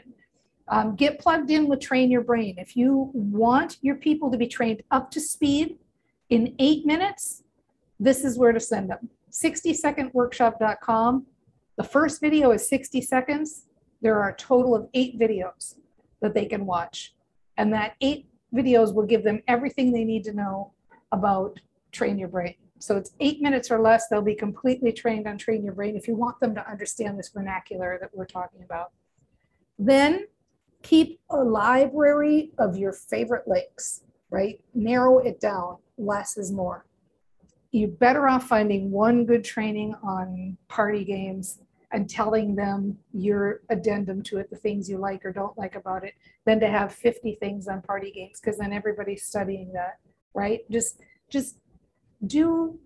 Um, 0.69 0.95
get 0.95 1.19
plugged 1.19 1.49
in 1.49 1.67
with 1.67 1.79
Train 1.79 2.11
Your 2.11 2.21
Brain. 2.21 2.55
If 2.57 2.77
you 2.77 3.09
want 3.13 3.77
your 3.81 3.95
people 3.95 4.31
to 4.31 4.37
be 4.37 4.47
trained 4.47 4.83
up 4.91 5.09
to 5.11 5.19
speed 5.19 5.79
in 6.29 6.55
eight 6.59 6.85
minutes, 6.85 7.43
this 7.99 8.23
is 8.23 8.37
where 8.37 8.51
to 8.51 8.59
send 8.59 8.89
them. 8.89 9.09
60secondworkshop.com. 9.31 11.25
The 11.75 11.83
first 11.83 12.21
video 12.21 12.51
is 12.51 12.69
60 12.69 13.01
seconds. 13.01 13.65
There 14.01 14.19
are 14.19 14.29
a 14.29 14.35
total 14.35 14.75
of 14.75 14.87
eight 14.93 15.19
videos 15.19 15.75
that 16.21 16.33
they 16.35 16.45
can 16.45 16.65
watch. 16.65 17.15
And 17.57 17.73
that 17.73 17.95
eight 18.01 18.27
videos 18.53 18.93
will 18.93 19.05
give 19.05 19.23
them 19.23 19.41
everything 19.47 19.91
they 19.91 20.03
need 20.03 20.23
to 20.25 20.33
know 20.33 20.73
about 21.11 21.59
Train 21.91 22.19
Your 22.19 22.27
Brain. 22.27 22.55
So 22.77 22.95
it's 22.95 23.11
eight 23.19 23.41
minutes 23.41 23.71
or 23.71 23.81
less. 23.81 24.07
They'll 24.07 24.21
be 24.21 24.35
completely 24.35 24.93
trained 24.93 25.27
on 25.27 25.37
Train 25.37 25.63
Your 25.63 25.73
Brain 25.73 25.95
if 25.95 26.07
you 26.07 26.15
want 26.15 26.39
them 26.39 26.53
to 26.55 26.69
understand 26.69 27.17
this 27.17 27.29
vernacular 27.29 27.97
that 28.01 28.11
we're 28.13 28.25
talking 28.25 28.63
about. 28.63 28.91
Then 29.77 30.27
keep 30.83 31.19
a 31.29 31.37
library 31.37 32.51
of 32.57 32.77
your 32.77 32.93
favorite 32.93 33.47
lakes, 33.47 34.03
right? 34.29 34.59
Narrow 34.73 35.19
it 35.19 35.39
down. 35.39 35.77
Less 35.97 36.37
is 36.37 36.51
more. 36.51 36.85
You're 37.71 37.89
better 37.89 38.27
off 38.27 38.47
finding 38.47 38.89
one 38.89 39.25
good 39.25 39.43
training 39.43 39.93
on 40.01 40.57
party 40.67 41.03
games 41.03 41.59
and 41.91 42.09
telling 42.09 42.55
them 42.55 42.97
your 43.13 43.61
addendum 43.69 44.21
to 44.23 44.37
it, 44.37 44.49
the 44.49 44.55
things 44.55 44.89
you 44.89 44.97
like 44.97 45.25
or 45.25 45.31
don't 45.31 45.57
like 45.57 45.75
about 45.75 46.03
it, 46.03 46.13
than 46.45 46.59
to 46.59 46.67
have 46.67 46.93
50 46.93 47.37
things 47.39 47.67
on 47.67 47.81
party 47.81 48.11
games 48.11 48.39
because 48.39 48.57
then 48.59 48.73
everybody's 48.73 49.25
studying 49.25 49.71
that, 49.73 49.97
right? 50.33 50.61
Just 50.71 51.01
just 51.29 51.57
do 52.25 52.79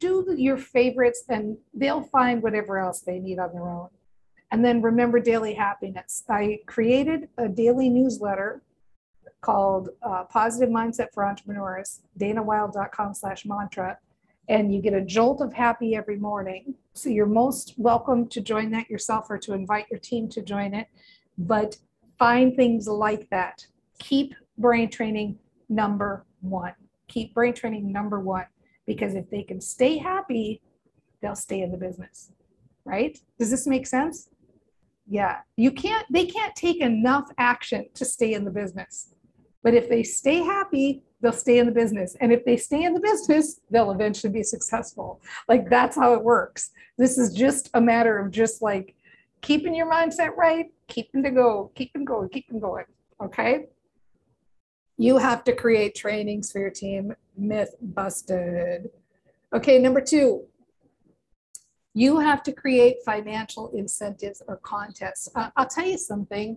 do 0.00 0.34
your 0.36 0.56
favorites 0.56 1.24
and 1.28 1.56
they'll 1.74 2.02
find 2.02 2.42
whatever 2.42 2.78
else 2.78 3.00
they 3.00 3.18
need 3.18 3.38
on 3.38 3.52
their 3.52 3.68
own. 3.68 3.88
And 4.50 4.64
then 4.64 4.80
remember 4.80 5.20
daily 5.20 5.54
happiness. 5.54 6.24
I 6.28 6.60
created 6.66 7.28
a 7.36 7.48
daily 7.48 7.90
newsletter 7.90 8.62
called 9.40 9.90
uh, 10.02 10.24
Positive 10.24 10.68
Mindset 10.68 11.08
for 11.12 11.24
Entrepreneurs, 11.24 12.00
danawilde.com 12.18 13.14
slash 13.14 13.44
mantra. 13.44 13.98
And 14.48 14.74
you 14.74 14.80
get 14.80 14.94
a 14.94 15.04
jolt 15.04 15.42
of 15.42 15.52
happy 15.52 15.94
every 15.94 16.16
morning. 16.16 16.74
So 16.94 17.10
you're 17.10 17.26
most 17.26 17.74
welcome 17.76 18.26
to 18.28 18.40
join 18.40 18.70
that 18.70 18.88
yourself 18.88 19.26
or 19.28 19.38
to 19.38 19.52
invite 19.52 19.86
your 19.90 20.00
team 20.00 20.28
to 20.30 20.42
join 20.42 20.72
it. 20.74 20.86
But 21.36 21.76
find 22.18 22.56
things 22.56 22.88
like 22.88 23.28
that. 23.30 23.66
Keep 23.98 24.34
brain 24.56 24.90
training 24.90 25.38
number 25.68 26.24
one. 26.40 26.72
Keep 27.08 27.34
brain 27.34 27.52
training 27.52 27.92
number 27.92 28.18
one. 28.20 28.46
Because 28.86 29.14
if 29.14 29.28
they 29.28 29.42
can 29.42 29.60
stay 29.60 29.98
happy, 29.98 30.62
they'll 31.20 31.36
stay 31.36 31.60
in 31.60 31.70
the 31.70 31.76
business. 31.76 32.32
Right? 32.86 33.18
Does 33.38 33.50
this 33.50 33.66
make 33.66 33.86
sense? 33.86 34.30
Yeah. 35.08 35.38
You 35.56 35.72
can't, 35.72 36.06
they 36.10 36.26
can't 36.26 36.54
take 36.54 36.80
enough 36.80 37.30
action 37.38 37.86
to 37.94 38.04
stay 38.04 38.34
in 38.34 38.44
the 38.44 38.50
business. 38.50 39.14
But 39.62 39.74
if 39.74 39.88
they 39.88 40.02
stay 40.02 40.36
happy, 40.36 41.02
they'll 41.20 41.32
stay 41.32 41.58
in 41.58 41.66
the 41.66 41.72
business. 41.72 42.16
And 42.20 42.32
if 42.32 42.44
they 42.44 42.56
stay 42.56 42.84
in 42.84 42.94
the 42.94 43.00
business, 43.00 43.60
they'll 43.70 43.90
eventually 43.90 44.32
be 44.32 44.42
successful. 44.42 45.20
Like 45.48 45.68
that's 45.68 45.96
how 45.96 46.14
it 46.14 46.22
works. 46.22 46.70
This 46.96 47.18
is 47.18 47.32
just 47.32 47.70
a 47.74 47.80
matter 47.80 48.18
of 48.18 48.30
just 48.30 48.62
like 48.62 48.94
keeping 49.40 49.74
your 49.74 49.90
mindset 49.90 50.36
right, 50.36 50.66
keeping 50.88 51.22
to 51.22 51.30
go, 51.30 51.72
keeping 51.74 52.04
going, 52.04 52.28
keeping 52.28 52.60
going. 52.60 52.84
Okay. 53.20 53.66
You 54.96 55.18
have 55.18 55.44
to 55.44 55.54
create 55.54 55.94
trainings 55.94 56.52
for 56.52 56.60
your 56.60 56.70
team. 56.70 57.14
Myth 57.36 57.74
busted. 57.80 58.90
Okay, 59.54 59.78
number 59.78 60.00
two, 60.00 60.44
you 61.98 62.20
have 62.20 62.44
to 62.44 62.52
create 62.52 62.98
financial 63.04 63.72
incentives 63.74 64.40
or 64.46 64.58
contests. 64.58 65.28
Uh, 65.34 65.50
I'll 65.56 65.66
tell 65.66 65.84
you 65.84 65.98
something. 65.98 66.56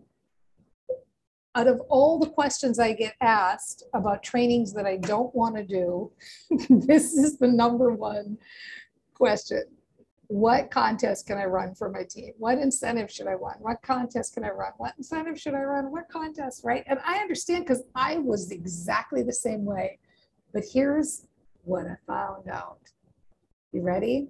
Out 1.56 1.68
of 1.68 1.82
all 1.90 2.20
the 2.20 2.30
questions 2.30 2.78
I 2.78 2.94
get 2.94 3.16
asked 3.22 3.84
about 3.96 4.22
trainings 4.22 4.72
that 4.74 4.86
I 4.86 4.98
don't 4.98 5.34
want 5.34 5.56
to 5.56 5.64
do, 5.64 6.12
this 6.70 7.14
is 7.14 7.40
the 7.40 7.48
number 7.48 7.90
one 7.90 8.38
question. 9.16 9.64
What 10.28 10.70
contest 10.70 11.26
can 11.26 11.40
I 11.40 11.46
run 11.46 11.74
for 11.74 11.90
my 11.90 12.04
team? 12.04 12.34
What 12.38 12.60
incentive 12.60 13.10
should 13.10 13.26
I 13.26 13.34
run? 13.34 13.56
What 13.62 13.82
contest 13.82 14.36
can 14.36 14.44
I 14.44 14.52
run? 14.52 14.74
What 14.78 14.94
incentive 15.00 15.42
should 15.42 15.56
I 15.56 15.64
run? 15.64 15.92
What 15.92 16.08
contest, 16.08 16.64
right? 16.64 16.84
And 16.86 17.00
I 17.04 17.18
understand 17.18 17.66
because 17.66 17.82
I 17.96 18.20
was 18.20 18.52
exactly 18.52 19.24
the 19.24 19.34
same 19.34 19.66
way. 19.66 19.98
But 20.54 20.66
here's 20.72 21.26
what 21.64 21.88
I 21.88 21.96
found 22.06 22.48
out. 22.48 22.78
You 23.72 23.82
ready? 23.82 24.30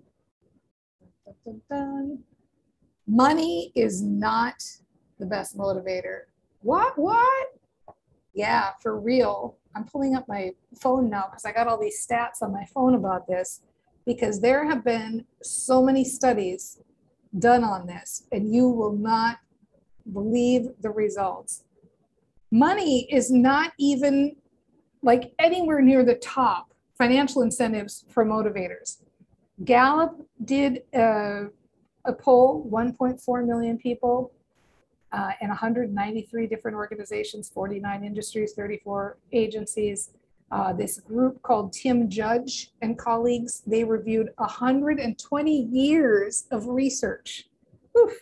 Dun, 1.46 1.62
dun, 1.70 1.88
dun. 1.96 2.20
Money 3.08 3.72
is 3.76 4.02
not 4.02 4.64
the 5.20 5.26
best 5.26 5.58
motivator. 5.58 6.22
What? 6.62 6.98
What? 6.98 7.48
Yeah, 8.34 8.72
for 8.82 9.00
real. 9.00 9.58
I'm 9.76 9.86
pulling 9.86 10.16
up 10.16 10.28
my 10.28 10.52
phone 10.80 11.10
now 11.10 11.26
because 11.30 11.46
I 11.46 11.52
got 11.52 11.68
all 11.68 11.80
these 11.80 12.06
stats 12.06 12.42
on 12.42 12.52
my 12.52 12.66
phone 12.74 12.96
about 12.96 13.28
this 13.28 13.62
because 14.06 14.42
there 14.42 14.66
have 14.66 14.84
been 14.84 15.26
so 15.42 15.84
many 15.84 16.04
studies 16.04 16.82
done 17.38 17.64
on 17.64 17.88
this, 17.88 18.24
and 18.32 18.54
you 18.54 18.68
will 18.68 18.94
not 18.94 19.38
believe 20.12 20.68
the 20.82 20.90
results. 20.90 21.64
Money 22.52 23.08
is 23.12 23.32
not 23.32 23.72
even 23.78 24.36
like 25.02 25.34
anywhere 25.40 25.82
near 25.82 26.04
the 26.04 26.16
top 26.16 26.74
financial 26.98 27.42
incentives 27.42 28.06
for 28.10 28.26
motivators. 28.26 28.98
Gallup 29.64 30.28
did 30.46 30.84
a, 30.94 31.48
a 32.06 32.14
poll, 32.14 32.68
1.4 32.72 33.46
million 33.46 33.78
people 33.78 34.32
uh, 35.12 35.32
in 35.42 35.50
193 35.50 36.48
different 36.48 36.76
organizations, 36.76 37.50
49 37.50 38.04
industries, 38.04 38.54
34 38.54 39.18
agencies. 39.34 40.12
Uh, 40.52 40.74
this 40.74 41.00
group 41.00 41.42
called 41.44 41.72
Tim 41.72 42.10
Judge 42.10 42.72
and 42.82 42.98
colleagues, 42.98 43.62
they 43.66 43.84
reviewed 43.84 44.30
120 44.38 45.62
years 45.72 46.46
of 46.52 46.68
research. 46.68 47.46
Oof. 47.98 48.14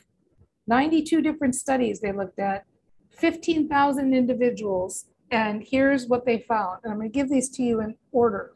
92 0.67 1.21
different 1.21 1.55
studies 1.55 1.99
they 1.99 2.11
looked 2.11 2.37
at, 2.37 2.65
15,000 3.09 4.13
individuals, 4.13 5.05
and 5.31 5.63
here's 5.63 6.07
what 6.07 6.25
they 6.25 6.39
found. 6.39 6.79
And 6.83 6.93
I'm 6.93 6.99
going 6.99 7.11
to 7.11 7.13
give 7.13 7.29
these 7.29 7.49
to 7.51 7.63
you 7.63 7.81
in 7.81 7.95
order. 8.11 8.53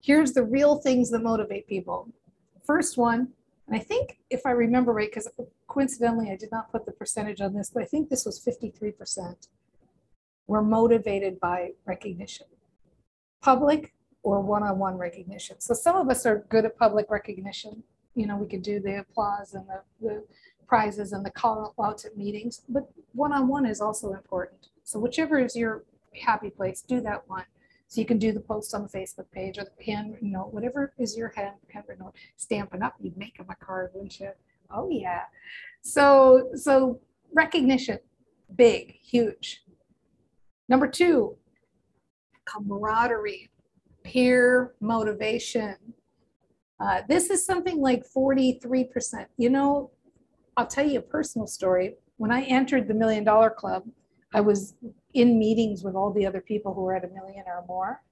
Here's 0.00 0.32
the 0.32 0.42
real 0.42 0.76
things 0.76 1.10
that 1.10 1.22
motivate 1.22 1.66
people. 1.66 2.08
First 2.64 2.96
one, 2.96 3.28
and 3.66 3.76
I 3.76 3.82
think 3.82 4.18
if 4.30 4.46
I 4.46 4.50
remember 4.50 4.92
right, 4.92 5.10
because 5.10 5.28
coincidentally 5.68 6.30
I 6.30 6.36
did 6.36 6.50
not 6.50 6.72
put 6.72 6.86
the 6.86 6.92
percentage 6.92 7.40
on 7.40 7.54
this, 7.54 7.70
but 7.72 7.82
I 7.82 7.86
think 7.86 8.08
this 8.08 8.24
was 8.24 8.42
53%, 8.44 9.48
were 10.46 10.62
motivated 10.62 11.38
by 11.38 11.70
recognition, 11.84 12.46
public 13.42 13.92
or 14.22 14.40
one 14.40 14.62
on 14.62 14.78
one 14.78 14.96
recognition. 14.96 15.60
So 15.60 15.74
some 15.74 15.96
of 15.96 16.08
us 16.08 16.26
are 16.26 16.44
good 16.48 16.64
at 16.64 16.76
public 16.78 17.10
recognition. 17.10 17.82
You 18.14 18.26
know, 18.26 18.36
we 18.36 18.48
could 18.48 18.62
do 18.62 18.80
the 18.80 19.00
applause 19.00 19.54
and 19.54 19.66
the, 19.68 19.82
the 20.00 20.24
prizes 20.66 21.12
and 21.12 21.24
the 21.24 21.30
call 21.30 21.74
outs 21.82 22.04
at 22.04 22.16
meetings, 22.16 22.62
but 22.68 22.90
one 23.12 23.32
on 23.32 23.48
one 23.48 23.66
is 23.66 23.80
also 23.80 24.12
important. 24.12 24.68
So 24.84 24.98
whichever 24.98 25.38
is 25.38 25.54
your 25.54 25.84
happy 26.20 26.50
place, 26.50 26.82
do 26.82 27.00
that 27.02 27.28
one. 27.28 27.44
So 27.90 28.00
you 28.00 28.06
can 28.06 28.18
do 28.18 28.30
the 28.30 28.38
post 28.38 28.72
on 28.72 28.84
the 28.84 28.88
Facebook 28.88 29.28
page 29.32 29.58
or 29.58 29.64
the 29.64 29.84
handwritten 29.84 30.30
note, 30.30 30.54
whatever 30.54 30.92
is 30.96 31.16
your 31.16 31.32
hand, 31.34 31.56
handwritten 31.74 32.04
note. 32.04 32.14
Stampin' 32.36 32.84
Up, 32.84 32.94
you'd 33.00 33.16
make 33.16 33.36
them 33.36 33.48
a 33.50 33.56
card, 33.56 33.90
wouldn't 33.92 34.20
you? 34.20 34.30
Oh 34.72 34.88
yeah. 34.88 35.22
So 35.82 36.50
so 36.54 37.00
recognition, 37.34 37.98
big, 38.54 38.94
huge. 39.02 39.64
Number 40.68 40.86
two, 40.86 41.36
camaraderie, 42.44 43.50
peer 44.04 44.74
motivation. 44.80 45.74
Uh, 46.78 47.02
this 47.08 47.28
is 47.28 47.44
something 47.44 47.80
like 47.80 48.04
43%. 48.16 49.26
You 49.36 49.50
know, 49.50 49.90
I'll 50.56 50.68
tell 50.68 50.86
you 50.86 51.00
a 51.00 51.02
personal 51.02 51.48
story. 51.48 51.96
When 52.18 52.30
I 52.30 52.42
entered 52.42 52.86
the 52.86 52.94
Million 52.94 53.24
Dollar 53.24 53.50
Club, 53.50 53.82
I 54.32 54.42
was 54.42 54.74
in 55.14 55.38
meetings 55.38 55.82
with 55.82 55.94
all 55.94 56.12
the 56.12 56.26
other 56.26 56.40
people 56.40 56.74
who 56.74 56.82
were 56.82 56.94
at 56.94 57.04
a 57.04 57.08
million 57.08 57.44
or 57.46 57.64
more. 57.66 58.02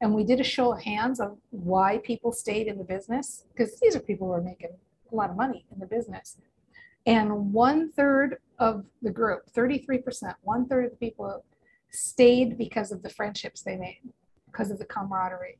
And 0.00 0.14
we 0.14 0.24
did 0.24 0.40
a 0.40 0.44
show 0.44 0.72
of 0.72 0.82
hands 0.82 1.20
of 1.20 1.36
why 1.50 1.98
people 1.98 2.32
stayed 2.32 2.66
in 2.66 2.78
the 2.78 2.84
business, 2.84 3.44
because 3.50 3.78
these 3.80 3.94
are 3.94 4.00
people 4.00 4.26
who 4.26 4.32
are 4.32 4.42
making 4.42 4.70
a 5.12 5.14
lot 5.14 5.30
of 5.30 5.36
money 5.36 5.66
in 5.72 5.78
the 5.78 5.86
business. 5.86 6.38
And 7.06 7.52
one 7.52 7.92
third 7.92 8.38
of 8.58 8.84
the 9.02 9.10
group, 9.10 9.50
33%, 9.52 10.34
one 10.42 10.66
third 10.66 10.86
of 10.86 10.90
the 10.92 10.96
people 10.96 11.44
stayed 11.90 12.56
because 12.56 12.92
of 12.92 13.02
the 13.02 13.10
friendships 13.10 13.62
they 13.62 13.76
made, 13.76 14.00
because 14.46 14.70
of 14.70 14.78
the 14.78 14.84
camaraderie. 14.84 15.58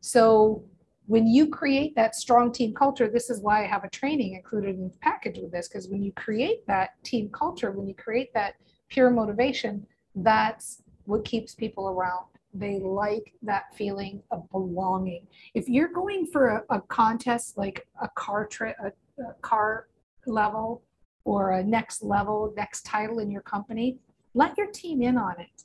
So 0.00 0.64
when 1.06 1.26
you 1.26 1.48
create 1.48 1.94
that 1.96 2.14
strong 2.14 2.52
team 2.52 2.74
culture, 2.74 3.08
this 3.08 3.30
is 3.30 3.40
why 3.40 3.64
I 3.64 3.66
have 3.66 3.84
a 3.84 3.90
training 3.90 4.34
included 4.34 4.76
in 4.76 4.88
the 4.88 4.98
package 5.00 5.38
with 5.38 5.52
this, 5.52 5.68
because 5.68 5.88
when 5.88 6.02
you 6.02 6.12
create 6.12 6.66
that 6.66 6.90
team 7.02 7.28
culture, 7.30 7.70
when 7.70 7.88
you 7.88 7.94
create 7.94 8.32
that 8.34 8.54
pure 8.88 9.10
motivation, 9.10 9.86
that's 10.24 10.82
what 11.04 11.24
keeps 11.24 11.54
people 11.54 11.88
around. 11.88 12.26
They 12.54 12.78
like 12.78 13.34
that 13.42 13.74
feeling 13.74 14.22
of 14.30 14.48
belonging. 14.50 15.26
If 15.54 15.68
you're 15.68 15.92
going 15.92 16.26
for 16.26 16.48
a, 16.48 16.62
a 16.70 16.80
contest 16.82 17.58
like 17.58 17.86
a 18.00 18.08
car 18.14 18.46
trip, 18.46 18.76
a, 18.82 18.88
a 19.22 19.34
car 19.42 19.88
level 20.26 20.82
or 21.24 21.52
a 21.52 21.64
next 21.64 22.02
level, 22.02 22.52
next 22.56 22.82
title 22.82 23.18
in 23.18 23.30
your 23.30 23.42
company, 23.42 23.98
let 24.34 24.56
your 24.56 24.68
team 24.68 25.02
in 25.02 25.16
on 25.18 25.38
it 25.40 25.64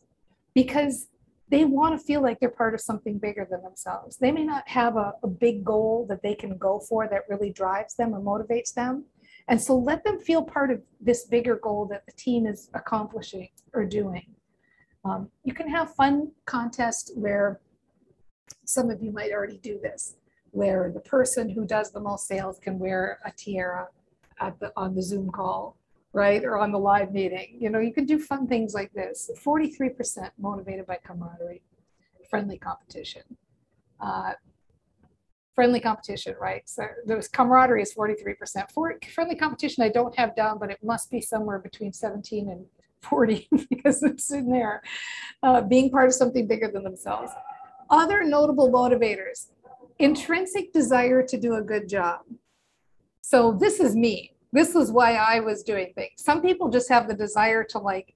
because 0.54 1.08
they 1.50 1.66
want 1.66 1.98
to 1.98 2.04
feel 2.04 2.22
like 2.22 2.40
they're 2.40 2.50
part 2.50 2.74
of 2.74 2.82
something 2.82 3.18
bigger 3.18 3.48
than 3.50 3.62
themselves. 3.62 4.18
They 4.18 4.32
may 4.32 4.44
not 4.44 4.68
have 4.68 4.98
a, 4.98 5.14
a, 5.24 5.28
big 5.28 5.64
goal 5.64 6.06
that 6.10 6.24
they 6.24 6.34
can 6.34 6.58
go 6.58 6.80
for 6.80 7.08
that 7.08 7.22
really 7.30 7.52
drives 7.52 7.96
them 7.96 8.16
or 8.16 8.20
motivates 8.20 8.74
them. 8.74 9.06
And 9.48 9.62
so 9.62 9.78
let 9.78 10.04
them 10.04 10.20
feel 10.20 10.42
part 10.42 10.72
of 10.72 10.82
this 11.00 11.26
bigger 11.26 11.58
goal 11.58 11.86
that 11.92 12.06
the 12.06 12.14
team 12.14 12.48
is 12.48 12.70
accomplishing 12.74 13.50
or 13.74 13.86
doing. 13.86 14.26
Um, 15.06 15.30
you 15.44 15.54
can 15.54 15.70
have 15.70 15.94
fun 15.96 16.32
contests 16.46 17.12
where 17.16 17.60
some 18.66 18.90
of 18.90 19.02
you 19.02 19.12
might 19.12 19.32
already 19.32 19.58
do 19.58 19.80
this, 19.82 20.16
where 20.52 20.92
the 20.94 21.02
person 21.02 21.50
who 21.50 21.66
does 21.66 21.92
the 21.92 22.00
most 22.00 22.28
sales 22.28 22.60
can 22.60 22.80
wear 22.80 23.20
a 23.26 23.32
tiara 23.32 23.88
at 24.40 24.60
the, 24.60 24.72
on 24.78 24.96
the 24.96 25.02
Zoom 25.02 25.30
call, 25.30 25.76
right? 26.14 26.44
Or 26.44 26.58
on 26.58 26.72
the 26.72 26.80
live 26.80 27.12
meeting. 27.12 27.58
You 27.60 27.70
know, 27.70 27.80
you 27.80 27.94
can 27.94 28.06
do 28.06 28.18
fun 28.18 28.48
things 28.48 28.74
like 28.74 28.94
this. 28.94 29.30
43% 29.44 30.32
motivated 30.38 30.86
by 30.86 31.00
camaraderie, 31.04 31.62
friendly 32.30 32.58
competition. 32.58 33.24
Uh, 34.00 34.34
friendly 35.54 35.80
competition, 35.80 36.36
right? 36.40 36.68
So 36.68 36.88
those 37.06 37.28
camaraderie 37.28 37.82
is 37.82 37.94
43%. 37.94 38.72
For 38.72 38.98
friendly 39.14 39.36
competition, 39.36 39.84
I 39.84 39.90
don't 39.90 40.16
have 40.18 40.36
down, 40.36 40.60
but 40.60 40.72
it 40.72 40.80
must 40.84 41.12
be 41.12 41.22
somewhere 41.22 41.60
between 41.60 41.94
17 41.94 42.50
and 42.50 42.66
40 43.04 43.48
because 43.70 44.04
it's 44.04 44.32
in 44.32 44.50
there. 44.50 44.82
Uh, 45.42 45.62
being 45.62 45.90
part 45.90 46.08
of 46.08 46.14
something 46.14 46.48
bigger 46.48 46.70
than 46.72 46.84
themselves. 46.84 47.32
Other 47.90 48.24
notable 48.24 48.72
motivators 48.72 49.48
intrinsic 50.00 50.74
desire 50.74 51.24
to 51.24 51.38
do 51.38 51.56
a 51.56 51.62
good 51.62 51.88
job. 51.88 52.22
So 53.22 53.54
this 53.54 53.80
is 53.80 53.96
me. 53.96 54.34
This 54.52 54.76
is 54.76 54.92
why 54.92 55.16
I 55.16 55.40
was 55.40 55.64
doing 55.64 55.94
things. 55.96 56.14
Some 56.18 56.42
people 56.42 56.70
just 56.70 56.90
have 56.90 57.08
the 57.08 57.14
desire 57.14 57.64
to 57.66 57.80
like 57.80 58.14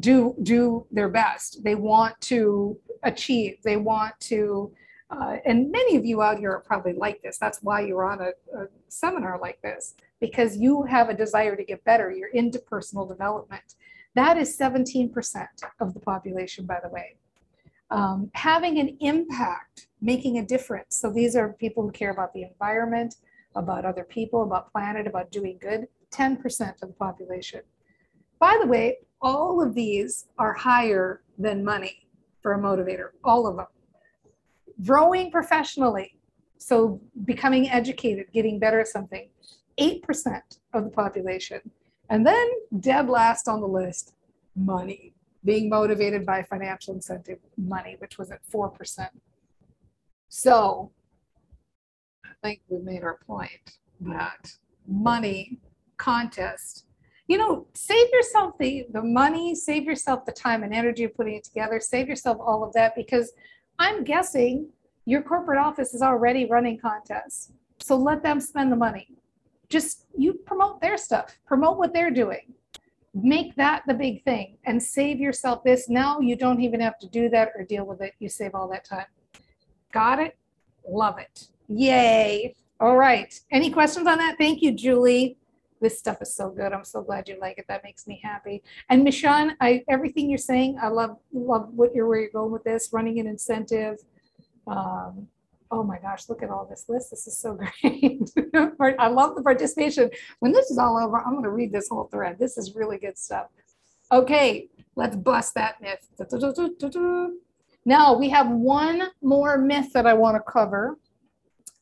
do 0.00 0.34
do 0.42 0.86
their 0.90 1.08
best. 1.08 1.62
They 1.64 1.74
want 1.74 2.20
to 2.22 2.78
achieve. 3.02 3.58
They 3.62 3.76
want 3.76 4.18
to 4.20 4.72
uh, 5.12 5.36
and 5.44 5.70
many 5.70 5.96
of 5.96 6.06
you 6.06 6.22
out 6.22 6.38
here 6.38 6.52
are 6.52 6.60
probably 6.60 6.94
like 6.94 7.20
this. 7.22 7.36
That's 7.36 7.58
why 7.62 7.82
you're 7.82 8.04
on 8.04 8.20
a, 8.22 8.58
a, 8.58 8.66
seminar 8.88 9.38
like 9.38 9.60
this, 9.60 9.94
because 10.20 10.56
you 10.56 10.84
have 10.84 11.10
a 11.10 11.14
desire 11.14 11.54
to 11.54 11.64
get 11.64 11.84
better. 11.84 12.10
You're 12.10 12.30
into 12.30 12.58
personal 12.58 13.04
development. 13.04 13.74
That 14.14 14.36
is 14.36 14.58
17% 14.58 15.46
of 15.80 15.94
the 15.94 16.00
population, 16.00 16.66
by 16.66 16.78
the 16.82 16.88
way. 16.88 17.16
Um, 17.90 18.30
having 18.34 18.78
an 18.78 18.96
impact, 19.00 19.88
making 20.00 20.38
a 20.38 20.46
difference. 20.46 20.96
So 20.96 21.10
these 21.10 21.36
are 21.36 21.52
people 21.54 21.82
who 21.82 21.92
care 21.92 22.10
about 22.10 22.32
the 22.32 22.42
environment, 22.42 23.16
about 23.54 23.84
other 23.84 24.04
people, 24.04 24.42
about 24.42 24.72
planet, 24.72 25.06
about 25.06 25.30
doing 25.30 25.58
good. 25.60 25.86
10% 26.10 26.82
of 26.82 26.88
the 26.88 26.94
population. 26.94 27.60
By 28.38 28.58
the 28.60 28.66
way, 28.66 28.98
all 29.20 29.62
of 29.62 29.74
these 29.74 30.26
are 30.38 30.52
higher 30.52 31.22
than 31.38 31.64
money 31.64 32.08
for 32.42 32.54
a 32.54 32.58
motivator, 32.58 33.10
all 33.24 33.46
of 33.46 33.56
them 33.56 33.66
growing 34.84 35.30
professionally, 35.30 36.18
so 36.58 37.00
becoming 37.24 37.68
educated, 37.68 38.26
getting 38.32 38.58
better 38.58 38.80
at 38.80 38.88
something, 38.88 39.28
8% 39.78 40.40
of 40.74 40.84
the 40.84 40.90
population. 40.90 41.60
And 42.12 42.26
then 42.26 42.50
dead 42.78 43.08
last 43.08 43.48
on 43.48 43.62
the 43.62 43.66
list, 43.66 44.12
money, 44.54 45.14
being 45.46 45.70
motivated 45.70 46.26
by 46.26 46.42
financial 46.42 46.92
incentive, 46.92 47.38
money, 47.56 47.96
which 48.00 48.18
was 48.18 48.30
at 48.30 48.40
4%. 48.52 49.08
So 50.28 50.92
I 52.22 52.28
think 52.42 52.60
we 52.68 52.80
made 52.80 53.02
our 53.02 53.18
point 53.26 53.78
that 54.02 54.52
money 54.86 55.58
contest, 55.96 56.84
you 57.28 57.38
know, 57.38 57.66
save 57.72 58.10
yourself 58.10 58.58
the, 58.58 58.84
the 58.92 59.02
money, 59.02 59.54
save 59.54 59.84
yourself 59.84 60.26
the 60.26 60.32
time 60.32 60.64
and 60.64 60.74
energy 60.74 61.04
of 61.04 61.14
putting 61.14 61.36
it 61.36 61.44
together, 61.44 61.80
save 61.80 62.08
yourself 62.08 62.36
all 62.38 62.62
of 62.62 62.74
that 62.74 62.94
because 62.94 63.32
I'm 63.78 64.04
guessing 64.04 64.68
your 65.06 65.22
corporate 65.22 65.58
office 65.58 65.94
is 65.94 66.02
already 66.02 66.44
running 66.44 66.78
contests. 66.78 67.52
So 67.80 67.96
let 67.96 68.22
them 68.22 68.38
spend 68.38 68.70
the 68.70 68.76
money. 68.76 69.08
Just 69.72 70.06
you 70.16 70.34
promote 70.34 70.80
their 70.80 70.98
stuff, 70.98 71.34
promote 71.46 71.78
what 71.78 71.94
they're 71.94 72.10
doing. 72.10 72.52
Make 73.14 73.56
that 73.56 73.82
the 73.86 73.94
big 73.94 74.22
thing 74.24 74.56
and 74.64 74.82
save 74.82 75.18
yourself 75.18 75.64
this. 75.64 75.88
Now 75.88 76.20
you 76.20 76.36
don't 76.36 76.60
even 76.60 76.80
have 76.80 76.98
to 76.98 77.08
do 77.08 77.28
that 77.30 77.52
or 77.56 77.64
deal 77.64 77.84
with 77.84 78.00
it. 78.02 78.12
You 78.18 78.28
save 78.28 78.54
all 78.54 78.68
that 78.68 78.84
time. 78.84 79.06
Got 79.92 80.18
it? 80.18 80.36
Love 80.88 81.18
it. 81.18 81.48
Yay. 81.68 82.54
All 82.80 82.96
right. 82.96 83.38
Any 83.50 83.70
questions 83.70 84.06
on 84.06 84.18
that? 84.18 84.36
Thank 84.38 84.62
you, 84.62 84.72
Julie 84.72 85.36
this 85.82 85.98
stuff 85.98 86.22
is 86.22 86.32
so 86.32 86.48
good. 86.48 86.72
I'm 86.72 86.84
so 86.84 87.02
glad 87.02 87.28
you 87.28 87.38
like 87.40 87.58
it. 87.58 87.66
That 87.68 87.82
makes 87.82 88.06
me 88.06 88.20
happy. 88.22 88.62
And 88.88 89.04
Michonne, 89.04 89.56
I 89.60 89.82
everything 89.88 90.30
you're 90.30 90.38
saying, 90.38 90.78
I 90.80 90.88
love 90.88 91.18
love 91.32 91.70
what 91.74 91.92
you're 91.94 92.06
where 92.06 92.20
you're 92.20 92.30
going 92.30 92.52
with 92.52 92.64
this, 92.64 92.90
running 92.92 93.18
an 93.18 93.26
incentive. 93.26 93.98
Um, 94.66 95.26
oh 95.72 95.82
my 95.82 95.98
gosh, 95.98 96.28
look 96.28 96.42
at 96.42 96.50
all 96.50 96.66
this 96.68 96.84
list. 96.88 97.10
This 97.10 97.26
is 97.26 97.36
so 97.38 97.54
great. 97.82 98.20
I 98.98 99.08
love 99.08 99.34
the 99.34 99.42
participation. 99.42 100.10
When 100.40 100.52
this 100.52 100.70
is 100.70 100.78
all 100.78 100.98
over, 100.98 101.18
I'm 101.18 101.32
going 101.32 101.44
to 101.44 101.50
read 101.50 101.72
this 101.72 101.88
whole 101.88 102.08
thread. 102.12 102.38
This 102.38 102.58
is 102.58 102.74
really 102.76 102.98
good 102.98 103.18
stuff. 103.18 103.46
Okay, 104.12 104.68
let's 104.94 105.16
bust 105.16 105.54
that 105.54 105.80
myth. 105.80 106.06
Now 107.84 108.14
we 108.14 108.28
have 108.28 108.48
one 108.50 109.08
more 109.22 109.56
myth 109.56 109.92
that 109.94 110.06
I 110.06 110.12
want 110.12 110.36
to 110.36 110.52
cover. 110.52 110.98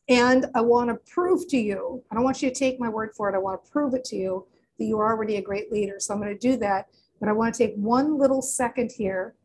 And 0.09 0.47
I 0.55 0.61
want 0.61 0.89
to 0.89 0.95
prove 1.11 1.47
to 1.49 1.57
you, 1.57 2.03
I 2.11 2.15
don't 2.15 2.23
want 2.23 2.41
you 2.41 2.49
to 2.49 2.55
take 2.55 2.79
my 2.79 2.89
word 2.89 3.11
for 3.15 3.29
it. 3.29 3.35
I 3.35 3.37
want 3.37 3.63
to 3.63 3.71
prove 3.71 3.93
it 3.93 4.03
to 4.05 4.15
you 4.15 4.47
that 4.77 4.85
you 4.85 4.99
are 4.99 5.11
already 5.11 5.35
a 5.35 5.41
great 5.41 5.71
leader. 5.71 5.99
So 5.99 6.13
I'm 6.13 6.19
going 6.19 6.37
to 6.37 6.39
do 6.39 6.57
that. 6.57 6.87
But 7.19 7.29
I 7.29 7.33
want 7.33 7.53
to 7.53 7.67
take 7.67 7.75
one 7.75 8.17
little 8.17 8.41
second 8.41 8.91
here 8.91 9.35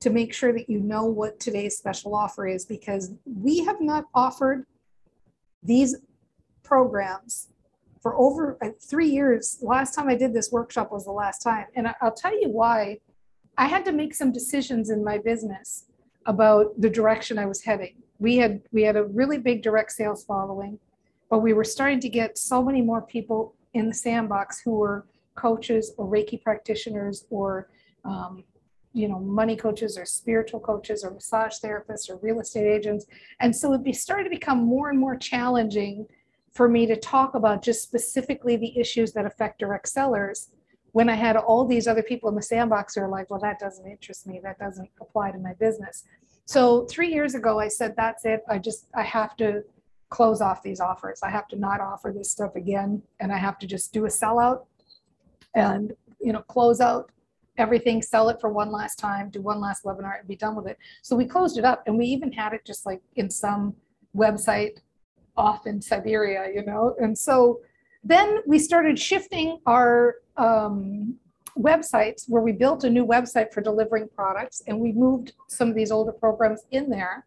to 0.00 0.10
make 0.10 0.32
sure 0.32 0.52
that 0.52 0.68
you 0.68 0.80
know 0.80 1.04
what 1.04 1.38
today's 1.38 1.76
special 1.76 2.14
offer 2.14 2.46
is 2.46 2.64
because 2.64 3.12
we 3.24 3.64
have 3.64 3.80
not 3.80 4.06
offered 4.14 4.66
these 5.62 5.96
programs 6.62 7.48
for 8.00 8.14
over 8.18 8.56
uh, 8.62 8.68
three 8.80 9.08
years. 9.08 9.58
Last 9.60 9.94
time 9.94 10.08
I 10.08 10.14
did 10.14 10.32
this 10.32 10.50
workshop 10.50 10.90
was 10.90 11.04
the 11.04 11.12
last 11.12 11.42
time. 11.42 11.66
And 11.74 11.88
I'll 12.00 12.14
tell 12.14 12.38
you 12.38 12.48
why. 12.48 12.98
I 13.58 13.66
had 13.66 13.84
to 13.84 13.92
make 13.92 14.14
some 14.14 14.32
decisions 14.32 14.88
in 14.88 15.04
my 15.04 15.18
business 15.18 15.84
about 16.24 16.80
the 16.80 16.88
direction 16.88 17.38
I 17.38 17.44
was 17.44 17.62
heading 17.62 17.96
we 18.20 18.36
had 18.36 18.60
we 18.70 18.82
had 18.82 18.96
a 18.96 19.04
really 19.04 19.38
big 19.38 19.62
direct 19.62 19.90
sales 19.90 20.22
following, 20.24 20.78
but 21.28 21.40
we 21.40 21.52
were 21.52 21.64
starting 21.64 21.98
to 22.00 22.08
get 22.08 22.38
so 22.38 22.62
many 22.62 22.82
more 22.82 23.02
people 23.02 23.54
in 23.74 23.88
the 23.88 23.94
sandbox 23.94 24.60
who 24.60 24.72
were 24.72 25.06
coaches 25.34 25.92
or 25.96 26.06
Reiki 26.06 26.40
practitioners 26.40 27.24
or 27.30 27.68
um, 28.04 28.44
you 28.92 29.08
know 29.08 29.18
money 29.18 29.56
coaches 29.56 29.96
or 29.96 30.04
spiritual 30.04 30.60
coaches 30.60 31.04
or 31.04 31.12
massage 31.12 31.54
therapists 31.62 32.10
or 32.10 32.16
real 32.16 32.40
estate 32.40 32.66
agents, 32.66 33.06
and 33.40 33.54
so 33.54 33.72
it 33.72 33.82
be, 33.82 33.92
started 33.92 34.24
to 34.24 34.30
become 34.30 34.58
more 34.58 34.90
and 34.90 34.98
more 34.98 35.16
challenging 35.16 36.06
for 36.52 36.68
me 36.68 36.86
to 36.86 36.96
talk 36.96 37.34
about 37.34 37.62
just 37.62 37.82
specifically 37.82 38.56
the 38.56 38.78
issues 38.78 39.12
that 39.12 39.24
affect 39.24 39.60
direct 39.60 39.88
sellers 39.88 40.50
when 40.92 41.08
I 41.08 41.14
had 41.14 41.36
all 41.36 41.64
these 41.64 41.86
other 41.86 42.02
people 42.02 42.28
in 42.28 42.34
the 42.34 42.42
sandbox 42.42 42.94
who 42.94 43.02
are 43.02 43.08
like, 43.08 43.30
well, 43.30 43.40
that 43.40 43.58
doesn't 43.58 43.86
interest 43.86 44.26
me, 44.26 44.40
that 44.42 44.58
doesn't 44.58 44.88
apply 45.00 45.30
to 45.30 45.38
my 45.38 45.54
business. 45.54 46.04
So 46.46 46.84
three 46.86 47.12
years 47.12 47.36
ago, 47.36 47.60
I 47.60 47.68
said, 47.68 47.94
that's 47.96 48.24
it. 48.24 48.42
I 48.48 48.58
just, 48.58 48.88
I 48.94 49.04
have 49.04 49.36
to 49.36 49.62
close 50.08 50.40
off 50.40 50.62
these 50.62 50.80
offers. 50.80 51.20
I 51.22 51.30
have 51.30 51.46
to 51.48 51.56
not 51.56 51.80
offer 51.80 52.12
this 52.12 52.32
stuff 52.32 52.56
again. 52.56 53.02
And 53.20 53.32
I 53.32 53.36
have 53.38 53.58
to 53.60 53.66
just 53.66 53.92
do 53.92 54.04
a 54.06 54.08
sellout 54.08 54.64
and, 55.54 55.92
you 56.20 56.32
know, 56.32 56.42
close 56.42 56.80
out 56.80 57.12
everything, 57.58 58.02
sell 58.02 58.28
it 58.28 58.40
for 58.40 58.50
one 58.50 58.70
last 58.70 58.98
time, 58.98 59.30
do 59.30 59.40
one 59.42 59.60
last 59.60 59.84
webinar 59.84 60.18
and 60.18 60.28
be 60.28 60.36
done 60.36 60.56
with 60.56 60.66
it. 60.66 60.78
So 61.02 61.16
we 61.16 61.26
closed 61.26 61.58
it 61.58 61.64
up 61.64 61.82
and 61.86 61.98
we 61.98 62.06
even 62.06 62.32
had 62.32 62.52
it 62.52 62.64
just 62.64 62.86
like 62.86 63.00
in 63.16 63.30
some 63.30 63.74
website 64.16 64.78
off 65.36 65.66
in 65.66 65.80
Siberia, 65.80 66.50
you 66.54 66.64
know? 66.64 66.94
And 67.00 67.16
so 67.16 67.60
then 68.02 68.38
we 68.46 68.58
started 68.58 68.98
shifting 68.98 69.58
our 69.66 70.16
um, 70.36 71.16
websites 71.58 72.28
where 72.28 72.42
we 72.42 72.52
built 72.52 72.84
a 72.84 72.90
new 72.90 73.06
website 73.06 73.52
for 73.52 73.60
delivering 73.60 74.08
products 74.14 74.62
and 74.66 74.78
we 74.78 74.92
moved 74.92 75.32
some 75.48 75.68
of 75.68 75.74
these 75.74 75.90
older 75.90 76.12
programs 76.12 76.62
in 76.70 76.88
there. 76.88 77.26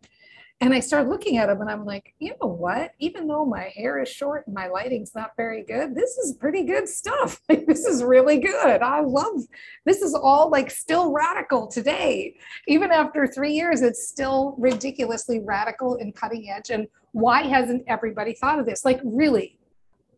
And 0.63 0.73
I 0.73 0.79
started 0.79 1.09
looking 1.09 1.35
at 1.35 1.47
them 1.47 1.59
and 1.59 1.69
I'm 1.69 1.83
like, 1.83 2.13
you 2.19 2.33
know 2.41 2.47
what? 2.47 2.91
Even 2.99 3.27
though 3.27 3.43
my 3.45 3.69
hair 3.75 4.01
is 4.01 4.07
short 4.07 4.47
and 4.47 4.55
my 4.55 4.69
lighting's 4.69 5.13
not 5.13 5.31
very 5.35 5.61
good, 5.61 5.93
this 5.93 6.11
is 6.17 6.37
pretty 6.37 6.63
good 6.63 6.87
stuff. 6.87 7.41
Like, 7.49 7.67
this 7.67 7.85
is 7.85 8.01
really 8.01 8.39
good. 8.39 8.81
I 8.81 9.01
love 9.01 9.41
this 9.85 10.01
is 10.01 10.15
all 10.15 10.49
like 10.49 10.71
still 10.71 11.11
radical 11.11 11.67
today. 11.67 12.37
Even 12.69 12.91
after 12.91 13.27
three 13.27 13.51
years, 13.51 13.81
it's 13.81 14.07
still 14.07 14.55
ridiculously 14.57 15.41
radical 15.41 15.97
and 15.97 16.15
cutting 16.15 16.49
edge. 16.49 16.69
And 16.69 16.87
why 17.11 17.41
hasn't 17.43 17.83
everybody 17.87 18.33
thought 18.33 18.57
of 18.57 18.65
this? 18.65 18.85
Like, 18.85 19.01
really, 19.03 19.59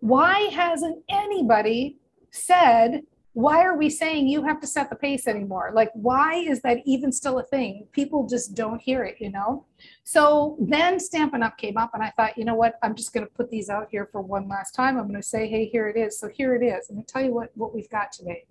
why 0.02 0.42
hasn't 0.54 1.04
anybody 1.10 1.98
said 2.30 3.02
why 3.36 3.62
are 3.66 3.78
we 3.78 3.90
saying 3.90 4.30
you 4.30 4.42
have 4.44 4.62
to 4.62 4.66
set 4.66 4.90
the 4.90 4.96
pace 4.96 5.28
anymore? 5.28 5.72
Like, 5.76 5.90
why 5.94 6.36
is 6.36 6.62
that 6.62 6.78
even 6.86 7.12
still 7.12 7.40
a 7.40 7.44
thing? 7.44 7.86
People 7.92 8.26
just 8.26 8.56
don't 8.56 8.80
hear 8.80 9.04
it, 9.04 9.18
you 9.20 9.30
know? 9.30 9.66
So 10.06 10.56
then 10.58 11.02
Stampin' 11.02 11.44
Up 11.44 11.58
came 11.58 11.76
up, 11.76 11.92
and 11.94 12.02
I 12.02 12.12
thought, 12.12 12.38
you 12.38 12.46
know 12.46 12.56
what? 12.56 12.76
I'm 12.82 12.96
just 12.96 13.14
going 13.14 13.26
to 13.26 13.34
put 13.34 13.50
these 13.50 13.70
out 13.70 13.90
here 13.92 14.08
for 14.10 14.22
one 14.22 14.48
last 14.48 14.72
time. 14.72 14.98
I'm 14.98 15.10
going 15.10 15.22
to 15.22 15.28
say, 15.28 15.50
hey, 15.50 15.66
here 15.66 15.90
it 15.90 15.98
is. 15.98 16.18
So 16.18 16.30
here 16.30 16.56
it 16.56 16.64
is. 16.64 16.88
Let 16.90 16.96
me 16.96 17.04
tell 17.06 17.22
you 17.22 17.34
what, 17.34 17.52
what 17.56 17.76
we've 17.76 17.90
got 17.90 18.14
today. 18.14 18.46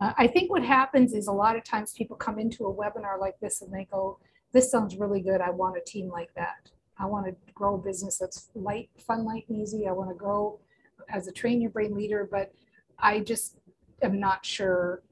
Uh, 0.00 0.12
I 0.16 0.28
think 0.28 0.48
what 0.48 0.64
happens 0.64 1.12
is 1.12 1.26
a 1.26 1.32
lot 1.32 1.56
of 1.56 1.64
times 1.64 1.92
people 1.92 2.14
come 2.14 2.38
into 2.38 2.66
a 2.66 2.72
webinar 2.72 3.18
like 3.18 3.40
this 3.40 3.62
and 3.62 3.74
they 3.74 3.88
go, 3.90 4.20
this 4.52 4.70
sounds 4.70 4.96
really 4.96 5.22
good. 5.22 5.40
I 5.40 5.50
want 5.50 5.76
a 5.76 5.80
team 5.84 6.08
like 6.08 6.32
that. 6.36 6.70
I 7.00 7.06
want 7.06 7.26
to 7.26 7.34
grow 7.52 7.74
a 7.74 7.78
business 7.78 8.18
that's 8.18 8.48
light, 8.54 8.90
fun, 8.96 9.24
light, 9.24 9.46
and 9.48 9.60
easy. 9.60 9.88
I 9.88 9.92
want 9.92 10.10
to 10.10 10.14
grow 10.14 10.60
as 11.08 11.26
a 11.26 11.32
train 11.32 11.60
your 11.60 11.72
brain 11.72 11.96
leader, 11.96 12.28
but 12.30 12.52
I 13.00 13.18
just 13.18 13.56
am 14.02 14.18
not 14.20 14.44
sure 14.44 15.02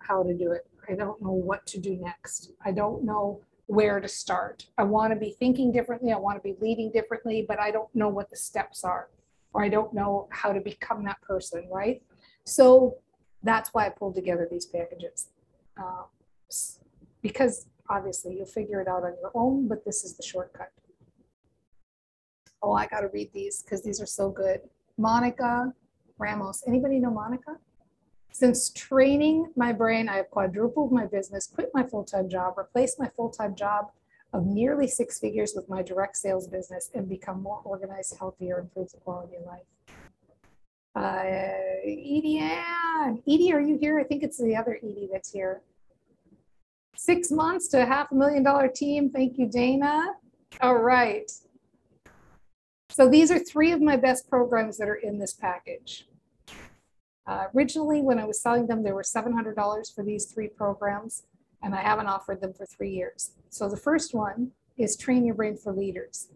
how 0.00 0.22
to 0.22 0.34
do 0.34 0.52
it. 0.52 0.66
I 0.88 0.94
don't 0.94 1.20
know 1.22 1.32
what 1.32 1.66
to 1.66 1.78
do 1.78 1.96
next. 1.96 2.52
I 2.64 2.72
don't 2.72 3.04
know 3.04 3.40
where 3.66 4.00
to 4.00 4.08
start. 4.08 4.66
I 4.78 4.84
want 4.84 5.12
to 5.12 5.18
be 5.18 5.36
thinking 5.38 5.70
differently. 5.72 6.12
I 6.12 6.16
want 6.18 6.38
to 6.38 6.42
be 6.42 6.56
leading 6.60 6.90
differently, 6.90 7.44
but 7.46 7.60
I 7.60 7.70
don't 7.70 7.94
know 7.94 8.08
what 8.08 8.30
the 8.30 8.36
steps 8.36 8.84
are, 8.84 9.10
or 9.52 9.62
I 9.62 9.68
don't 9.68 9.92
know 9.92 10.28
how 10.30 10.52
to 10.52 10.60
become 10.60 11.04
that 11.04 11.20
person, 11.22 11.68
right? 11.70 12.02
So 12.44 12.96
That's 13.42 13.70
why 13.72 13.86
I 13.86 13.90
pulled 13.90 14.14
together 14.16 14.48
these 14.50 14.66
packages. 14.66 15.28
Uh, 15.76 16.04
Because 17.22 17.66
obviously 17.88 18.36
you'll 18.36 18.46
figure 18.46 18.80
it 18.80 18.88
out 18.88 19.04
on 19.04 19.14
your 19.20 19.30
own, 19.34 19.68
but 19.68 19.84
this 19.84 20.02
is 20.04 20.16
the 20.16 20.22
shortcut. 20.22 20.70
Oh, 22.62 22.72
I 22.72 22.86
gotta 22.86 23.08
read 23.08 23.30
these 23.32 23.62
because 23.62 23.82
these 23.82 24.00
are 24.00 24.06
so 24.06 24.30
good. 24.30 24.60
Monica 24.96 25.72
Ramos. 26.18 26.64
Anybody 26.66 26.98
know 26.98 27.10
Monica? 27.12 27.58
Since 28.32 28.70
training 28.70 29.52
my 29.56 29.72
brain, 29.72 30.08
I 30.08 30.16
have 30.16 30.30
quadrupled 30.30 30.92
my 30.92 31.06
business, 31.06 31.46
quit 31.46 31.70
my 31.74 31.82
full-time 31.82 32.28
job, 32.28 32.54
replaced 32.56 32.98
my 32.98 33.08
full-time 33.16 33.54
job 33.54 33.90
of 34.32 34.46
nearly 34.46 34.86
six 34.86 35.18
figures 35.18 35.54
with 35.56 35.68
my 35.68 35.82
direct 35.82 36.16
sales 36.16 36.46
business 36.46 36.90
and 36.94 37.08
become 37.08 37.42
more 37.42 37.60
organized, 37.64 38.16
healthier, 38.18 38.58
improves 38.58 38.92
the 38.92 38.98
quality 38.98 39.36
of 39.36 39.46
life. 39.46 39.64
Uh, 40.94 41.22
Edie 41.84 42.38
Ann, 42.38 43.22
Edie, 43.26 43.52
are 43.52 43.60
you 43.60 43.78
here? 43.78 43.98
I 44.00 44.04
think 44.04 44.22
it's 44.22 44.38
the 44.38 44.56
other 44.56 44.78
Edie 44.82 45.08
that's 45.12 45.32
here. 45.32 45.62
Six 46.96 47.30
months 47.30 47.68
to 47.68 47.82
a 47.82 47.86
half 47.86 48.10
a 48.10 48.14
million 48.14 48.42
dollar 48.42 48.68
team. 48.68 49.10
Thank 49.10 49.38
you, 49.38 49.46
Dana. 49.48 50.14
All 50.60 50.78
right. 50.78 51.30
So 52.90 53.08
these 53.08 53.30
are 53.30 53.38
three 53.38 53.70
of 53.70 53.80
my 53.80 53.96
best 53.96 54.28
programs 54.28 54.78
that 54.78 54.88
are 54.88 54.96
in 54.96 55.20
this 55.20 55.32
package. 55.32 56.07
Uh, 57.28 57.44
originally, 57.54 58.00
when 58.00 58.18
I 58.18 58.24
was 58.24 58.40
selling 58.40 58.66
them, 58.66 58.82
they 58.82 58.92
were 58.92 59.02
$700 59.02 59.94
for 59.94 60.02
these 60.02 60.24
three 60.24 60.48
programs, 60.48 61.24
and 61.62 61.74
I 61.74 61.82
haven't 61.82 62.06
offered 62.06 62.40
them 62.40 62.54
for 62.54 62.64
three 62.64 62.90
years. 62.90 63.32
So 63.50 63.68
the 63.68 63.76
first 63.76 64.14
one 64.14 64.52
is 64.78 64.96
Train 64.96 65.26
Your 65.26 65.34
Brain 65.34 65.54
for 65.54 65.74
Leaders. 65.74 66.30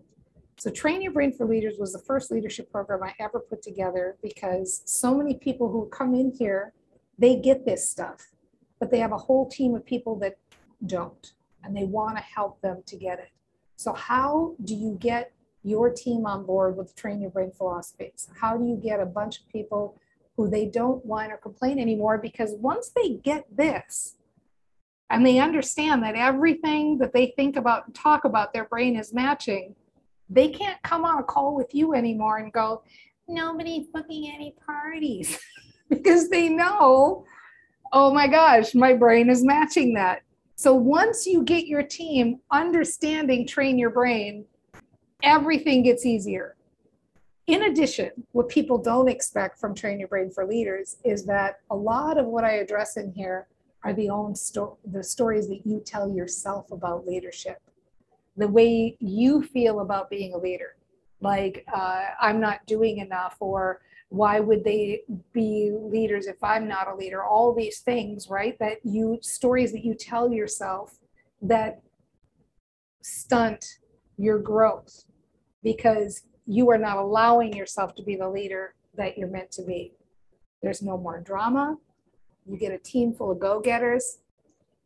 So 0.58 0.70
Train 0.70 1.00
Your 1.00 1.12
Brain 1.12 1.32
for 1.32 1.46
Leaders 1.46 1.76
was 1.78 1.94
the 1.94 1.98
first 1.98 2.30
leadership 2.30 2.70
program 2.70 3.02
I 3.02 3.14
ever 3.18 3.40
put 3.40 3.62
together 3.62 4.16
because 4.22 4.82
so 4.84 5.14
many 5.14 5.34
people 5.34 5.72
who 5.72 5.88
come 5.88 6.14
in 6.14 6.30
here, 6.30 6.74
they 7.18 7.36
get 7.36 7.64
this 7.64 7.88
stuff, 7.88 8.28
but 8.78 8.90
they 8.90 8.98
have 8.98 9.12
a 9.12 9.18
whole 9.18 9.48
team 9.48 9.74
of 9.74 9.86
people 9.86 10.16
that 10.16 10.36
don't, 10.84 11.32
and 11.64 11.74
they 11.74 11.84
want 11.84 12.18
to 12.18 12.22
help 12.22 12.60
them 12.60 12.82
to 12.84 12.96
get 12.96 13.18
it. 13.18 13.30
So 13.76 13.94
how 13.94 14.56
do 14.62 14.74
you 14.74 14.98
get 15.00 15.32
your 15.62 15.88
team 15.88 16.26
on 16.26 16.44
board 16.44 16.76
with 16.76 16.94
Train 16.94 17.22
Your 17.22 17.30
Brain 17.30 17.50
philosophies? 17.50 18.28
How 18.38 18.58
do 18.58 18.66
you 18.66 18.76
get 18.76 19.00
a 19.00 19.06
bunch 19.06 19.40
of 19.40 19.48
people 19.48 19.96
who 20.36 20.48
they 20.48 20.66
don't 20.66 21.04
whine 21.04 21.30
or 21.30 21.36
complain 21.36 21.78
anymore? 21.78 22.18
Because 22.18 22.54
once 22.58 22.90
they 22.94 23.14
get 23.22 23.44
this, 23.54 24.16
and 25.12 25.26
they 25.26 25.38
understand 25.38 26.02
that 26.02 26.14
everything 26.14 26.96
that 26.96 27.12
they 27.12 27.34
think 27.36 27.56
about 27.56 27.86
and 27.86 27.94
talk 27.94 28.24
about 28.24 28.54
their 28.54 28.64
brain 28.64 28.96
is 28.96 29.12
matching, 29.12 29.74
they 30.30 30.48
can't 30.48 30.82
come 30.82 31.04
on 31.04 31.18
a 31.18 31.22
call 31.22 31.54
with 31.54 31.74
you 31.74 31.94
anymore 31.94 32.38
and 32.38 32.50
go, 32.50 32.82
nobody's 33.28 33.86
booking 33.88 34.32
any 34.34 34.54
parties 34.64 35.38
because 35.90 36.30
they 36.30 36.48
know, 36.48 37.26
oh 37.92 38.12
my 38.12 38.26
gosh, 38.26 38.74
my 38.74 38.94
brain 38.94 39.28
is 39.28 39.44
matching 39.44 39.92
that. 39.94 40.22
So 40.56 40.74
once 40.74 41.26
you 41.26 41.42
get 41.42 41.66
your 41.66 41.82
team 41.82 42.40
understanding 42.50 43.46
train 43.46 43.78
your 43.78 43.90
brain, 43.90 44.46
everything 45.22 45.82
gets 45.82 46.06
easier. 46.06 46.56
In 47.48 47.64
addition, 47.64 48.10
what 48.32 48.48
people 48.48 48.78
don't 48.78 49.08
expect 49.08 49.58
from 49.58 49.74
Train 49.74 49.98
Your 49.98 50.08
Brain 50.08 50.30
for 50.30 50.46
Leaders 50.46 50.98
is 51.04 51.24
that 51.26 51.60
a 51.70 51.76
lot 51.76 52.16
of 52.16 52.26
what 52.26 52.44
I 52.44 52.52
address 52.52 52.96
in 52.96 53.12
here 53.12 53.48
are 53.82 53.92
the 53.92 54.10
own 54.10 54.34
sto- 54.36 54.78
the 54.84 55.02
stories 55.02 55.48
that 55.48 55.66
you 55.66 55.80
tell 55.80 56.08
yourself 56.08 56.70
about 56.70 57.06
leadership, 57.06 57.60
the 58.36 58.46
way 58.46 58.96
you 59.00 59.42
feel 59.42 59.80
about 59.80 60.08
being 60.08 60.34
a 60.34 60.38
leader. 60.38 60.76
Like 61.20 61.64
uh, 61.72 62.04
I'm 62.20 62.40
not 62.40 62.64
doing 62.66 62.98
enough, 62.98 63.36
or 63.40 63.80
why 64.08 64.38
would 64.38 64.62
they 64.62 65.02
be 65.32 65.72
leaders 65.72 66.26
if 66.28 66.42
I'm 66.44 66.68
not 66.68 66.88
a 66.88 66.94
leader? 66.94 67.24
All 67.24 67.52
these 67.52 67.80
things, 67.80 68.28
right? 68.30 68.56
That 68.60 68.78
you 68.84 69.18
stories 69.20 69.72
that 69.72 69.84
you 69.84 69.94
tell 69.94 70.32
yourself 70.32 70.98
that 71.40 71.82
stunt 73.02 73.64
your 74.16 74.38
growth 74.38 75.04
because 75.64 76.22
you 76.46 76.70
are 76.70 76.78
not 76.78 76.96
allowing 76.96 77.54
yourself 77.54 77.94
to 77.96 78.02
be 78.02 78.16
the 78.16 78.28
leader 78.28 78.74
that 78.96 79.16
you're 79.16 79.28
meant 79.28 79.50
to 79.52 79.62
be. 79.62 79.92
There's 80.62 80.82
no 80.82 80.98
more 80.98 81.20
drama. 81.20 81.76
You 82.46 82.56
get 82.56 82.72
a 82.72 82.78
team 82.78 83.12
full 83.12 83.30
of 83.30 83.38
go 83.38 83.60
getters. 83.60 84.18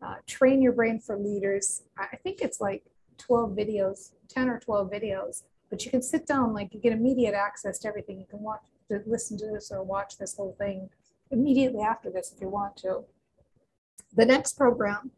Uh, 0.04 0.16
train 0.26 0.60
your 0.60 0.72
brain 0.72 1.00
for 1.00 1.16
leaders. 1.16 1.82
I 1.98 2.16
think 2.16 2.40
it's 2.40 2.60
like 2.60 2.84
12 3.18 3.52
videos, 3.52 4.12
10 4.28 4.48
or 4.48 4.60
12 4.60 4.90
videos, 4.90 5.42
but 5.70 5.84
you 5.84 5.90
can 5.90 6.02
sit 6.02 6.26
down, 6.26 6.52
like 6.52 6.74
you 6.74 6.80
get 6.80 6.92
immediate 6.92 7.34
access 7.34 7.78
to 7.80 7.88
everything. 7.88 8.20
You 8.20 8.26
can 8.28 8.40
watch, 8.40 8.60
to 8.90 9.02
listen 9.06 9.38
to 9.38 9.46
this 9.46 9.70
or 9.72 9.82
watch 9.82 10.18
this 10.18 10.36
whole 10.36 10.54
thing 10.58 10.90
immediately 11.30 11.80
after 11.80 12.10
this 12.10 12.32
if 12.34 12.40
you 12.40 12.48
want 12.48 12.76
to. 12.78 13.04
The 14.14 14.26
next 14.26 14.52
program 14.54 15.10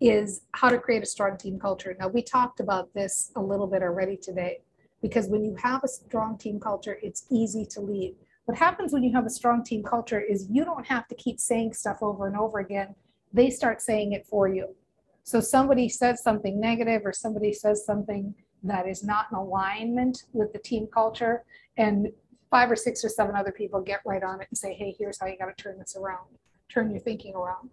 is 0.00 0.42
how 0.52 0.68
to 0.68 0.78
create 0.78 1.02
a 1.02 1.06
strong 1.06 1.38
team 1.38 1.58
culture. 1.58 1.96
Now, 1.98 2.08
we 2.08 2.22
talked 2.22 2.60
about 2.60 2.92
this 2.92 3.32
a 3.34 3.40
little 3.40 3.66
bit 3.66 3.82
already 3.82 4.16
today 4.16 4.60
because 5.06 5.28
when 5.28 5.44
you 5.44 5.54
have 5.62 5.84
a 5.84 5.88
strong 5.88 6.36
team 6.36 6.58
culture, 6.58 6.98
it's 7.00 7.26
easy 7.30 7.64
to 7.66 7.80
lead. 7.80 8.16
What 8.46 8.58
happens 8.58 8.92
when 8.92 9.04
you 9.04 9.12
have 9.14 9.24
a 9.24 9.30
strong 9.30 9.62
team 9.62 9.84
culture 9.84 10.20
is 10.20 10.48
you 10.50 10.64
don't 10.64 10.86
have 10.86 11.06
to 11.08 11.14
keep 11.14 11.38
saying 11.38 11.74
stuff 11.74 11.98
over 12.02 12.26
and 12.26 12.36
over 12.36 12.58
again. 12.58 12.94
They 13.32 13.50
start 13.50 13.80
saying 13.80 14.12
it 14.12 14.26
for 14.26 14.48
you. 14.48 14.74
So 15.22 15.40
somebody 15.40 15.88
says 15.88 16.22
something 16.22 16.58
negative 16.60 17.02
or 17.04 17.12
somebody 17.12 17.52
says 17.52 17.84
something 17.84 18.34
that 18.64 18.88
is 18.88 19.04
not 19.04 19.26
in 19.30 19.36
alignment 19.36 20.24
with 20.32 20.52
the 20.52 20.58
team 20.58 20.88
culture, 20.92 21.44
and 21.76 22.08
five 22.50 22.70
or 22.70 22.76
six 22.76 23.04
or 23.04 23.08
seven 23.08 23.36
other 23.36 23.52
people 23.52 23.80
get 23.80 24.00
right 24.04 24.22
on 24.24 24.40
it 24.40 24.48
and 24.50 24.58
say, 24.58 24.74
hey, 24.74 24.94
here's 24.98 25.20
how 25.20 25.26
you 25.26 25.36
got 25.38 25.56
to 25.56 25.62
turn 25.62 25.78
this 25.78 25.96
around, 25.96 26.26
turn 26.68 26.90
your 26.90 27.00
thinking 27.00 27.34
around. 27.34 27.70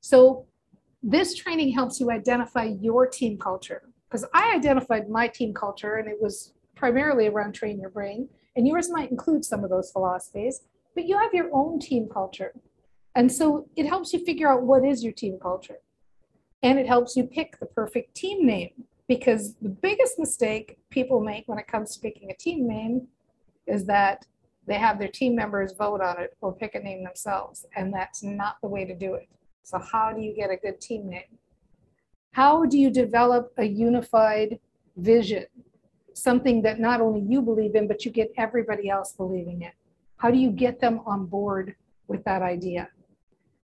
So 0.00 0.46
this 1.02 1.34
training 1.34 1.72
helps 1.72 1.98
you 2.00 2.10
identify 2.10 2.64
your 2.80 3.06
team 3.06 3.38
culture 3.38 3.82
because 4.08 4.24
I 4.34 4.54
identified 4.54 5.08
my 5.08 5.28
team 5.28 5.54
culture 5.54 5.96
and 5.96 6.08
it 6.08 6.16
was 6.20 6.52
primarily 6.76 7.26
around 7.26 7.52
train 7.52 7.80
your 7.80 7.90
brain 7.90 8.28
and 8.54 8.68
yours 8.68 8.88
might 8.90 9.10
include 9.10 9.44
some 9.44 9.64
of 9.64 9.70
those 9.70 9.90
philosophies 9.90 10.60
but 10.96 11.06
you 11.06 11.16
have 11.18 11.32
your 11.32 11.50
own 11.52 11.78
team 11.78 12.08
culture. 12.12 12.52
And 13.14 13.30
so 13.30 13.68
it 13.76 13.86
helps 13.86 14.12
you 14.12 14.24
figure 14.24 14.48
out 14.48 14.62
what 14.62 14.84
is 14.84 15.04
your 15.04 15.12
team 15.12 15.38
culture. 15.40 15.78
And 16.62 16.78
it 16.78 16.88
helps 16.88 17.14
you 17.14 17.24
pick 17.24 17.60
the 17.60 17.66
perfect 17.66 18.16
team 18.16 18.44
name 18.44 18.70
because 19.06 19.54
the 19.62 19.68
biggest 19.68 20.18
mistake 20.18 20.78
people 20.90 21.20
make 21.20 21.44
when 21.46 21.58
it 21.58 21.68
comes 21.68 21.94
to 21.94 22.00
picking 22.00 22.30
a 22.30 22.34
team 22.34 22.66
name 22.66 23.06
is 23.66 23.84
that 23.84 24.26
they 24.66 24.74
have 24.74 24.98
their 24.98 25.08
team 25.08 25.36
members 25.36 25.72
vote 25.78 26.00
on 26.00 26.20
it 26.20 26.36
or 26.40 26.52
pick 26.52 26.74
a 26.74 26.80
name 26.80 27.04
themselves 27.04 27.66
and 27.76 27.94
that's 27.94 28.24
not 28.24 28.56
the 28.62 28.68
way 28.68 28.84
to 28.84 28.94
do 28.94 29.14
it. 29.14 29.28
So 29.62 29.78
how 29.78 30.12
do 30.12 30.22
you 30.22 30.34
get 30.34 30.50
a 30.50 30.56
good 30.56 30.80
team 30.80 31.08
name? 31.08 31.38
How 32.32 32.64
do 32.64 32.78
you 32.78 32.90
develop 32.90 33.52
a 33.58 33.64
unified 33.64 34.58
vision 34.96 35.46
something 36.16 36.62
that 36.62 36.80
not 36.80 37.00
only 37.00 37.20
you 37.20 37.42
believe 37.42 37.74
in, 37.74 37.86
but 37.86 38.04
you 38.04 38.10
get 38.10 38.32
everybody 38.36 38.88
else 38.88 39.12
believing 39.12 39.62
it? 39.62 39.74
How 40.16 40.30
do 40.30 40.38
you 40.38 40.50
get 40.50 40.80
them 40.80 41.00
on 41.06 41.26
board 41.26 41.74
with 42.08 42.24
that 42.24 42.42
idea? 42.42 42.88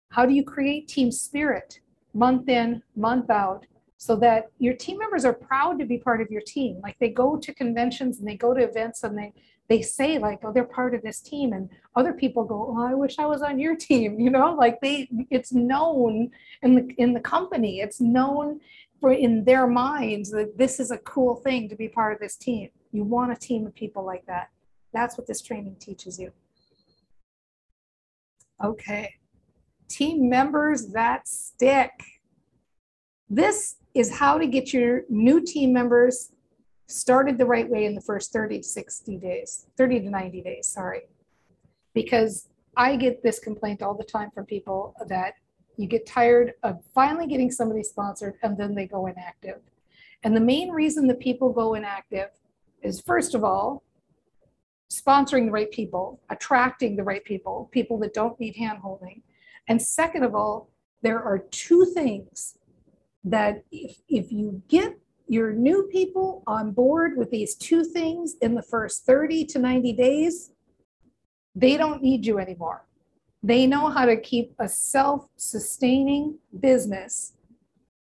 How 0.09 0.25
do 0.25 0.33
you 0.33 0.43
create 0.43 0.87
team 0.87 1.11
spirit 1.11 1.81
month 2.13 2.47
in, 2.47 2.81
month 2.95 3.29
out, 3.29 3.65
so 3.97 4.15
that 4.15 4.51
your 4.59 4.73
team 4.73 4.97
members 4.99 5.25
are 5.25 5.33
proud 5.33 5.77
to 5.79 5.85
be 5.85 5.97
part 5.97 6.21
of 6.21 6.31
your 6.31 6.41
team? 6.41 6.79
Like 6.81 6.97
they 6.99 7.09
go 7.09 7.35
to 7.37 7.53
conventions 7.53 8.19
and 8.19 8.27
they 8.27 8.37
go 8.37 8.53
to 8.53 8.63
events 8.63 9.03
and 9.03 9.17
they 9.17 9.33
they 9.69 9.81
say 9.81 10.17
like, 10.17 10.39
oh, 10.43 10.53
they're 10.53 10.63
part 10.63 10.95
of 10.95 11.01
this 11.01 11.19
team, 11.19 11.53
and 11.53 11.69
other 11.95 12.13
people 12.13 12.45
go, 12.45 12.73
oh, 12.73 12.87
I 12.87 12.93
wish 12.93 13.19
I 13.19 13.25
was 13.25 13.41
on 13.41 13.59
your 13.59 13.75
team. 13.89 14.19
You 14.19 14.29
know, 14.29 14.55
like 14.55 14.79
they, 14.81 15.09
it's 15.29 15.51
known 15.51 16.31
in 16.61 16.75
the 16.75 16.93
in 16.97 17.13
the 17.13 17.19
company. 17.19 17.81
It's 17.81 17.99
known 17.99 18.59
for 18.99 19.11
in 19.11 19.43
their 19.43 19.67
minds 19.67 20.31
that 20.31 20.57
this 20.57 20.79
is 20.79 20.91
a 20.91 20.97
cool 20.99 21.35
thing 21.35 21.69
to 21.69 21.75
be 21.75 21.87
part 21.87 22.13
of 22.13 22.19
this 22.19 22.35
team. 22.35 22.69
You 22.91 23.03
want 23.03 23.31
a 23.31 23.35
team 23.35 23.65
of 23.65 23.75
people 23.75 24.05
like 24.05 24.25
that. 24.25 24.49
That's 24.93 25.17
what 25.17 25.27
this 25.27 25.41
training 25.41 25.75
teaches 25.79 26.17
you. 26.19 26.31
Okay. 28.63 29.13
Team 29.87 30.29
members 30.29 30.87
that 30.87 31.27
stick. 31.27 31.91
This 33.29 33.75
is 33.93 34.17
how 34.17 34.37
to 34.37 34.47
get 34.47 34.73
your 34.73 35.03
new 35.09 35.41
team 35.41 35.73
members 35.73 36.31
started 36.87 37.37
the 37.37 37.45
right 37.45 37.69
way 37.69 37.85
in 37.85 37.93
the 37.95 38.01
first 38.01 38.31
30 38.31 38.59
to 38.59 38.63
60 38.63 39.17
days, 39.17 39.67
30 39.77 40.01
to 40.01 40.09
90 40.09 40.41
days, 40.41 40.67
sorry. 40.67 41.01
Because 41.93 42.47
I 42.75 42.95
get 42.95 43.23
this 43.23 43.39
complaint 43.39 43.81
all 43.81 43.95
the 43.95 44.03
time 44.03 44.31
from 44.31 44.45
people 44.45 44.93
that 45.07 45.33
you 45.78 45.88
get 45.88 46.07
tired 46.07 46.53
of 46.63 46.84
finally 46.93 47.28
getting 47.28 47.51
somebody 47.51 47.84
sponsored 47.84 48.36
and 48.41 48.57
then 48.57 48.73
they 48.75 48.88
go 48.88 49.05
inactive. 49.05 49.61
And 50.23 50.36
the 50.36 50.41
main 50.41 50.71
reason 50.71 51.07
that 51.07 51.19
people 51.19 51.53
go 51.53 51.75
inactive 51.75 52.30
is 52.82 52.99
first 52.99 53.36
of 53.36 53.43
all, 53.43 53.84
sponsoring 54.91 55.45
the 55.45 55.51
right 55.51 55.71
people, 55.71 56.19
attracting 56.30 56.95
the 56.95 57.03
right 57.03 57.23
people, 57.23 57.69
people 57.71 57.99
that 57.99 58.13
don't 58.13 58.39
need 58.39 58.55
handholding. 58.55 59.21
And 59.67 59.82
second 59.82 60.23
of 60.23 60.34
all, 60.34 60.71
there 61.03 61.21
are 61.21 61.39
two 61.51 61.86
things 61.86 62.57
that 63.23 63.63
if, 63.71 63.97
if 64.09 64.32
you 64.32 64.63
get 64.67 64.97
your 65.28 65.51
new 65.51 65.89
people 65.91 66.41
on 66.47 66.71
board 66.71 67.17
with 67.17 67.30
these 67.30 67.53
two 67.55 67.84
things 67.84 68.36
in 68.41 68.55
the 68.55 68.61
first 68.61 69.05
30 69.05 69.45
to 69.45 69.59
90 69.59 69.93
days, 69.93 70.51
they 71.53 71.75
don't 71.78 72.01
need 72.01 72.25
you 72.25 72.39
anymore 72.39 72.86
They 73.47 73.65
know 73.65 73.87
how 73.87 74.05
to 74.05 74.19
keep 74.19 74.53
a 74.59 74.67
self-sustaining 74.67 76.37
business 76.59 77.31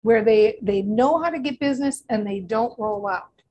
where 0.01 0.21
they 0.21 0.57
they 0.61 0.81
know 0.81 1.23
how 1.23 1.29
to 1.29 1.39
get 1.39 1.57
business 1.57 2.03
and 2.09 2.27
they 2.27 2.41
don't 2.41 2.77
roll 2.77 3.07
out. 3.07 3.41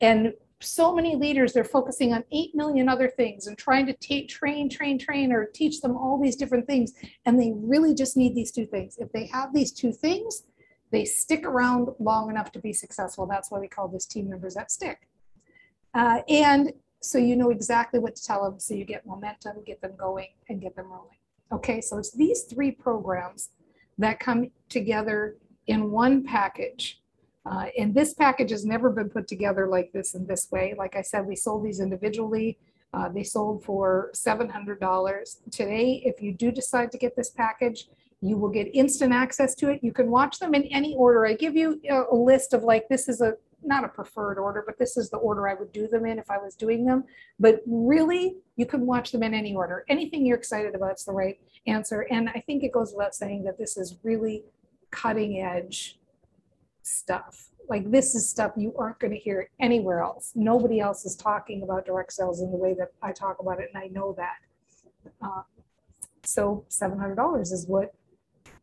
And 0.00 0.32
so 0.60 0.94
many 0.94 1.16
leaders 1.16 1.52
they're 1.52 1.64
focusing 1.64 2.12
on 2.12 2.22
8 2.30 2.54
million 2.54 2.88
other 2.88 3.08
things 3.08 3.48
and 3.48 3.58
trying 3.58 3.86
to 3.86 3.94
ta- 3.94 4.28
train 4.28 4.68
train 4.70 4.96
train 4.96 5.32
or 5.32 5.44
teach 5.44 5.80
them 5.80 5.96
all 5.96 6.20
these 6.22 6.36
different 6.36 6.68
things 6.68 6.92
and 7.26 7.40
they 7.40 7.50
really 7.56 7.94
just 7.94 8.16
need 8.16 8.36
these 8.36 8.52
two 8.52 8.66
things. 8.66 8.96
If 8.98 9.10
they 9.10 9.26
have 9.26 9.52
these 9.52 9.72
two 9.72 9.92
things, 9.92 10.44
they 10.92 11.04
stick 11.04 11.44
around 11.44 11.88
long 11.98 12.30
enough 12.30 12.52
to 12.52 12.60
be 12.60 12.72
successful. 12.72 13.26
That's 13.26 13.50
why 13.50 13.58
we 13.58 13.66
call 13.66 13.88
this 13.88 14.06
team 14.06 14.30
members 14.30 14.54
that 14.54 14.70
stick. 14.70 15.08
Uh, 15.94 16.20
and 16.28 16.72
so 17.00 17.18
you 17.18 17.34
know 17.34 17.50
exactly 17.50 17.98
what 17.98 18.14
to 18.14 18.22
tell 18.22 18.44
them 18.44 18.60
so 18.60 18.74
you 18.74 18.84
get 18.84 19.04
momentum, 19.04 19.64
get 19.66 19.80
them 19.80 19.96
going, 19.96 20.28
and 20.48 20.60
get 20.60 20.76
them 20.76 20.92
rolling. 20.92 21.19
Okay, 21.52 21.80
so 21.80 21.98
it's 21.98 22.12
these 22.12 22.44
three 22.44 22.70
programs 22.70 23.50
that 23.98 24.20
come 24.20 24.50
together 24.68 25.36
in 25.66 25.90
one 25.90 26.24
package. 26.24 27.00
Uh, 27.44 27.66
and 27.78 27.94
this 27.94 28.14
package 28.14 28.50
has 28.50 28.64
never 28.64 28.90
been 28.90 29.08
put 29.08 29.26
together 29.26 29.66
like 29.66 29.92
this 29.92 30.14
in 30.14 30.26
this 30.26 30.48
way. 30.50 30.74
Like 30.76 30.94
I 30.94 31.02
said, 31.02 31.26
we 31.26 31.36
sold 31.36 31.64
these 31.64 31.80
individually. 31.80 32.58
Uh, 32.92 33.08
they 33.08 33.22
sold 33.22 33.64
for 33.64 34.10
$700. 34.14 35.50
Today, 35.50 36.02
if 36.04 36.22
you 36.22 36.32
do 36.32 36.50
decide 36.52 36.92
to 36.92 36.98
get 36.98 37.16
this 37.16 37.30
package, 37.30 37.88
you 38.20 38.36
will 38.36 38.50
get 38.50 38.68
instant 38.74 39.12
access 39.12 39.54
to 39.56 39.70
it. 39.70 39.80
You 39.82 39.92
can 39.92 40.10
watch 40.10 40.38
them 40.38 40.54
in 40.54 40.64
any 40.64 40.94
order. 40.96 41.26
I 41.26 41.34
give 41.34 41.56
you 41.56 41.80
a, 41.88 42.02
a 42.12 42.14
list 42.14 42.52
of 42.52 42.62
like, 42.62 42.88
this 42.88 43.08
is 43.08 43.20
a 43.20 43.34
not 43.62 43.84
a 43.84 43.88
preferred 43.88 44.38
order, 44.38 44.62
but 44.66 44.78
this 44.78 44.96
is 44.96 45.10
the 45.10 45.18
order 45.18 45.48
I 45.48 45.54
would 45.54 45.72
do 45.72 45.86
them 45.88 46.06
in 46.06 46.18
if 46.18 46.30
I 46.30 46.38
was 46.38 46.54
doing 46.54 46.84
them. 46.84 47.04
But 47.38 47.60
really, 47.66 48.36
you 48.56 48.66
can 48.66 48.86
watch 48.86 49.12
them 49.12 49.22
in 49.22 49.34
any 49.34 49.54
order. 49.54 49.84
Anything 49.88 50.26
you're 50.26 50.38
excited 50.38 50.74
about 50.74 50.94
is 50.94 51.04
the 51.04 51.12
right 51.12 51.38
answer. 51.66 52.06
And 52.10 52.28
I 52.30 52.42
think 52.46 52.62
it 52.62 52.72
goes 52.72 52.92
without 52.92 53.14
saying 53.14 53.44
that 53.44 53.58
this 53.58 53.76
is 53.76 53.98
really 54.02 54.44
cutting 54.90 55.40
edge 55.40 55.98
stuff. 56.82 57.50
Like 57.68 57.90
this 57.90 58.14
is 58.14 58.28
stuff 58.28 58.52
you 58.56 58.74
aren't 58.76 58.98
going 58.98 59.12
to 59.12 59.18
hear 59.18 59.48
anywhere 59.60 60.02
else. 60.02 60.32
Nobody 60.34 60.80
else 60.80 61.04
is 61.04 61.14
talking 61.14 61.62
about 61.62 61.86
direct 61.86 62.12
sales 62.12 62.40
in 62.40 62.50
the 62.50 62.56
way 62.56 62.74
that 62.74 62.88
I 63.02 63.12
talk 63.12 63.36
about 63.40 63.60
it, 63.60 63.70
and 63.72 63.82
I 63.82 63.86
know 63.88 64.14
that. 64.16 64.36
Uh, 65.22 65.42
so 66.24 66.64
$700 66.68 67.40
is 67.40 67.66
what 67.66 67.94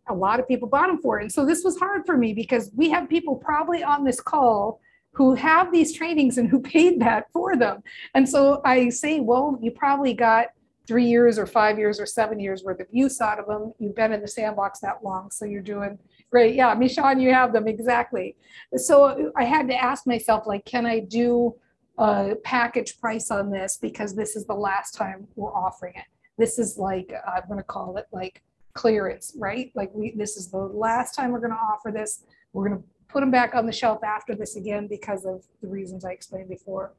a 0.09 0.13
lot 0.13 0.39
of 0.39 0.47
people 0.47 0.67
bought 0.67 0.87
them 0.87 1.01
for. 1.01 1.19
And 1.19 1.31
so 1.31 1.45
this 1.45 1.63
was 1.63 1.77
hard 1.77 2.05
for 2.05 2.17
me 2.17 2.33
because 2.33 2.71
we 2.75 2.89
have 2.89 3.09
people 3.09 3.35
probably 3.35 3.83
on 3.83 4.03
this 4.03 4.21
call 4.21 4.79
who 5.17 5.33
have 5.33 5.71
these 5.71 5.93
trainings 5.93 6.37
and 6.37 6.47
who 6.47 6.59
paid 6.61 7.01
that 7.01 7.25
for 7.33 7.55
them. 7.55 7.81
And 8.13 8.29
so 8.29 8.61
I 8.63 8.89
say, 8.89 9.19
well, 9.19 9.57
you 9.61 9.71
probably 9.71 10.13
got 10.13 10.47
three 10.87 11.05
years 11.05 11.39
or 11.39 11.45
five 11.47 11.79
years 11.79 11.99
or 11.99 12.05
seven 12.05 12.39
years 12.39 12.63
worth 12.63 12.79
of 12.79 12.87
use 12.91 13.19
out 13.19 13.39
of 13.39 13.47
them. 13.47 13.73
You've 13.79 13.95
been 13.95 14.13
in 14.13 14.21
the 14.21 14.27
sandbox 14.27 14.79
that 14.81 15.03
long, 15.03 15.31
so 15.31 15.45
you're 15.45 15.61
doing 15.61 15.97
great. 16.29 16.55
Yeah, 16.55 16.75
Michonne, 16.75 17.19
you 17.21 17.33
have 17.33 17.51
them 17.51 17.67
exactly. 17.67 18.35
So 18.75 19.31
I 19.35 19.43
had 19.43 19.67
to 19.69 19.75
ask 19.75 20.05
myself, 20.05 20.45
like, 20.45 20.63
can 20.65 20.85
I 20.85 20.99
do 20.99 21.55
a 21.97 22.35
package 22.43 22.99
price 22.99 23.31
on 23.31 23.49
this 23.49 23.77
because 23.81 24.15
this 24.15 24.35
is 24.35 24.45
the 24.45 24.53
last 24.53 24.91
time 24.91 25.27
we're 25.35 25.53
offering 25.53 25.93
it. 25.95 26.05
This 26.37 26.59
is 26.59 26.77
like 26.77 27.11
I'm 27.27 27.47
going 27.47 27.57
to 27.57 27.63
call 27.63 27.97
it 27.97 28.05
like 28.11 28.43
clearance, 28.73 29.33
right? 29.35 29.71
Like 29.73 29.89
we, 29.93 30.13
this 30.15 30.37
is 30.37 30.51
the 30.51 30.57
last 30.57 31.15
time 31.15 31.31
we're 31.31 31.39
going 31.39 31.53
to 31.53 31.57
offer 31.57 31.91
this. 31.91 32.23
We're 32.53 32.69
going 32.69 32.81
to 32.81 32.87
put 33.09 33.21
them 33.21 33.31
back 33.31 33.55
on 33.55 33.65
the 33.65 33.71
shelf 33.71 34.03
after 34.03 34.35
this 34.35 34.55
again 34.55 34.87
because 34.87 35.25
of 35.25 35.45
the 35.61 35.67
reasons 35.67 36.05
I 36.05 36.11
explained 36.11 36.49
before. 36.49 36.93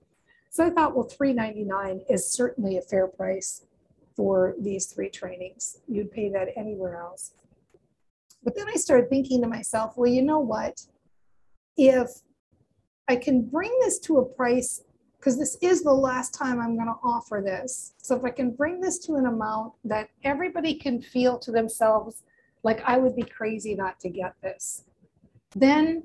So 0.50 0.64
I 0.64 0.70
thought, 0.70 0.96
well, 0.96 1.06
$3.99 1.08 2.04
is 2.08 2.32
certainly 2.32 2.78
a 2.78 2.82
fair 2.82 3.06
price 3.06 3.64
for 4.16 4.54
these 4.58 4.86
three 4.86 5.10
trainings. 5.10 5.78
You'd 5.86 6.10
pay 6.10 6.30
that 6.30 6.48
anywhere 6.56 6.96
else. 6.96 7.32
But 8.42 8.56
then 8.56 8.66
I 8.68 8.74
started 8.74 9.10
thinking 9.10 9.42
to 9.42 9.48
myself, 9.48 9.94
well, 9.96 10.10
you 10.10 10.22
know 10.22 10.40
what? 10.40 10.80
If 11.76 12.08
I 13.06 13.16
can 13.16 13.42
bring 13.42 13.70
this 13.80 13.98
to 14.00 14.18
a 14.18 14.24
price 14.24 14.82
because 15.18 15.38
this 15.38 15.56
is 15.60 15.82
the 15.82 15.92
last 15.92 16.32
time 16.32 16.60
I'm 16.60 16.76
going 16.76 16.86
to 16.86 17.00
offer 17.02 17.42
this. 17.44 17.94
So 17.98 18.16
if 18.16 18.24
I 18.24 18.30
can 18.30 18.52
bring 18.52 18.80
this 18.80 18.98
to 19.00 19.16
an 19.16 19.26
amount 19.26 19.74
that 19.84 20.08
everybody 20.24 20.74
can 20.74 21.02
feel 21.02 21.38
to 21.40 21.50
themselves, 21.50 22.22
like 22.62 22.80
I 22.84 22.98
would 22.98 23.16
be 23.16 23.22
crazy 23.22 23.74
not 23.74 23.98
to 24.00 24.08
get 24.08 24.34
this, 24.42 24.84
then 25.54 26.04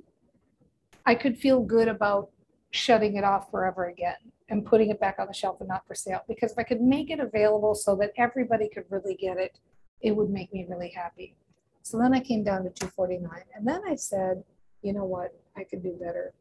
I 1.05 1.15
could 1.15 1.37
feel 1.37 1.61
good 1.61 1.87
about 1.87 2.29
shutting 2.71 3.17
it 3.17 3.23
off 3.23 3.51
forever 3.51 3.85
again 3.85 4.15
and 4.49 4.65
putting 4.65 4.89
it 4.89 4.99
back 4.99 5.15
on 5.19 5.27
the 5.27 5.33
shelf 5.33 5.57
and 5.59 5.69
not 5.69 5.85
for 5.87 5.95
sale. 5.95 6.21
Because 6.27 6.51
if 6.51 6.59
I 6.59 6.63
could 6.63 6.81
make 6.81 7.09
it 7.09 7.19
available 7.19 7.75
so 7.75 7.95
that 7.97 8.11
everybody 8.17 8.69
could 8.69 8.85
really 8.89 9.15
get 9.15 9.37
it, 9.37 9.59
it 10.01 10.15
would 10.15 10.29
make 10.29 10.51
me 10.53 10.65
really 10.67 10.89
happy. 10.89 11.35
So 11.81 11.97
then 11.97 12.13
I 12.13 12.19
came 12.19 12.43
down 12.43 12.63
to 12.63 12.69
249 12.69 13.29
and 13.55 13.67
then 13.67 13.81
I 13.87 13.95
said, 13.95 14.43
you 14.81 14.93
know 14.93 15.05
what, 15.05 15.31
I 15.55 15.63
could 15.63 15.83
do 15.83 15.97
better. 15.99 16.33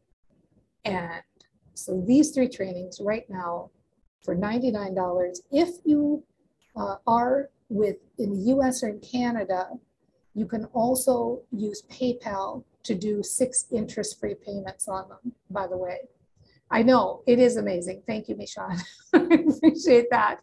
And 0.84 1.22
so 1.74 2.02
these 2.06 2.30
three 2.30 2.48
trainings 2.48 3.00
right 3.00 3.28
now 3.28 3.70
for 4.22 4.36
$99, 4.36 5.38
if 5.50 5.68
you 5.84 6.22
uh, 6.76 6.96
are 7.06 7.50
with 7.68 7.96
in 8.18 8.30
the 8.30 8.52
US 8.54 8.82
or 8.82 8.88
in 8.88 9.00
Canada, 9.00 9.68
you 10.34 10.46
can 10.46 10.64
also 10.66 11.42
use 11.50 11.82
PayPal 11.90 12.64
to 12.84 12.94
do 12.94 13.22
six 13.22 13.66
interest-free 13.70 14.36
payments 14.46 14.88
on 14.88 15.08
them, 15.08 15.32
by 15.50 15.66
the 15.66 15.76
way. 15.76 15.98
I 16.70 16.82
know, 16.82 17.22
it 17.26 17.38
is 17.38 17.56
amazing. 17.58 18.02
Thank 18.06 18.28
you, 18.28 18.34
Michonne. 18.34 18.80
I 19.12 19.44
appreciate 19.56 20.08
that. 20.10 20.40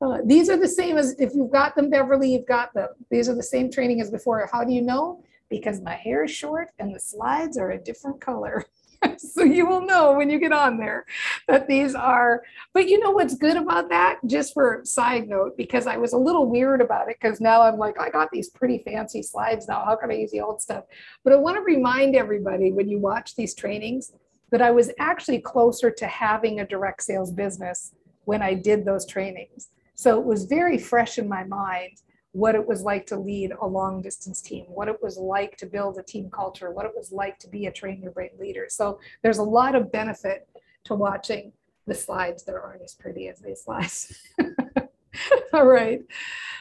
Uh, 0.00 0.18
these 0.24 0.50
are 0.50 0.58
the 0.58 0.68
same 0.68 0.98
as 0.98 1.18
if 1.18 1.34
you've 1.34 1.52
got 1.52 1.74
them, 1.74 1.88
Beverly, 1.88 2.32
you've 2.32 2.46
got 2.46 2.74
them. 2.74 2.88
These 3.10 3.28
are 3.28 3.34
the 3.34 3.42
same 3.42 3.70
training 3.70 4.00
as 4.00 4.10
before. 4.10 4.48
How 4.52 4.64
do 4.64 4.72
you 4.72 4.82
know? 4.82 5.22
Because 5.48 5.80
my 5.80 5.94
hair 5.94 6.24
is 6.24 6.32
short 6.32 6.68
and 6.78 6.94
the 6.94 7.00
slides 7.00 7.56
are 7.56 7.70
a 7.70 7.78
different 7.78 8.20
color. 8.20 8.64
so 9.18 9.42
you 9.42 9.66
will 9.66 9.80
know 9.80 10.12
when 10.12 10.30
you 10.30 10.38
get 10.38 10.52
on 10.52 10.78
there 10.78 11.04
that 11.48 11.66
these 11.66 11.94
are 11.94 12.42
but 12.72 12.88
you 12.88 12.98
know 12.98 13.10
what's 13.10 13.34
good 13.34 13.56
about 13.56 13.88
that? 13.88 14.18
Just 14.26 14.54
for 14.54 14.80
side 14.84 15.28
note 15.28 15.56
because 15.56 15.86
i 15.86 15.96
was 15.96 16.12
a 16.12 16.18
little 16.18 16.46
weird 16.48 16.80
about 16.80 17.08
it 17.08 17.16
because 17.20 17.40
now 17.40 17.62
i'm 17.62 17.78
like 17.78 17.98
i 17.98 18.10
got 18.10 18.30
these 18.30 18.50
pretty 18.50 18.78
fancy 18.78 19.22
slides 19.22 19.68
now 19.68 19.84
how 19.84 19.96
can 19.96 20.10
i 20.10 20.14
use 20.14 20.30
the 20.30 20.40
old 20.40 20.60
stuff? 20.60 20.84
But 21.24 21.32
i 21.32 21.36
want 21.36 21.56
to 21.56 21.62
remind 21.62 22.16
everybody 22.16 22.72
when 22.72 22.88
you 22.88 22.98
watch 22.98 23.34
these 23.36 23.54
trainings 23.54 24.12
that 24.50 24.62
i 24.62 24.70
was 24.70 24.90
actually 24.98 25.40
closer 25.40 25.90
to 25.90 26.06
having 26.06 26.60
a 26.60 26.66
direct 26.66 27.02
sales 27.02 27.30
business 27.30 27.92
when 28.24 28.42
i 28.42 28.54
did 28.54 28.84
those 28.84 29.06
trainings. 29.06 29.68
So 29.94 30.20
it 30.20 30.26
was 30.26 30.44
very 30.44 30.76
fresh 30.76 31.18
in 31.18 31.28
my 31.28 31.44
mind 31.44 32.02
what 32.36 32.54
it 32.54 32.68
was 32.68 32.82
like 32.82 33.06
to 33.06 33.16
lead 33.16 33.50
a 33.62 33.66
long 33.66 34.02
distance 34.02 34.42
team, 34.42 34.66
what 34.68 34.88
it 34.88 35.02
was 35.02 35.16
like 35.16 35.56
to 35.56 35.64
build 35.64 35.96
a 35.96 36.02
team 36.02 36.28
culture, 36.30 36.70
what 36.70 36.84
it 36.84 36.92
was 36.94 37.10
like 37.10 37.38
to 37.38 37.48
be 37.48 37.64
a 37.64 37.72
train 37.72 38.02
your 38.02 38.12
brain 38.12 38.28
leader. 38.38 38.66
So 38.68 39.00
there's 39.22 39.38
a 39.38 39.42
lot 39.42 39.74
of 39.74 39.90
benefit 39.90 40.46
to 40.84 40.94
watching 40.94 41.52
the 41.86 41.94
slides 41.94 42.44
that 42.44 42.54
aren't 42.54 42.82
as 42.82 42.92
pretty 42.92 43.28
as 43.28 43.38
these 43.38 43.62
slides. 43.62 44.20
All 45.54 45.64
right. 45.64 46.02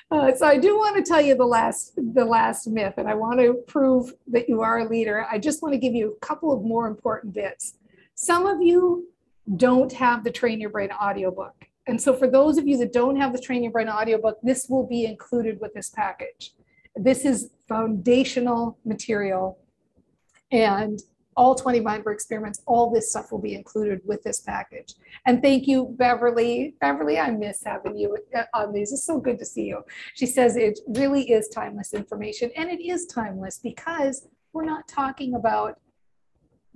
Uh, 0.09 0.33
so 0.33 0.47
I 0.47 0.57
do 0.57 0.77
want 0.77 0.95
to 0.95 1.03
tell 1.03 1.19
you 1.19 1.35
the 1.35 1.45
last 1.45 1.93
the 1.97 2.23
last 2.23 2.67
myth, 2.67 2.93
and 2.95 3.09
I 3.09 3.15
want 3.15 3.41
to 3.41 3.55
prove 3.67 4.13
that 4.27 4.47
you 4.47 4.61
are 4.61 4.79
a 4.79 4.87
leader. 4.87 5.27
I 5.29 5.39
just 5.39 5.61
want 5.61 5.73
to 5.73 5.79
give 5.79 5.93
you 5.93 6.13
a 6.15 6.25
couple 6.25 6.53
of 6.53 6.63
more 6.63 6.87
important 6.87 7.33
bits. 7.33 7.73
Some 8.13 8.45
of 8.45 8.61
you 8.61 9.09
don't 9.57 9.91
have 9.91 10.23
the 10.23 10.31
Train 10.31 10.61
Your 10.61 10.69
Brain 10.69 10.91
audiobook. 10.91 11.67
And 11.87 12.01
so 12.01 12.13
for 12.13 12.27
those 12.27 12.57
of 12.57 12.67
you 12.67 12.77
that 12.77 12.93
don't 12.93 13.15
have 13.15 13.31
the 13.31 13.39
Train 13.39 13.63
Your 13.63 13.71
Brain 13.71 13.89
audiobook, 13.89 14.37
this 14.41 14.67
will 14.69 14.87
be 14.87 15.05
included 15.05 15.59
with 15.61 15.73
this 15.73 15.89
package. 15.89 16.53
This 16.95 17.25
is 17.25 17.51
foundational 17.67 18.77
material 18.85 19.59
and 20.51 21.01
all 21.37 21.53
20 21.53 21.81
Mindberg 21.81 22.13
experiments, 22.13 22.61
all 22.65 22.89
this 22.89 23.09
stuff 23.09 23.31
will 23.31 23.41
be 23.41 23.55
included 23.55 23.99
with 24.05 24.23
this 24.23 24.39
package. 24.39 24.95
And 25.25 25.41
thank 25.41 25.67
you, 25.67 25.93
Beverly. 25.97 26.75
Beverly, 26.79 27.19
I 27.19 27.31
miss 27.31 27.63
having 27.65 27.97
you 27.97 28.17
on 28.53 28.71
these. 28.71 28.93
It's 28.93 29.05
so 29.05 29.19
good 29.19 29.37
to 29.39 29.45
see 29.45 29.65
you. 29.65 29.83
She 30.13 30.25
says 30.25 30.55
it 30.55 30.79
really 30.87 31.29
is 31.29 31.49
timeless 31.49 31.93
information, 31.93 32.51
and 32.55 32.69
it 32.69 32.81
is 32.81 33.05
timeless 33.05 33.59
because 33.59 34.27
we're 34.53 34.65
not 34.65 34.87
talking 34.87 35.35
about 35.35 35.79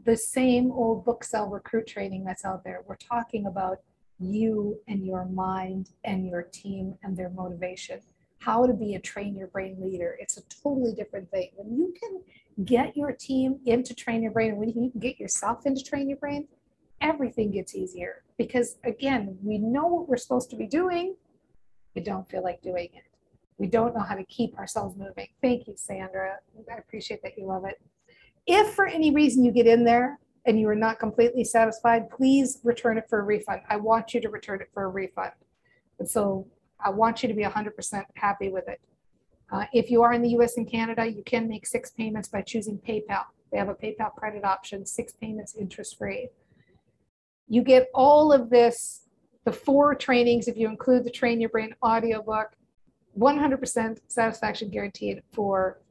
the 0.04 0.18
same 0.18 0.72
old 0.72 1.06
book 1.06 1.24
sell 1.24 1.48
recruit 1.48 1.88
training 1.88 2.26
that's 2.26 2.44
out 2.44 2.64
there. 2.64 2.84
We're 2.86 2.96
talking 2.96 3.46
about 3.46 3.80
you 4.20 4.80
and 4.88 5.06
your 5.06 5.26
mind 5.26 5.90
and 6.04 6.28
your 6.28 6.44
team 6.44 6.96
and 7.04 7.16
their 7.16 7.30
motivation. 7.30 8.00
How 8.40 8.66
to 8.66 8.74
be 8.74 8.96
a 8.96 9.00
train 9.00 9.36
your 9.36 9.48
brain 9.48 9.78
leader. 9.80 10.16
It's 10.20 10.38
a 10.38 10.42
totally 10.64 10.94
different 10.94 11.30
thing. 11.32 11.50
When 11.56 11.78
you 11.78 11.94
can 12.00 12.66
get 12.66 12.96
your 12.96 13.12
team 13.12 13.60
into 13.66 13.94
train 13.94 14.22
your 14.22 14.32
brain, 14.32 14.58
when 14.58 14.70
you 14.70 14.92
can 14.92 15.00
get 15.00 15.20
yourself 15.20 15.66
into 15.66 15.84
train 15.84 16.10
your 16.10 16.18
brain, 16.18 16.48
everything 17.02 17.52
gets 17.52 17.76
easier. 17.76 18.24
Because 18.38 18.78
again, 18.84 19.38
we 19.44 19.58
know 19.58 19.88
what 19.88 20.08
we're 20.08 20.18
supposed 20.18 20.50
to 20.52 20.56
be 20.56 20.68
doing, 20.68 21.16
we 21.96 22.02
don't 22.02 22.30
feel 22.30 22.44
like 22.44 22.62
doing 22.62 22.90
it. 22.94 23.04
We 23.58 23.68
don't 23.68 23.94
know 23.94 24.04
how 24.04 24.16
to 24.16 24.24
keep 24.26 24.58
ourselves 24.58 24.96
moving. 24.98 25.28
Thank 25.42 25.68
you, 25.68 25.74
Sandra. 25.76 26.38
I 26.72 26.78
appreciate 26.78 27.22
that 27.24 27.38
you 27.38 27.46
love 27.46 27.66
it. 27.66 27.82
If 28.48 28.74
for 28.74 28.88
any 28.88 29.12
reason 29.12 29.44
you 29.44 29.52
get 29.52 29.68
in 29.68 29.84
there 29.84 30.18
and 30.46 30.60
you 30.60 30.68
are 30.70 30.76
not 30.76 31.00
completely 31.00 31.44
satisfied, 31.44 32.10
please 32.10 32.60
return 32.64 32.98
it 32.98 33.06
for 33.10 33.20
a 33.20 33.24
refund. 33.24 33.62
I 33.70 33.78
want 33.78 34.14
you 34.14 34.22
to 34.22 34.30
return 34.30 34.62
it 34.62 34.70
for 34.74 34.84
a 34.84 34.88
refund. 34.88 35.32
And 36.00 36.10
so 36.10 36.48
I 36.80 36.90
want 36.90 37.22
you 37.22 37.30
to 37.30 37.36
be 37.36 37.44
100% 37.44 38.04
happy 38.16 38.50
with 38.50 38.68
it. 38.68 38.80
Uh, 39.52 39.66
if 39.74 39.90
you 39.90 40.02
are 40.02 40.14
in 40.14 40.22
the 40.22 40.30
US 40.30 40.58
and 40.58 40.70
Canada, 40.70 41.06
you 41.06 41.24
can 41.24 41.48
make 41.48 41.66
six 41.66 41.92
payments 41.92 42.30
by 42.30 42.42
choosing 42.42 42.78
PayPal. 42.78 43.24
They 43.52 43.58
have 43.58 43.70
a 43.70 43.74
PayPal 43.74 44.14
credit 44.16 44.44
option, 44.44 44.86
six 44.86 45.14
payments 45.14 45.56
interest 45.56 45.98
free. 45.98 46.30
You 47.48 47.64
get 47.64 47.90
all 47.94 48.32
of 48.32 48.50
this, 48.50 49.08
the 49.46 49.52
four 49.52 49.96
trainings, 49.96 50.48
if 50.48 50.56
you 50.56 50.68
include 50.68 51.04
the 51.04 51.10
Train 51.10 51.42
Your 51.42 51.50
Brain 51.50 51.74
audiobook, 51.84 52.52
100% 53.18 53.98
satisfaction 54.08 54.70
guaranteed 54.70 55.24
for 55.34 55.82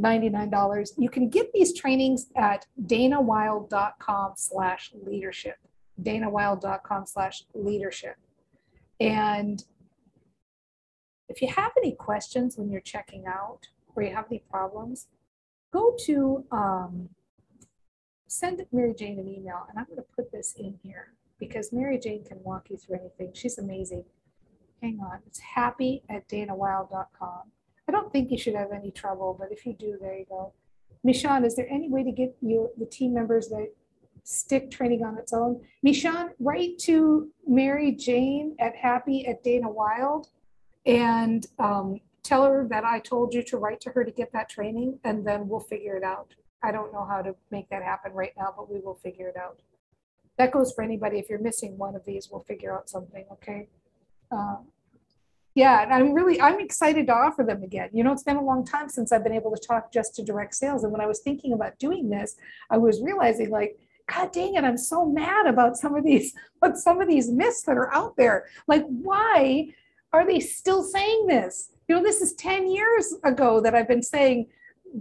$99. 0.00 0.90
You 0.98 1.08
can 1.08 1.28
get 1.28 1.52
these 1.52 1.74
trainings 1.74 2.26
at 2.36 2.66
danawilde.com 2.82 4.32
slash 4.36 4.92
leadership. 5.04 5.56
danawilde.com 6.02 7.06
slash 7.06 7.44
leadership. 7.54 8.16
And 9.00 9.64
if 11.28 11.42
you 11.42 11.48
have 11.48 11.72
any 11.76 11.92
questions 11.92 12.56
when 12.56 12.70
you're 12.70 12.80
checking 12.80 13.26
out 13.26 13.60
or 13.94 14.02
you 14.02 14.14
have 14.14 14.26
any 14.30 14.42
problems, 14.50 15.08
go 15.72 15.94
to 16.06 16.44
um, 16.50 17.08
send 18.28 18.64
Mary 18.72 18.94
Jane 18.96 19.18
an 19.18 19.28
email. 19.28 19.66
And 19.68 19.78
I'm 19.78 19.86
going 19.86 19.96
to 19.96 20.14
put 20.14 20.32
this 20.32 20.54
in 20.58 20.78
here 20.82 21.12
because 21.38 21.72
Mary 21.72 21.98
Jane 21.98 22.24
can 22.24 22.42
walk 22.42 22.68
you 22.70 22.76
through 22.76 22.98
anything. 23.00 23.32
She's 23.34 23.58
amazing. 23.58 24.04
Hang 24.82 25.00
on. 25.00 25.20
It's 25.26 25.40
happy 25.40 26.02
at 26.08 26.28
danawilde.com. 26.28 27.52
Don't 27.96 28.12
think 28.12 28.30
you 28.30 28.36
should 28.36 28.54
have 28.54 28.72
any 28.72 28.90
trouble, 28.90 29.34
but 29.38 29.50
if 29.50 29.64
you 29.64 29.72
do, 29.72 29.96
there 29.98 30.18
you 30.18 30.26
go. 30.28 30.52
Michon, 31.02 31.46
is 31.46 31.56
there 31.56 31.66
any 31.70 31.88
way 31.88 32.04
to 32.04 32.12
get 32.12 32.36
you 32.42 32.68
the 32.76 32.84
team 32.84 33.14
members 33.14 33.48
that 33.48 33.72
stick 34.22 34.70
training 34.70 35.02
on 35.02 35.16
its 35.16 35.32
own? 35.32 35.62
Michon, 35.82 36.28
write 36.38 36.78
to 36.80 37.30
Mary 37.46 37.92
Jane 37.92 38.54
at 38.60 38.76
happy 38.76 39.26
at 39.26 39.42
Dana 39.42 39.70
Wilde 39.70 40.28
and 40.84 41.46
um, 41.58 42.00
tell 42.22 42.44
her 42.44 42.66
that 42.68 42.84
I 42.84 42.98
told 42.98 43.32
you 43.32 43.42
to 43.44 43.56
write 43.56 43.80
to 43.82 43.90
her 43.92 44.04
to 44.04 44.10
get 44.10 44.30
that 44.34 44.50
training, 44.50 44.98
and 45.04 45.26
then 45.26 45.48
we'll 45.48 45.60
figure 45.60 45.96
it 45.96 46.04
out. 46.04 46.34
I 46.62 46.72
don't 46.72 46.92
know 46.92 47.06
how 47.06 47.22
to 47.22 47.34
make 47.50 47.70
that 47.70 47.82
happen 47.82 48.12
right 48.12 48.34
now, 48.36 48.52
but 48.54 48.70
we 48.70 48.80
will 48.80 48.96
figure 48.96 49.28
it 49.28 49.38
out. 49.38 49.60
That 50.36 50.52
goes 50.52 50.70
for 50.74 50.84
anybody. 50.84 51.18
If 51.18 51.30
you're 51.30 51.38
missing 51.38 51.78
one 51.78 51.96
of 51.96 52.04
these, 52.04 52.28
we'll 52.30 52.44
figure 52.44 52.76
out 52.76 52.90
something, 52.90 53.24
okay? 53.32 53.68
Um, 54.30 54.66
yeah, 55.56 55.82
and 55.82 55.90
I'm 55.90 56.12
really, 56.12 56.38
I'm 56.38 56.60
excited 56.60 57.06
to 57.06 57.14
offer 57.14 57.42
them 57.42 57.62
again. 57.62 57.88
You 57.94 58.04
know, 58.04 58.12
it's 58.12 58.22
been 58.22 58.36
a 58.36 58.44
long 58.44 58.62
time 58.62 58.90
since 58.90 59.10
I've 59.10 59.24
been 59.24 59.32
able 59.32 59.50
to 59.56 59.66
talk 59.66 59.90
just 59.90 60.14
to 60.16 60.22
direct 60.22 60.54
sales. 60.54 60.84
And 60.84 60.92
when 60.92 61.00
I 61.00 61.06
was 61.06 61.20
thinking 61.20 61.54
about 61.54 61.78
doing 61.78 62.10
this, 62.10 62.36
I 62.68 62.76
was 62.76 63.00
realizing 63.00 63.48
like, 63.48 63.78
God 64.06 64.32
dang 64.32 64.56
it, 64.56 64.64
I'm 64.64 64.76
so 64.76 65.06
mad 65.06 65.46
about 65.46 65.78
some 65.78 65.96
of 65.96 66.04
these, 66.04 66.34
but 66.60 66.76
some 66.76 67.00
of 67.00 67.08
these 67.08 67.30
myths 67.30 67.62
that 67.62 67.78
are 67.78 67.92
out 67.94 68.18
there. 68.18 68.44
Like, 68.68 68.84
why 68.86 69.68
are 70.12 70.26
they 70.26 70.40
still 70.40 70.82
saying 70.82 71.26
this? 71.26 71.70
You 71.88 71.96
know, 71.96 72.02
this 72.02 72.20
is 72.20 72.34
10 72.34 72.70
years 72.70 73.14
ago 73.24 73.62
that 73.62 73.74
I've 73.74 73.88
been 73.88 74.02
saying, 74.02 74.48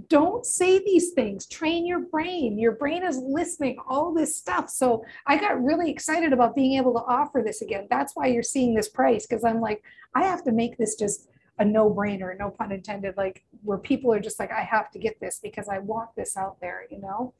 don't 0.07 0.45
say 0.45 0.79
these 0.79 1.11
things. 1.11 1.45
Train 1.45 1.85
your 1.85 2.01
brain. 2.01 2.59
Your 2.59 2.73
brain 2.73 3.03
is 3.03 3.17
listening, 3.17 3.77
all 3.87 4.13
this 4.13 4.35
stuff. 4.35 4.69
So 4.69 5.05
I 5.25 5.37
got 5.37 5.63
really 5.63 5.89
excited 5.89 6.33
about 6.33 6.55
being 6.55 6.73
able 6.73 6.93
to 6.93 7.05
offer 7.05 7.41
this 7.45 7.61
again. 7.61 7.87
That's 7.89 8.15
why 8.15 8.27
you're 8.27 8.43
seeing 8.43 8.73
this 8.73 8.89
price 8.89 9.25
because 9.25 9.43
I'm 9.43 9.61
like, 9.61 9.83
I 10.13 10.23
have 10.23 10.43
to 10.45 10.51
make 10.51 10.77
this 10.77 10.95
just 10.95 11.29
a 11.59 11.65
no 11.65 11.89
brainer, 11.89 12.37
no 12.37 12.49
pun 12.49 12.71
intended, 12.71 13.15
like 13.15 13.45
where 13.63 13.77
people 13.77 14.11
are 14.11 14.19
just 14.19 14.39
like, 14.39 14.51
I 14.51 14.61
have 14.61 14.91
to 14.91 14.99
get 14.99 15.19
this 15.19 15.39
because 15.41 15.69
I 15.69 15.79
want 15.79 16.09
this 16.15 16.35
out 16.35 16.59
there, 16.59 16.85
you 16.89 16.99
know? 16.99 17.33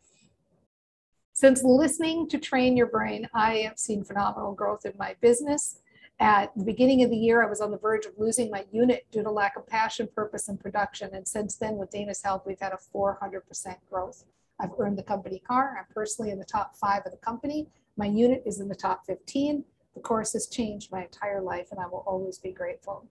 Since 1.33 1.63
listening 1.63 2.29
to 2.29 2.37
train 2.37 2.77
your 2.77 2.87
brain, 2.87 3.27
I 3.33 3.57
have 3.57 3.77
seen 3.77 4.05
phenomenal 4.05 4.53
growth 4.53 4.85
in 4.85 4.93
my 4.97 5.15
business. 5.19 5.79
At 6.20 6.53
the 6.55 6.63
beginning 6.63 7.03
of 7.03 7.09
the 7.09 7.18
year, 7.18 7.43
I 7.43 7.49
was 7.49 7.59
on 7.59 7.72
the 7.72 7.78
verge 7.78 8.05
of 8.05 8.13
losing 8.18 8.49
my 8.49 8.66
unit 8.72 9.05
due 9.11 9.22
to 9.22 9.30
lack 9.30 9.57
of 9.57 9.68
passion, 9.68 10.07
purpose, 10.16 10.47
and 10.47 10.57
production. 10.59 11.13
And 11.13 11.28
since 11.28 11.57
then, 11.57 11.76
with 11.76 11.91
Dana's 11.91 12.22
help, 12.24 12.47
we've 12.47 12.59
had 12.59 12.72
a 12.72 12.80
400% 12.95 13.41
growth. 13.89 14.24
I've 14.59 14.72
earned 14.80 14.97
the 14.97 15.03
company 15.03 15.39
car. 15.39 15.76
I'm 15.78 15.93
personally 15.93 16.32
in 16.32 16.39
the 16.39 16.45
top 16.45 16.78
five 16.78 17.01
of 17.05 17.11
the 17.11 17.18
company. 17.18 17.68
My 17.97 18.05
unit 18.05 18.43
is 18.45 18.61
in 18.61 18.70
the 18.70 18.76
top 18.76 19.05
15. 19.05 19.66
The 19.93 20.01
course 20.01 20.32
has 20.34 20.47
changed 20.47 20.91
my 20.91 21.03
entire 21.03 21.41
life, 21.41 21.68
and 21.72 21.82
I 21.82 21.88
will 21.88 22.03
always 22.07 22.38
be 22.38 22.51
grateful. 22.51 23.05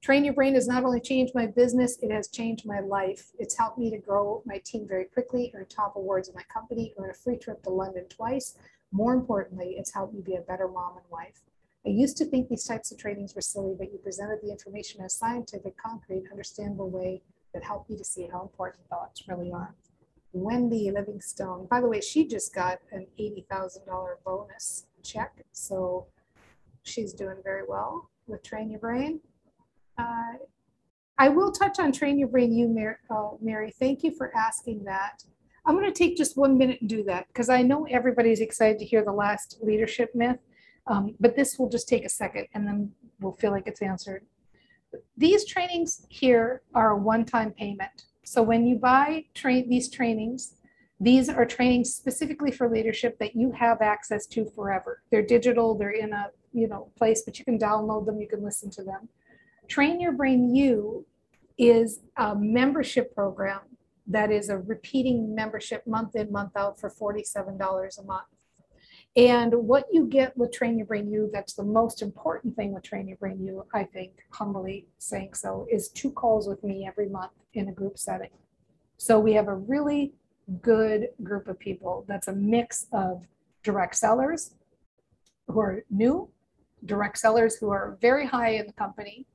Train 0.00 0.24
Your 0.24 0.34
Brain 0.34 0.54
has 0.54 0.68
not 0.68 0.84
only 0.84 1.00
changed 1.00 1.34
my 1.34 1.46
business, 1.46 1.98
it 2.02 2.12
has 2.12 2.28
changed 2.28 2.64
my 2.64 2.78
life. 2.78 3.32
It's 3.36 3.58
helped 3.58 3.78
me 3.78 3.90
to 3.90 3.98
grow 3.98 4.42
my 4.46 4.58
team 4.58 4.86
very 4.86 5.06
quickly, 5.06 5.52
earn 5.56 5.66
top 5.66 5.96
awards 5.96 6.28
in 6.28 6.36
my 6.36 6.44
company, 6.44 6.94
earn 6.98 7.10
a 7.10 7.14
free 7.14 7.36
trip 7.36 7.64
to 7.64 7.70
London 7.70 8.04
twice. 8.08 8.56
More 8.92 9.12
importantly, 9.12 9.74
it's 9.76 9.92
helped 9.92 10.14
me 10.14 10.20
be 10.20 10.36
a 10.36 10.40
better 10.40 10.68
mom 10.68 10.96
and 10.96 11.06
wife. 11.10 11.42
I 11.86 11.90
used 11.90 12.16
to 12.18 12.24
think 12.24 12.48
these 12.48 12.64
types 12.64 12.92
of 12.92 12.98
trainings 12.98 13.34
were 13.34 13.40
silly, 13.40 13.74
but 13.78 13.92
you 13.92 13.98
presented 13.98 14.40
the 14.42 14.50
information 14.50 15.00
in 15.00 15.06
a 15.06 15.10
scientific, 15.10 15.76
concrete, 15.78 16.24
understandable 16.30 16.90
way 16.90 17.22
that 17.54 17.64
helped 17.64 17.88
me 17.88 17.96
to 17.96 18.04
see 18.04 18.28
how 18.30 18.42
important 18.42 18.86
thoughts 18.88 19.24
really 19.28 19.52
are. 19.52 19.74
Wendy 20.32 20.90
Livingstone, 20.90 21.66
by 21.70 21.80
the 21.80 21.88
way, 21.88 22.00
she 22.00 22.26
just 22.26 22.54
got 22.54 22.78
an 22.92 23.06
$80,000 23.18 24.14
bonus 24.24 24.86
check. 25.02 25.44
So 25.52 26.06
she's 26.82 27.12
doing 27.12 27.36
very 27.42 27.62
well 27.66 28.10
with 28.26 28.42
Train 28.42 28.70
Your 28.70 28.80
Brain. 28.80 29.20
Uh, 29.96 30.34
I 31.16 31.28
will 31.28 31.50
touch 31.50 31.78
on 31.78 31.92
Train 31.92 32.18
Your 32.18 32.28
Brain, 32.28 32.52
you, 32.52 32.68
Mary, 32.68 32.96
uh, 33.10 33.30
Mary. 33.40 33.72
Thank 33.78 34.02
you 34.02 34.12
for 34.12 34.34
asking 34.36 34.84
that. 34.84 35.24
I'm 35.64 35.74
going 35.74 35.86
to 35.86 35.92
take 35.92 36.16
just 36.16 36.36
one 36.36 36.56
minute 36.56 36.80
and 36.80 36.88
do 36.88 37.02
that 37.04 37.26
because 37.28 37.48
I 37.48 37.62
know 37.62 37.86
everybody's 37.90 38.40
excited 38.40 38.78
to 38.78 38.84
hear 38.84 39.04
the 39.04 39.12
last 39.12 39.58
leadership 39.60 40.14
myth, 40.14 40.38
um, 40.88 41.14
but 41.20 41.36
this 41.36 41.58
will 41.58 41.68
just 41.68 41.88
take 41.88 42.04
a 42.04 42.08
second 42.08 42.46
and 42.54 42.66
then 42.66 42.92
we'll 43.20 43.32
feel 43.32 43.50
like 43.50 43.66
it's 43.66 43.82
answered. 43.82 44.24
These 45.16 45.44
trainings 45.44 46.06
here 46.08 46.62
are 46.74 46.90
a 46.90 46.96
one-time 46.96 47.52
payment. 47.52 48.06
So 48.24 48.42
when 48.42 48.66
you 48.66 48.76
buy 48.76 49.24
train 49.34 49.68
these 49.68 49.90
trainings, 49.90 50.54
these 51.00 51.28
are 51.28 51.44
trainings 51.44 51.94
specifically 51.94 52.50
for 52.50 52.68
leadership 52.68 53.18
that 53.18 53.36
you 53.36 53.52
have 53.52 53.82
access 53.82 54.26
to 54.28 54.46
forever. 54.46 55.02
They're 55.10 55.22
digital, 55.22 55.76
they're 55.76 55.90
in 55.90 56.12
a 56.12 56.30
you 56.52 56.66
know 56.66 56.90
place, 56.96 57.22
but 57.24 57.38
you 57.38 57.44
can 57.44 57.58
download 57.58 58.06
them, 58.06 58.20
you 58.20 58.26
can 58.26 58.42
listen 58.42 58.70
to 58.70 58.82
them. 58.82 59.08
Train 59.68 60.00
Your 60.00 60.12
Brain 60.12 60.54
U 60.54 61.06
is 61.58 62.00
a 62.16 62.34
membership 62.34 63.14
program 63.14 63.60
that 64.06 64.30
is 64.30 64.48
a 64.48 64.58
repeating 64.58 65.34
membership 65.34 65.86
month 65.86 66.16
in, 66.16 66.32
month 66.32 66.56
out 66.56 66.80
for 66.80 66.90
$47 66.90 67.98
a 67.98 68.02
month. 68.02 68.26
And 69.18 69.52
what 69.52 69.86
you 69.90 70.06
get 70.06 70.36
with 70.36 70.52
Train 70.52 70.78
Your 70.78 70.86
Brain 70.86 71.10
U, 71.10 71.28
that's 71.32 71.54
the 71.54 71.64
most 71.64 72.02
important 72.02 72.54
thing 72.54 72.72
with 72.72 72.84
Train 72.84 73.08
Your 73.08 73.16
Brain 73.16 73.60
I 73.74 73.82
think, 73.82 74.12
humbly 74.30 74.86
saying 74.98 75.34
so, 75.34 75.66
is 75.68 75.88
two 75.88 76.12
calls 76.12 76.46
with 76.46 76.62
me 76.62 76.86
every 76.86 77.08
month 77.08 77.32
in 77.52 77.68
a 77.68 77.72
group 77.72 77.98
setting. 77.98 78.30
So 78.96 79.18
we 79.18 79.32
have 79.32 79.48
a 79.48 79.56
really 79.56 80.12
good 80.62 81.08
group 81.24 81.48
of 81.48 81.58
people 81.58 82.04
that's 82.06 82.28
a 82.28 82.32
mix 82.32 82.86
of 82.92 83.24
direct 83.64 83.96
sellers 83.96 84.54
who 85.48 85.58
are 85.58 85.82
new, 85.90 86.28
direct 86.84 87.18
sellers 87.18 87.56
who 87.56 87.70
are 87.70 87.98
very 88.00 88.24
high 88.24 88.50
in 88.50 88.68
the 88.68 88.72
company, 88.72 89.26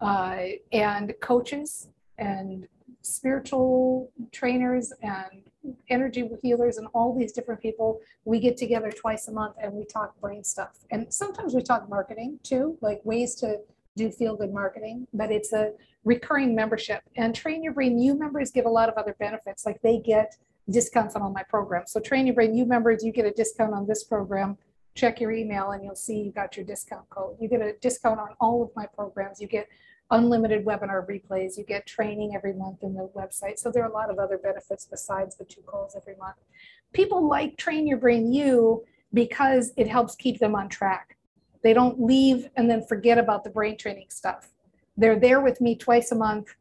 uh, 0.00 0.38
and 0.72 1.14
coaches 1.20 1.86
and 2.18 2.66
spiritual 3.02 4.10
trainers 4.32 4.92
and 5.02 5.49
energy 5.88 6.28
healers 6.42 6.78
and 6.78 6.86
all 6.94 7.16
these 7.16 7.32
different 7.32 7.60
people. 7.60 8.00
We 8.24 8.40
get 8.40 8.56
together 8.56 8.90
twice 8.90 9.28
a 9.28 9.32
month 9.32 9.56
and 9.62 9.72
we 9.72 9.84
talk 9.84 10.18
brain 10.20 10.44
stuff. 10.44 10.78
And 10.90 11.12
sometimes 11.12 11.54
we 11.54 11.62
talk 11.62 11.88
marketing 11.88 12.38
too, 12.42 12.78
like 12.80 13.00
ways 13.04 13.34
to 13.36 13.58
do 13.96 14.10
feel 14.10 14.36
good 14.36 14.52
marketing, 14.52 15.06
but 15.12 15.30
it's 15.30 15.52
a 15.52 15.72
recurring 16.04 16.54
membership. 16.54 17.02
And 17.16 17.34
Train 17.34 17.62
Your 17.62 17.72
Brain 17.72 17.98
U 17.98 18.18
members 18.18 18.50
get 18.50 18.64
a 18.64 18.70
lot 18.70 18.88
of 18.88 18.94
other 18.96 19.16
benefits, 19.18 19.66
like 19.66 19.80
they 19.82 19.98
get 19.98 20.36
discounts 20.70 21.16
on 21.16 21.22
all 21.22 21.30
my 21.30 21.42
programs. 21.42 21.92
So 21.92 22.00
Train 22.00 22.26
Your 22.26 22.34
Brain 22.34 22.54
U 22.56 22.64
members, 22.64 23.04
you 23.04 23.12
get 23.12 23.26
a 23.26 23.32
discount 23.32 23.74
on 23.74 23.86
this 23.86 24.04
program. 24.04 24.56
Check 24.94 25.20
your 25.20 25.32
email 25.32 25.70
and 25.70 25.84
you'll 25.84 25.94
see 25.94 26.20
you 26.20 26.32
got 26.32 26.56
your 26.56 26.64
discount 26.64 27.08
code. 27.10 27.36
You 27.40 27.48
get 27.48 27.60
a 27.60 27.74
discount 27.80 28.18
on 28.18 28.30
all 28.40 28.62
of 28.62 28.70
my 28.74 28.86
programs. 28.86 29.40
You 29.40 29.48
get 29.48 29.68
unlimited 30.10 30.64
webinar 30.64 31.06
replays. 31.06 31.56
You 31.56 31.64
get 31.64 31.86
training 31.86 32.34
every 32.34 32.52
month 32.52 32.82
in 32.82 32.94
the 32.94 33.10
website. 33.16 33.58
So 33.58 33.70
there 33.70 33.82
are 33.84 33.90
a 33.90 33.92
lot 33.92 34.10
of 34.10 34.18
other 34.18 34.38
benefits 34.38 34.86
besides 34.86 35.36
the 35.36 35.44
two 35.44 35.62
calls 35.62 35.94
every 35.96 36.16
month. 36.16 36.36
People 36.92 37.28
like 37.28 37.56
Train 37.56 37.86
Your 37.86 37.98
Brain 37.98 38.32
U 38.32 38.84
because 39.12 39.72
it 39.76 39.88
helps 39.88 40.14
keep 40.14 40.38
them 40.38 40.54
on 40.54 40.68
track. 40.68 41.16
They 41.62 41.72
don't 41.72 42.00
leave 42.00 42.48
and 42.56 42.70
then 42.70 42.84
forget 42.86 43.18
about 43.18 43.44
the 43.44 43.50
brain 43.50 43.76
training 43.76 44.06
stuff. 44.08 44.50
They're 44.96 45.18
there 45.18 45.40
with 45.40 45.60
me 45.60 45.76
twice 45.76 46.12
a 46.12 46.16
month 46.16 46.54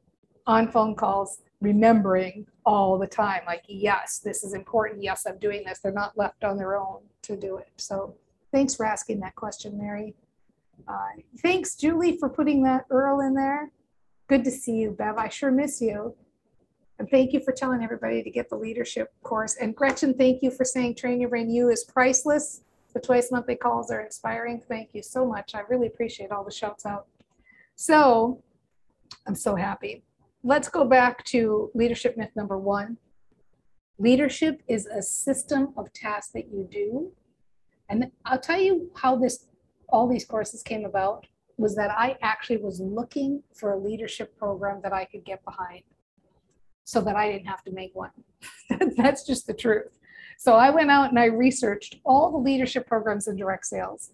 on 0.46 0.72
phone 0.72 0.96
calls, 0.96 1.42
remembering 1.62 2.48
all 2.66 2.98
the 2.98 3.08
time, 3.08 3.42
like, 3.48 3.64
yes, 3.68 4.20
this 4.20 4.44
is 4.44 4.54
important. 4.54 5.04
Yes, 5.04 5.26
I'm 5.26 5.40
doing 5.40 5.64
this. 5.66 5.80
They're 5.80 5.92
not 5.92 6.18
left 6.18 6.44
on 6.44 6.58
their 6.58 6.76
own 6.76 7.02
to 7.24 7.36
do 7.36 7.58
it. 7.58 7.70
So 7.78 8.16
thanks 8.52 8.76
for 8.76 8.86
asking 8.86 9.20
that 9.22 9.36
question, 9.36 9.78
Mary. 9.78 10.16
Uh, 10.88 11.22
thanks, 11.42 11.76
Julie, 11.76 12.18
for 12.18 12.30
putting 12.30 12.64
that 12.64 12.86
Earl 12.90 13.22
in 13.22 13.34
there. 13.34 13.72
Good 14.28 14.44
to 14.44 14.52
see 14.52 14.74
you, 14.74 14.92
Bev. 14.92 15.18
I 15.18 15.30
sure 15.30 15.52
miss 15.52 15.82
you. 15.82 16.16
And 17.00 17.10
thank 17.10 17.32
you 17.32 17.40
for 17.40 17.54
telling 17.54 17.82
everybody 17.82 18.22
to 18.22 18.30
get 18.30 18.50
the 18.50 18.58
leadership 18.58 19.14
course. 19.24 19.56
And 19.56 19.76
Gretchen, 19.76 20.14
thank 20.14 20.44
you 20.44 20.52
for 20.52 20.66
saying 20.66 20.96
Train 20.96 21.22
Your 21.22 21.30
Brain 21.30 21.50
U 21.50 21.70
is 21.70 21.86
priceless. 21.86 22.62
The 22.94 23.00
twice 23.00 23.32
monthly 23.32 23.56
calls 23.56 23.90
are 23.90 24.02
inspiring. 24.02 24.62
Thank 24.68 24.90
you 24.94 25.02
so 25.02 25.26
much. 25.26 25.56
I 25.56 25.62
really 25.70 25.88
appreciate 25.88 26.32
all 26.32 26.44
the 26.44 26.52
shouts 26.52 26.86
out. 26.86 27.08
So 27.76 28.44
I'm 29.28 29.36
so 29.36 29.56
happy. 29.56 30.04
Let's 30.44 30.70
go 30.70 30.86
back 30.86 31.24
to 31.26 31.72
leadership 31.74 32.18
myth 32.18 32.32
number 32.36 32.58
one. 32.58 32.98
Leadership 33.98 34.62
is 34.68 34.86
a 34.86 35.02
system 35.02 35.74
of 35.78 35.92
tasks 35.94 36.32
that 36.34 36.52
you 36.52 36.68
do. 36.70 37.12
And 37.90 38.12
I'll 38.26 38.40
tell 38.40 38.60
you 38.60 38.92
how 38.96 39.16
this 39.16 39.46
all 39.92 40.08
these 40.08 40.26
courses 40.26 40.64
came 40.64 40.86
about 40.86 41.28
was 41.58 41.76
that 41.76 41.92
I 41.92 42.18
actually 42.22 42.58
was 42.58 42.80
looking 42.80 43.44
for 43.54 43.74
a 43.74 43.78
leadership 43.78 44.38
program 44.38 44.80
that 44.84 44.94
I 44.94 45.06
could 45.06 45.26
get 45.26 45.44
behind 45.44 45.84
so 46.86 47.02
that 47.02 47.16
I 47.16 47.32
didn't 47.32 47.48
have 47.48 47.64
to 47.64 47.72
make 47.72 47.94
one. 47.94 48.12
That's 48.98 49.24
just 49.24 49.46
the 49.46 49.54
truth. 49.54 50.00
So 50.38 50.56
I 50.56 50.70
went 50.70 50.90
out 50.90 51.10
and 51.10 51.20
I 51.20 51.26
researched 51.26 51.98
all 52.06 52.32
the 52.32 52.38
leadership 52.38 52.88
programs 52.88 53.28
in 53.28 53.36
direct 53.36 53.66
sales. 53.66 54.12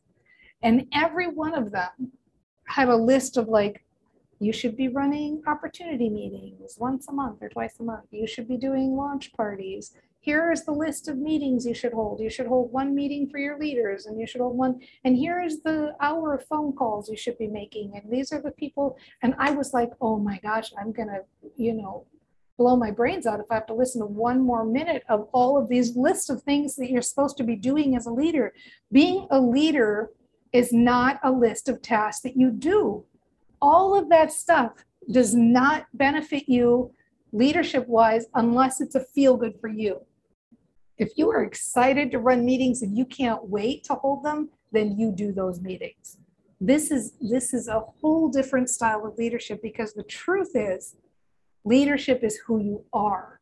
And 0.63 0.87
every 0.91 1.27
one 1.27 1.53
of 1.53 1.71
them 1.71 2.11
had 2.67 2.89
a 2.89 2.95
list 2.95 3.37
of 3.37 3.47
like, 3.47 3.85
you 4.39 4.51
should 4.51 4.75
be 4.75 4.87
running 4.87 5.43
opportunity 5.47 6.09
meetings 6.09 6.77
once 6.79 7.07
a 7.07 7.11
month 7.11 7.41
or 7.41 7.49
twice 7.49 7.79
a 7.79 7.83
month. 7.83 8.05
You 8.11 8.27
should 8.27 8.47
be 8.47 8.57
doing 8.57 8.95
launch 8.95 9.31
parties. 9.33 9.93
Here 10.25 10.51
is 10.51 10.65
the 10.65 10.71
list 10.71 11.07
of 11.07 11.19
meetings 11.19 11.67
you 11.67 11.75
should 11.75 11.93
hold. 11.93 12.19
You 12.19 12.31
should 12.31 12.47
hold 12.47 12.73
one 12.73 12.95
meeting 12.95 13.29
for 13.29 13.37
your 13.37 13.59
leaders 13.59 14.07
and 14.07 14.19
you 14.19 14.25
should 14.25 14.41
hold 14.41 14.57
one. 14.57 14.79
And 15.03 15.15
here 15.15 15.39
is 15.39 15.61
the 15.61 15.95
hour 16.01 16.33
of 16.33 16.47
phone 16.47 16.73
calls 16.73 17.07
you 17.07 17.15
should 17.15 17.37
be 17.37 17.45
making. 17.45 17.91
And 17.93 18.11
these 18.11 18.33
are 18.33 18.41
the 18.41 18.49
people. 18.49 18.97
And 19.21 19.35
I 19.37 19.51
was 19.51 19.71
like, 19.71 19.91
oh 20.01 20.17
my 20.17 20.39
gosh, 20.39 20.71
I'm 20.81 20.91
going 20.91 21.09
to, 21.09 21.19
you 21.57 21.75
know, 21.75 22.07
blow 22.57 22.75
my 22.75 22.89
brains 22.89 23.27
out 23.27 23.39
if 23.39 23.45
I 23.51 23.53
have 23.53 23.67
to 23.67 23.75
listen 23.75 24.01
to 24.01 24.07
one 24.07 24.41
more 24.41 24.65
minute 24.65 25.03
of 25.09 25.29
all 25.31 25.61
of 25.61 25.69
these 25.69 25.95
lists 25.95 26.31
of 26.31 26.41
things 26.41 26.75
that 26.77 26.89
you're 26.89 27.03
supposed 27.03 27.37
to 27.37 27.43
be 27.43 27.55
doing 27.55 27.95
as 27.95 28.07
a 28.07 28.11
leader. 28.11 28.51
Being 28.91 29.27
a 29.29 29.39
leader 29.39 30.09
is 30.51 30.73
not 30.73 31.19
a 31.23 31.31
list 31.31 31.69
of 31.69 31.83
tasks 31.83 32.23
that 32.23 32.35
you 32.35 32.49
do. 32.49 33.05
All 33.61 33.95
of 33.95 34.09
that 34.09 34.31
stuff 34.31 34.71
does 35.11 35.35
not 35.35 35.85
benefit 35.93 36.49
you 36.49 36.95
leadership 37.31 37.87
wise 37.87 38.25
unless 38.33 38.81
it's 38.81 38.95
a 38.95 39.05
feel 39.13 39.37
good 39.37 39.59
for 39.61 39.67
you. 39.67 40.01
If 40.97 41.17
you 41.17 41.29
are 41.31 41.43
excited 41.43 42.11
to 42.11 42.19
run 42.19 42.45
meetings 42.45 42.81
and 42.81 42.97
you 42.97 43.05
can't 43.05 43.49
wait 43.49 43.83
to 43.85 43.95
hold 43.95 44.23
them, 44.23 44.49
then 44.71 44.97
you 44.97 45.11
do 45.11 45.31
those 45.31 45.61
meetings. 45.61 46.17
This 46.61 46.89
is 46.89 47.13
this 47.19 47.53
is 47.53 47.67
a 47.67 47.81
whole 48.01 48.29
different 48.29 48.69
style 48.69 49.05
of 49.05 49.17
leadership 49.17 49.61
because 49.61 49.93
the 49.93 50.03
truth 50.03 50.51
is 50.55 50.95
leadership 51.65 52.23
is 52.23 52.37
who 52.45 52.61
you 52.61 52.85
are. 52.93 53.41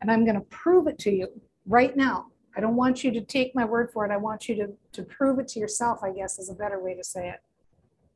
And 0.00 0.10
I'm 0.10 0.24
going 0.24 0.36
to 0.36 0.46
prove 0.46 0.86
it 0.86 0.98
to 1.00 1.10
you 1.10 1.28
right 1.66 1.94
now. 1.96 2.26
I 2.56 2.60
don't 2.60 2.76
want 2.76 3.04
you 3.04 3.10
to 3.12 3.20
take 3.20 3.54
my 3.54 3.64
word 3.64 3.90
for 3.92 4.06
it. 4.06 4.12
I 4.12 4.16
want 4.16 4.48
you 4.48 4.54
to, 4.56 4.68
to 4.92 5.02
prove 5.02 5.38
it 5.38 5.48
to 5.48 5.60
yourself, 5.60 6.00
I 6.02 6.12
guess 6.12 6.38
is 6.38 6.48
a 6.48 6.54
better 6.54 6.82
way 6.82 6.94
to 6.94 7.04
say 7.04 7.28
it. 7.28 7.40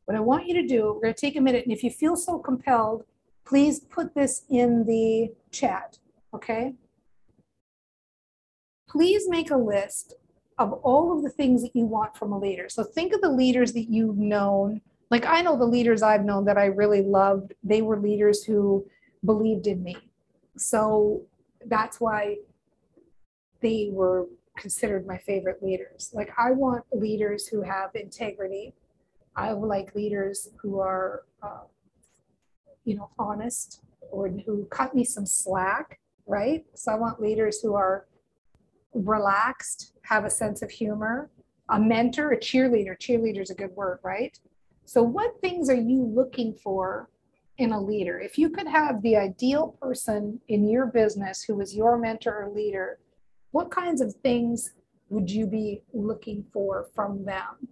What 0.07 0.17
I 0.17 0.21
want 0.21 0.47
you 0.47 0.55
to 0.55 0.67
do, 0.67 0.95
we're 0.95 1.03
going 1.03 1.15
to 1.15 1.21
take 1.21 1.37
a 1.37 1.41
minute, 1.41 1.65
and 1.65 1.73
if 1.73 1.85
you 1.85 1.91
feel 1.91 2.17
so 2.17 2.39
compelled, 2.39 3.05
please 3.45 3.81
put 3.81 4.15
this 4.15 4.45
in 4.49 4.85
the 4.87 5.33
chat, 5.51 5.99
okay? 6.35 6.75
Please 8.91 9.29
make 9.29 9.51
a 9.51 9.57
list 9.57 10.15
of 10.59 10.73
all 10.73 11.17
of 11.17 11.23
the 11.23 11.31
things 11.31 11.63
that 11.63 11.77
you 11.77 11.87
want 11.87 12.17
from 12.17 12.33
a 12.33 12.39
leader. 12.39 12.69
So 12.69 12.83
think 12.83 13.13
of 13.13 13.21
the 13.21 13.31
leaders 13.31 13.73
that 13.75 13.89
you've 13.89 14.19
known. 14.19 14.81
Like 15.11 15.25
I 15.27 15.43
know 15.43 15.57
the 15.57 15.65
leaders 15.65 16.03
I've 16.03 16.25
known 16.25 16.45
that 16.47 16.59
I 16.59 16.67
really 16.67 17.03
loved, 17.03 17.55
they 17.63 17.83
were 17.83 17.99
leaders 18.01 18.43
who 18.43 18.85
believed 19.25 19.69
in 19.69 19.83
me. 19.83 19.97
So 20.57 21.23
that's 21.67 22.01
why 22.01 22.39
they 23.61 23.91
were 23.93 24.27
considered 24.57 25.07
my 25.07 25.19
favorite 25.19 25.63
leaders. 25.63 26.11
Like 26.13 26.33
I 26.37 26.51
want 26.51 26.85
leaders 26.93 27.47
who 27.47 27.63
have 27.63 27.91
integrity. 27.95 28.75
I 29.37 29.53
like 29.53 29.95
leaders 29.95 30.49
who 30.61 30.81
are, 30.81 31.23
uh, 31.43 31.63
you 32.85 32.97
know, 32.97 33.11
honest 33.19 33.83
or 34.11 34.29
who 34.29 34.65
cut 34.67 34.95
me 34.97 35.05
some 35.05 35.27
slack, 35.27 36.01
right? 36.27 36.65
So 36.75 36.91
I 36.93 36.97
want 36.97 37.21
leaders 37.21 37.61
who 37.61 37.75
are 37.75 38.07
relaxed, 38.95 39.93
have 40.03 40.25
a 40.25 40.31
sense 40.31 40.63
of 40.63 40.71
humor, 40.71 41.31
a 41.69 41.79
mentor, 41.79 42.33
a 42.33 42.39
cheerleader. 42.39 42.99
Cheerleader 42.99 43.43
is 43.43 43.51
a 43.51 43.55
good 43.55 43.71
word, 43.77 44.01
right? 44.03 44.39
So 44.85 45.03
what 45.03 45.41
things 45.41 45.71
are 45.71 45.75
you 45.75 46.03
looking 46.05 46.55
for 46.55 47.11
in 47.59 47.73
a 47.73 47.81
leader? 47.81 48.19
If 48.19 48.39
you 48.39 48.51
could 48.51 48.67
have 48.67 49.03
the 49.03 49.17
ideal 49.17 49.77
person 49.81 50.41
in 50.49 50.69
your 50.69 50.87
business 50.87 51.43
who 51.43 51.55
was 51.55 51.77
your 51.77 51.97
mentor 51.97 52.45
or 52.45 52.51
leader, 52.51 52.99
what 53.53 53.71
kinds 53.71 54.01
of 54.01 54.15
things 54.17 54.73
would 55.09 55.31
you 55.31 55.47
be 55.47 55.83
looking 55.93 56.45
for 56.53 56.89
from 56.95 57.25
them? 57.25 57.69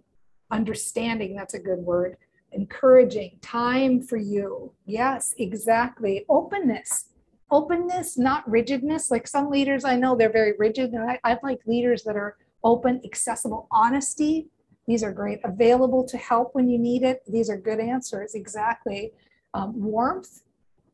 Understanding, 0.51 1.35
that's 1.35 1.53
a 1.53 1.59
good 1.59 1.79
word. 1.79 2.17
Encouraging, 2.51 3.37
time 3.41 4.01
for 4.01 4.17
you. 4.17 4.73
Yes, 4.85 5.35
exactly. 5.37 6.25
Openness. 6.29 7.08
Openness, 7.51 8.17
not 8.17 8.49
rigidness. 8.49 9.09
Like 9.11 9.27
some 9.27 9.49
leaders 9.49 9.85
I 9.85 9.95
know, 9.95 10.15
they're 10.15 10.31
very 10.31 10.53
rigid. 10.57 10.91
And 10.91 11.09
I, 11.09 11.19
I 11.23 11.37
like 11.43 11.59
leaders 11.65 12.03
that 12.03 12.15
are 12.15 12.37
open, 12.63 13.01
accessible, 13.03 13.67
honesty. 13.71 14.47
These 14.87 15.03
are 15.03 15.11
great. 15.11 15.39
Available 15.43 16.03
to 16.05 16.17
help 16.17 16.55
when 16.55 16.67
you 16.67 16.77
need 16.77 17.03
it. 17.03 17.21
These 17.27 17.49
are 17.49 17.57
good 17.57 17.79
answers. 17.79 18.35
Exactly. 18.35 19.13
Um, 19.53 19.73
warmth, 19.81 20.41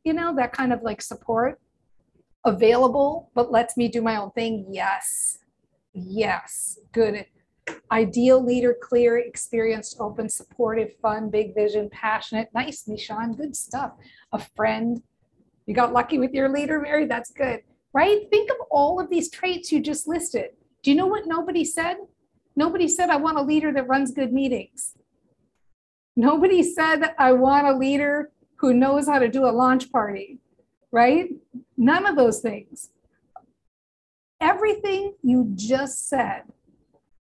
you 0.03 0.13
know, 0.13 0.35
that 0.35 0.53
kind 0.53 0.71
of 0.71 0.81
like 0.81 1.01
support 1.01 1.59
available, 2.45 3.31
but 3.33 3.51
lets 3.51 3.75
me 3.75 3.87
do 3.87 4.01
my 4.01 4.15
own 4.17 4.31
thing? 4.31 4.67
Yes. 4.69 5.39
Yes. 5.93 6.79
Good. 6.93 7.25
Ideal 7.91 8.43
leader, 8.43 8.75
clear, 8.79 9.17
experienced, 9.17 9.97
open, 9.99 10.29
supportive, 10.29 10.95
fun, 11.01 11.29
big 11.29 11.55
vision, 11.55 11.89
passionate. 11.91 12.49
Nice, 12.53 12.83
Nishan. 12.87 13.35
Good 13.35 13.55
stuff. 13.55 13.93
A 14.31 14.39
friend. 14.39 15.01
You 15.65 15.73
got 15.73 15.93
lucky 15.93 16.19
with 16.19 16.33
your 16.33 16.49
leader, 16.49 16.79
Mary? 16.79 17.05
That's 17.05 17.31
good. 17.31 17.61
Right? 17.93 18.29
Think 18.29 18.51
of 18.51 18.57
all 18.69 18.99
of 18.99 19.09
these 19.09 19.29
traits 19.29 19.71
you 19.71 19.81
just 19.81 20.07
listed. 20.07 20.51
Do 20.83 20.91
you 20.91 20.97
know 20.97 21.07
what 21.07 21.23
nobody 21.25 21.63
said? 21.63 21.97
Nobody 22.55 22.87
said, 22.87 23.09
I 23.09 23.15
want 23.17 23.37
a 23.37 23.41
leader 23.41 23.71
that 23.73 23.87
runs 23.87 24.11
good 24.11 24.31
meetings. 24.31 24.93
Nobody 26.15 26.63
said, 26.63 27.13
I 27.17 27.33
want 27.33 27.67
a 27.67 27.75
leader 27.75 28.31
who 28.57 28.73
knows 28.73 29.07
how 29.07 29.19
to 29.19 29.27
do 29.27 29.45
a 29.45 29.51
launch 29.51 29.91
party 29.91 30.39
right? 30.95 31.27
None 31.75 32.05
of 32.05 32.15
those 32.15 32.39
things. 32.39 32.89
Everything 34.39 35.13
you 35.21 35.51
just 35.53 36.07
said, 36.07 36.43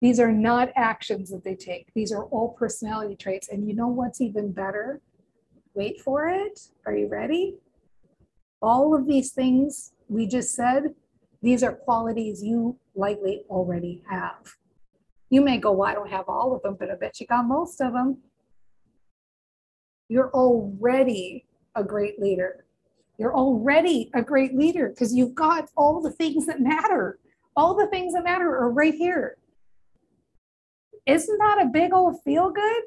these 0.02 0.18
are 0.18 0.32
not 0.32 0.70
actions 0.78 1.30
that 1.32 1.44
they 1.44 1.56
take. 1.56 1.88
These 1.94 2.14
are 2.14 2.24
all 2.24 2.56
personality 2.58 3.18
traits. 3.18 3.50
And 3.50 3.68
you 3.68 3.76
know 3.76 3.90
what's 3.90 4.22
even 4.22 4.54
better? 4.54 5.02
Wait 5.74 6.00
for 6.00 6.30
it. 6.30 6.58
Are 6.86 6.96
you 6.96 7.10
ready? 7.10 7.56
All 8.62 8.96
of 8.96 9.08
these 9.08 9.32
things 9.32 9.94
we 10.08 10.28
just 10.28 10.54
said, 10.54 10.96
these 11.42 11.64
are 11.64 11.72
qualities 11.72 12.44
you 12.44 12.78
likely 12.96 13.44
already 13.50 14.04
have. 14.10 14.56
You 15.30 15.42
may 15.42 15.58
go, 15.58 15.72
well, 15.72 15.90
I 15.90 15.94
don't 15.94 16.10
have 16.10 16.28
all 16.28 16.56
of 16.56 16.62
them, 16.64 16.76
but 16.78 16.92
I 16.92 16.96
bet 16.96 17.20
you 17.20 17.28
got 17.28 17.46
most 17.46 17.80
of 17.82 17.94
them. 17.94 18.18
You're 20.10 20.32
already 20.32 21.46
a 21.76 21.84
great 21.84 22.20
leader. 22.20 22.66
You're 23.18 23.36
already 23.36 24.10
a 24.14 24.22
great 24.22 24.56
leader 24.56 24.90
because 24.90 25.14
you've 25.14 25.36
got 25.36 25.70
all 25.78 26.02
the 26.02 26.12
things 26.12 26.46
that 26.48 26.60
matter. 26.60 27.20
All 27.56 27.76
the 27.76 27.88
things 27.88 28.14
that 28.14 28.24
matter 28.24 28.50
are 28.58 28.72
right 28.72 28.94
here. 28.94 29.38
Isn't 31.06 31.38
that 31.38 31.62
a 31.62 31.70
big 31.72 31.94
old 31.94 32.22
feel 32.24 32.50
good? 32.50 32.84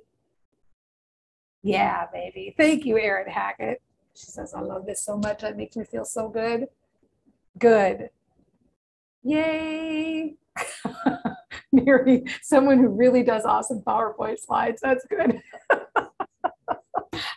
Yeah, 1.63 2.07
baby. 2.13 2.55
Thank 2.57 2.85
you, 2.85 2.99
Erin 2.99 3.31
Hackett. 3.31 3.81
She 4.15 4.27
says, 4.27 4.55
I 4.55 4.61
love 4.61 4.87
this 4.87 5.03
so 5.03 5.17
much. 5.17 5.41
That 5.41 5.57
makes 5.57 5.77
me 5.77 5.85
feel 5.85 6.05
so 6.05 6.29
good. 6.29 6.67
Good. 7.59 8.11
Yay. 9.23 10.35
Mary, 11.73 12.25
someone 12.43 12.79
who 12.79 12.89
really 12.89 13.23
does 13.23 13.45
awesome 13.45 13.81
PowerPoint 13.81 14.39
slides. 14.39 14.83
That's 14.83 15.07
good. 15.07 15.41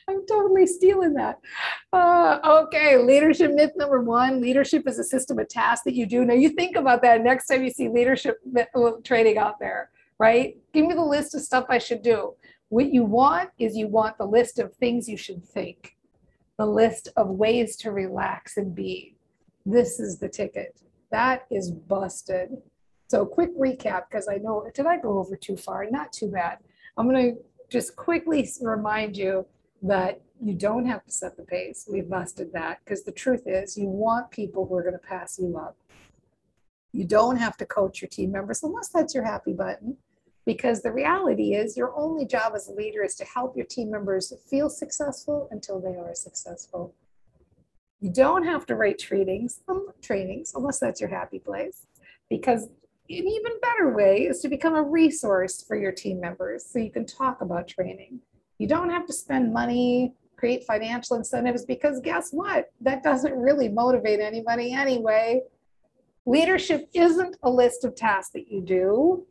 I'm 0.07 0.25
totally 0.27 0.67
stealing 0.67 1.13
that. 1.13 1.39
Uh, 1.91 2.39
okay, 2.63 2.97
leadership 2.97 3.51
myth 3.53 3.71
number 3.75 4.01
one 4.01 4.41
leadership 4.41 4.87
is 4.87 4.99
a 4.99 5.03
system 5.03 5.39
of 5.39 5.47
tasks 5.47 5.83
that 5.85 5.95
you 5.95 6.05
do. 6.05 6.25
Now, 6.25 6.33
you 6.33 6.49
think 6.49 6.75
about 6.75 7.01
that 7.01 7.23
next 7.23 7.47
time 7.47 7.63
you 7.63 7.71
see 7.71 7.89
leadership 7.89 8.37
uh, 8.75 8.91
training 9.03 9.37
out 9.37 9.59
there, 9.59 9.89
right? 10.19 10.57
Give 10.73 10.85
me 10.85 10.93
the 10.93 11.01
list 11.01 11.35
of 11.35 11.41
stuff 11.41 11.65
I 11.69 11.77
should 11.77 12.01
do. 12.01 12.35
What 12.69 12.93
you 12.93 13.03
want 13.03 13.49
is 13.57 13.75
you 13.75 13.87
want 13.87 14.17
the 14.17 14.25
list 14.25 14.59
of 14.59 14.73
things 14.75 15.07
you 15.07 15.17
should 15.17 15.45
think, 15.45 15.94
the 16.57 16.65
list 16.65 17.09
of 17.17 17.29
ways 17.29 17.75
to 17.77 17.91
relax 17.91 18.57
and 18.57 18.73
be. 18.73 19.15
This 19.65 19.99
is 19.99 20.19
the 20.19 20.29
ticket. 20.29 20.79
That 21.11 21.45
is 21.51 21.71
busted. 21.71 22.49
So, 23.07 23.25
quick 23.25 23.57
recap 23.57 24.03
because 24.09 24.27
I 24.27 24.37
know, 24.37 24.67
did 24.73 24.85
I 24.85 24.97
go 24.97 25.19
over 25.19 25.35
too 25.35 25.57
far? 25.57 25.85
Not 25.89 26.11
too 26.11 26.29
bad. 26.29 26.59
I'm 26.97 27.09
going 27.09 27.35
to 27.35 27.41
just 27.69 27.95
quickly 27.95 28.49
remind 28.61 29.17
you 29.17 29.45
that 29.81 30.21
you 30.41 30.53
don't 30.53 30.85
have 30.85 31.03
to 31.05 31.11
set 31.11 31.37
the 31.37 31.43
pace. 31.43 31.87
We've 31.91 32.09
busted 32.09 32.51
that 32.53 32.79
because 32.83 33.03
the 33.03 33.11
truth 33.11 33.43
is 33.45 33.77
you 33.77 33.87
want 33.87 34.31
people 34.31 34.65
who 34.65 34.75
are 34.75 34.81
going 34.81 34.93
to 34.93 34.99
pass 34.99 35.39
you 35.39 35.57
up. 35.57 35.77
You 36.91 37.05
don't 37.05 37.37
have 37.37 37.57
to 37.57 37.65
coach 37.65 38.01
your 38.01 38.09
team 38.09 38.31
members 38.31 38.63
unless 38.63 38.89
that's 38.89 39.13
your 39.13 39.25
happy 39.25 39.53
button. 39.53 39.97
Because 40.45 40.81
the 40.81 40.91
reality 40.91 41.55
is 41.55 41.75
your 41.75 41.97
only 41.97 42.25
job 42.25 42.53
as 42.55 42.67
a 42.67 42.73
leader 42.73 43.03
is 43.03 43.15
to 43.15 43.25
help 43.25 43.57
your 43.57 43.65
team 43.65 43.89
members 43.89 44.31
feel 44.49 44.69
successful 44.69 45.47
until 45.51 45.79
they 45.79 45.95
are 45.95 46.13
successful. 46.13 46.93
You 47.99 48.11
don't 48.11 48.45
have 48.45 48.65
to 48.67 48.75
write 48.75 48.99
trainings, 48.99 49.61
um, 49.67 49.87
trainings, 50.01 50.53
unless 50.53 50.79
that's 50.79 51.01
your 51.01 51.09
happy 51.09 51.39
place, 51.39 51.87
because 52.29 52.65
an 53.09 53.27
even 53.27 53.53
better 53.61 53.95
way 53.95 54.21
is 54.21 54.41
to 54.41 54.49
become 54.49 54.75
a 54.75 54.83
resource 54.83 55.63
for 55.67 55.75
your 55.75 55.91
team 55.91 56.19
members 56.19 56.65
so 56.65 56.79
you 56.79 56.91
can 56.91 57.05
talk 57.05 57.41
about 57.41 57.67
training. 57.67 58.19
You 58.59 58.67
don't 58.67 58.89
have 58.89 59.05
to 59.07 59.13
spend 59.13 59.53
money, 59.53 60.13
create 60.35 60.63
financial 60.65 61.15
incentives, 61.15 61.65
because 61.65 61.99
guess 62.01 62.31
what? 62.31 62.71
That 62.81 63.03
doesn't 63.03 63.33
really 63.33 63.69
motivate 63.69 64.19
anybody 64.19 64.73
anyway. 64.73 65.41
Leadership 66.25 66.89
isn't 66.93 67.37
a 67.43 67.49
list 67.49 67.85
of 67.85 67.95
tasks 67.95 68.33
that 68.33 68.51
you 68.51 68.61
do. 68.61 69.25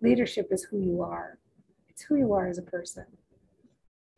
Leadership 0.00 0.48
is 0.50 0.64
who 0.64 0.80
you 0.80 1.02
are. 1.02 1.38
It's 1.88 2.02
who 2.02 2.16
you 2.16 2.32
are 2.32 2.48
as 2.48 2.58
a 2.58 2.62
person. 2.62 3.06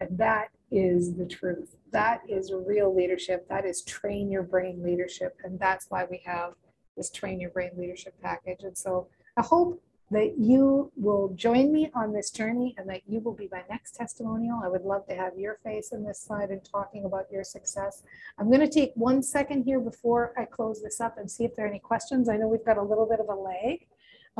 And 0.01 0.17
that 0.19 0.49
is 0.71 1.17
the 1.17 1.27
truth. 1.27 1.77
That 1.93 2.23
is 2.29 2.53
real 2.53 2.95
leadership. 2.95 3.49
That 3.49 3.65
is 3.65 3.83
train 3.83 4.31
your 4.31 4.43
brain 4.43 4.83
leadership. 4.83 5.37
And 5.45 5.59
that's 5.59 5.87
why 5.89 6.07
we 6.11 6.23
have 6.25 6.55
this 6.97 7.11
train 7.11 7.41
your 7.41 7.51
brain 7.51 7.71
leadership 7.77 8.15
package. 8.23 8.63
And 8.63 8.77
so 8.77 9.09
I 9.37 9.43
hope 9.43 9.83
that 10.11 10.35
you 10.39 10.91
will 10.97 11.33
join 11.37 11.73
me 11.73 11.91
on 11.95 12.13
this 12.13 12.31
journey 12.31 12.75
and 12.77 12.89
that 12.89 13.03
you 13.07 13.21
will 13.21 13.35
be 13.35 13.49
my 13.53 13.63
next 13.71 13.93
testimonial. 13.93 14.61
I 14.63 14.69
would 14.69 14.83
love 14.83 15.07
to 15.07 15.15
have 15.15 15.39
your 15.39 15.59
face 15.63 15.93
in 15.93 16.05
this 16.05 16.21
slide 16.21 16.51
and 16.51 16.65
talking 16.65 17.05
about 17.05 17.31
your 17.31 17.45
success. 17.45 18.03
I'm 18.37 18.49
going 18.49 18.61
to 18.61 18.69
take 18.69 18.93
one 18.97 19.23
second 19.23 19.63
here 19.63 19.79
before 19.79 20.33
I 20.37 20.47
close 20.47 20.83
this 20.83 21.01
up 21.01 21.17
and 21.17 21.31
see 21.31 21.45
if 21.45 21.55
there 21.55 21.65
are 21.65 21.69
any 21.69 21.79
questions. 21.79 22.29
I 22.29 22.37
know 22.37 22.49
we've 22.49 22.65
got 22.65 22.77
a 22.77 22.83
little 22.83 23.07
bit 23.07 23.21
of 23.21 23.29
a 23.29 23.35
lag. 23.35 23.87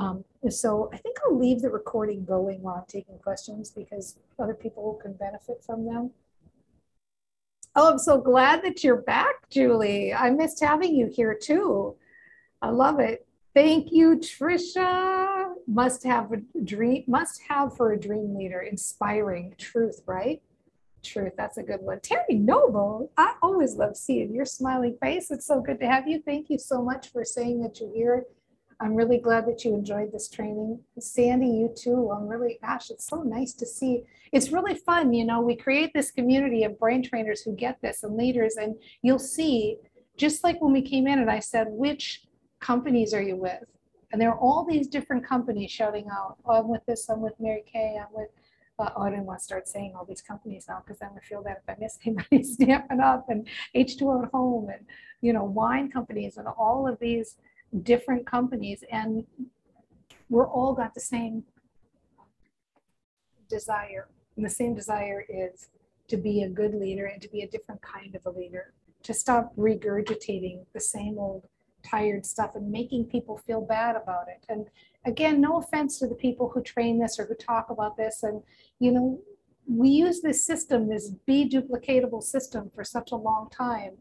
Um, 0.01 0.25
so 0.49 0.89
I 0.95 0.97
think 0.97 1.19
I'll 1.23 1.39
leave 1.39 1.61
the 1.61 1.69
recording 1.69 2.25
going 2.25 2.63
while 2.63 2.77
I'm 2.77 2.85
taking 2.89 3.19
questions 3.19 3.71
because 3.71 4.17
other 4.39 4.55
people 4.55 4.95
can 4.95 5.13
benefit 5.13 5.63
from 5.63 5.85
them. 5.85 6.13
Oh, 7.77 7.93
I'm 7.93 7.99
so 7.99 8.19
glad 8.19 8.65
that 8.65 8.83
you're 8.83 9.03
back, 9.03 9.51
Julie. 9.51 10.15
I 10.15 10.31
missed 10.31 10.61
having 10.61 10.95
you 10.95 11.07
here 11.07 11.35
too. 11.41 11.97
I 12.63 12.71
love 12.71 12.99
it. 12.99 13.27
Thank 13.55 13.93
you, 13.93 14.17
Trisha. 14.17 15.53
Must 15.67 16.03
have 16.05 16.33
a 16.33 16.61
dream, 16.65 17.05
must 17.07 17.43
have 17.49 17.77
for 17.77 17.93
a 17.93 18.01
dream 18.01 18.35
leader, 18.35 18.61
inspiring 18.61 19.55
truth, 19.59 20.01
right? 20.07 20.41
Truth, 21.03 21.35
that's 21.37 21.59
a 21.59 21.63
good 21.63 21.81
one. 21.83 22.01
Terry 22.01 22.35
Noble, 22.35 23.13
I 23.19 23.35
always 23.43 23.75
love 23.75 23.97
seeing 23.97 24.35
your 24.35 24.47
smiling 24.47 24.97
face. 25.03 25.31
It's 25.31 25.47
so 25.47 25.61
good 25.61 25.79
to 25.81 25.87
have 25.87 26.09
you. 26.09 26.23
Thank 26.25 26.49
you 26.49 26.59
so 26.59 26.83
much 26.83 27.13
for 27.13 27.23
saying 27.25 27.61
that 27.63 27.81
you're 27.81 27.95
here. 27.95 28.25
I'm 28.81 28.95
really 28.95 29.19
glad 29.19 29.47
that 29.47 29.63
you 29.63 29.75
enjoyed 29.75 30.11
this 30.11 30.31
training. 30.31 30.81
Sandy, 30.99 31.49
you 31.49 31.75
too. 31.77 32.11
I'm 32.15 32.27
really, 32.27 32.59
gosh, 32.63 32.91
it's 32.91 33.07
so 33.07 33.23
nice 33.23 33.53
to 33.55 33.67
see. 33.67 34.05
It's 34.33 34.51
really 34.51 34.75
fun. 34.75 35.13
You 35.13 35.27
know, 35.27 35.43
we 35.43 35.55
create 35.55 35.91
this 35.95 36.11
community 36.11 36.65
of 36.65 36.79
brain 36.79 37.03
trainers 37.03 37.43
who 37.43 37.55
get 37.55 37.81
this 37.83 38.03
and 38.05 38.17
leaders, 38.17 38.57
and 38.57 38.75
you'll 39.03 39.19
see, 39.19 39.77
just 40.17 40.43
like 40.45 40.63
when 40.63 40.73
we 40.73 40.81
came 40.81 41.07
in 41.07 41.19
and 41.19 41.31
I 41.31 41.41
said, 41.41 41.67
which 41.69 42.23
companies 42.61 43.13
are 43.13 43.23
you 43.23 43.37
with? 43.37 43.65
And 44.13 44.21
there 44.21 44.31
are 44.31 44.39
all 44.39 44.65
these 44.65 44.89
different 44.89 45.27
companies 45.27 45.71
shouting 45.71 46.09
out, 46.11 46.39
oh, 46.47 46.61
I'm 46.61 46.69
with 46.69 46.85
this, 46.87 47.09
I'm 47.11 47.21
with 47.21 47.35
Mary 47.39 47.65
Kay, 47.71 48.01
I'm 48.01 48.13
with, 48.13 48.31
uh, 48.79 48.89
oh, 48.97 49.03
I 49.03 49.11
didn't 49.11 49.27
want 49.27 49.41
to 49.41 49.45
start 49.45 49.69
saying 49.69 49.93
all 49.95 50.07
these 50.07 50.23
companies 50.23 50.65
now 50.69 50.83
because 50.85 50.99
then 51.01 51.11
I 51.15 51.21
feel 51.21 51.43
that 51.43 51.63
if 51.63 51.69
I 51.69 51.79
miss 51.79 51.99
anybody 52.07 52.43
Stampin' 52.43 53.01
Up 53.01 53.27
and 53.29 53.47
H2O 53.77 54.25
at 54.25 54.31
home 54.31 54.71
and, 54.71 54.87
you 55.21 55.35
know, 55.35 55.45
wine 55.45 55.91
companies 55.91 56.39
and 56.39 56.49
all 56.49 56.89
of 56.89 56.99
these 56.99 57.37
different 57.83 58.27
companies. 58.27 58.85
And 58.91 59.25
we're 60.29 60.49
all 60.49 60.75
got 60.75 60.95
the 60.95 61.01
same 61.01 61.45
desire. 63.49 64.09
And 64.37 64.45
the 64.45 64.51
same 64.51 64.75
desire 64.75 65.25
is 65.29 65.69
to 66.09 66.17
be 66.17 66.43
a 66.43 66.49
good 66.49 66.75
leader 66.75 67.07
and 67.07 67.21
to 67.23 67.29
be 67.29 67.43
a 67.43 67.49
different 67.49 67.83
kind 67.83 68.15
of 68.15 68.27
a 68.27 68.31
leader, 68.31 68.73
to 69.03 69.15
stop 69.15 69.55
regurgitating 69.57 70.65
the 70.73 70.81
same 70.81 71.19
old 71.19 71.47
tired 71.83 72.27
stuff 72.27 72.55
and 72.55 72.71
making 72.71 73.07
people 73.07 73.39
feel 73.39 73.61
bad 73.61 73.97
about 73.97 74.29
it. 74.29 74.45
And 74.49 74.67
again, 75.07 75.41
no 75.41 75.59
offense 75.59 75.99
to 75.99 76.07
the 76.07 76.15
people 76.15 76.49
who 76.49 76.63
train 76.63 76.99
this 76.99 77.19
or 77.19 77.27
who 77.27 77.35
talk 77.35 77.71
about 77.71 77.97
this. 77.97 78.23
And, 78.23 78.43
you 78.79 78.93
know, 78.93 79.21
we 79.67 79.89
use 79.89 80.21
this 80.21 80.45
system, 80.45 80.89
this 80.89 81.11
be 81.27 81.49
duplicatable 81.49 82.23
system 82.23 82.71
for 82.75 82.85
such 82.85 83.13
a 83.13 83.17
long 83.17 83.49
time 83.51 83.93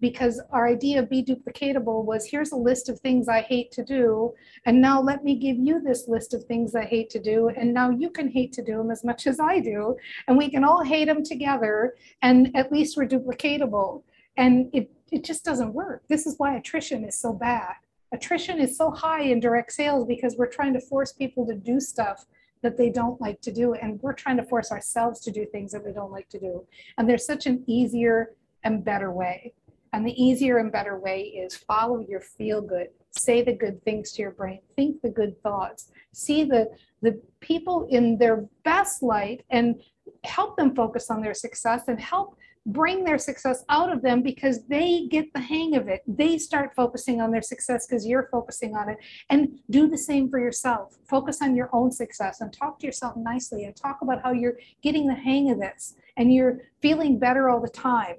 because 0.00 0.40
our 0.50 0.66
idea 0.66 0.98
of 0.98 1.08
be 1.08 1.22
duplicatable 1.22 2.04
was 2.04 2.26
here's 2.26 2.52
a 2.52 2.56
list 2.56 2.88
of 2.88 3.00
things 3.00 3.28
I 3.28 3.40
hate 3.40 3.70
to 3.72 3.84
do. 3.84 4.34
And 4.66 4.80
now 4.80 5.00
let 5.00 5.24
me 5.24 5.36
give 5.36 5.56
you 5.56 5.80
this 5.80 6.08
list 6.08 6.34
of 6.34 6.44
things 6.44 6.74
I 6.74 6.84
hate 6.84 7.10
to 7.10 7.18
do. 7.20 7.48
And 7.48 7.72
now 7.72 7.90
you 7.90 8.10
can 8.10 8.30
hate 8.30 8.52
to 8.54 8.64
do 8.64 8.76
them 8.78 8.90
as 8.90 9.04
much 9.04 9.26
as 9.26 9.40
I 9.40 9.60
do. 9.60 9.96
And 10.28 10.36
we 10.36 10.50
can 10.50 10.64
all 10.64 10.82
hate 10.82 11.06
them 11.06 11.24
together. 11.24 11.94
And 12.22 12.54
at 12.54 12.72
least 12.72 12.96
we're 12.96 13.08
duplicatable. 13.08 14.02
And 14.36 14.70
it 14.72 14.90
it 15.10 15.24
just 15.24 15.44
doesn't 15.44 15.74
work. 15.74 16.04
This 16.08 16.24
is 16.26 16.36
why 16.38 16.56
attrition 16.56 17.04
is 17.04 17.18
so 17.18 17.32
bad. 17.32 17.74
Attrition 18.12 18.60
is 18.60 18.76
so 18.76 18.90
high 18.90 19.22
in 19.22 19.40
direct 19.40 19.72
sales 19.72 20.06
because 20.06 20.36
we're 20.36 20.46
trying 20.46 20.72
to 20.74 20.80
force 20.80 21.12
people 21.12 21.46
to 21.46 21.54
do 21.54 21.80
stuff 21.80 22.26
that 22.62 22.76
they 22.76 22.90
don't 22.90 23.20
like 23.20 23.40
to 23.40 23.52
do. 23.52 23.74
And 23.74 24.00
we're 24.02 24.12
trying 24.12 24.36
to 24.36 24.44
force 24.44 24.70
ourselves 24.70 25.20
to 25.20 25.30
do 25.30 25.46
things 25.46 25.72
that 25.72 25.84
we 25.84 25.92
don't 25.92 26.12
like 26.12 26.28
to 26.30 26.38
do. 26.38 26.64
And 26.96 27.08
there's 27.08 27.26
such 27.26 27.46
an 27.46 27.64
easier 27.66 28.34
and 28.64 28.84
better 28.84 29.10
way. 29.10 29.54
And 29.92 30.06
the 30.06 30.22
easier 30.22 30.58
and 30.58 30.70
better 30.70 30.98
way 30.98 31.22
is 31.22 31.56
follow 31.56 32.00
your 32.00 32.20
feel 32.20 32.60
good, 32.62 32.88
say 33.10 33.42
the 33.42 33.52
good 33.52 33.82
things 33.84 34.12
to 34.12 34.22
your 34.22 34.30
brain, 34.30 34.60
think 34.76 35.02
the 35.02 35.10
good 35.10 35.40
thoughts, 35.42 35.90
see 36.12 36.44
the, 36.44 36.68
the 37.02 37.20
people 37.40 37.86
in 37.90 38.16
their 38.18 38.46
best 38.64 39.02
light 39.02 39.44
and 39.50 39.82
help 40.24 40.56
them 40.56 40.74
focus 40.74 41.10
on 41.10 41.20
their 41.20 41.34
success 41.34 41.84
and 41.88 42.00
help 42.00 42.36
bring 42.66 43.04
their 43.04 43.18
success 43.18 43.64
out 43.68 43.92
of 43.92 44.02
them 44.02 44.22
because 44.22 44.66
they 44.66 45.06
get 45.10 45.32
the 45.32 45.40
hang 45.40 45.74
of 45.76 45.88
it. 45.88 46.02
They 46.06 46.38
start 46.38 46.72
focusing 46.76 47.20
on 47.20 47.30
their 47.30 47.42
success 47.42 47.86
because 47.86 48.06
you're 48.06 48.28
focusing 48.30 48.76
on 48.76 48.90
it. 48.90 48.98
And 49.30 49.58
do 49.70 49.88
the 49.88 49.98
same 49.98 50.28
for 50.28 50.38
yourself. 50.38 50.98
Focus 51.08 51.38
on 51.42 51.56
your 51.56 51.70
own 51.72 51.90
success 51.90 52.40
and 52.40 52.52
talk 52.52 52.78
to 52.80 52.86
yourself 52.86 53.16
nicely 53.16 53.64
and 53.64 53.74
talk 53.74 53.98
about 54.02 54.22
how 54.22 54.32
you're 54.32 54.58
getting 54.82 55.06
the 55.06 55.14
hang 55.14 55.50
of 55.50 55.58
this 55.58 55.94
and 56.16 56.32
you're 56.32 56.58
feeling 56.82 57.18
better 57.18 57.48
all 57.48 57.60
the 57.60 57.68
time. 57.68 58.16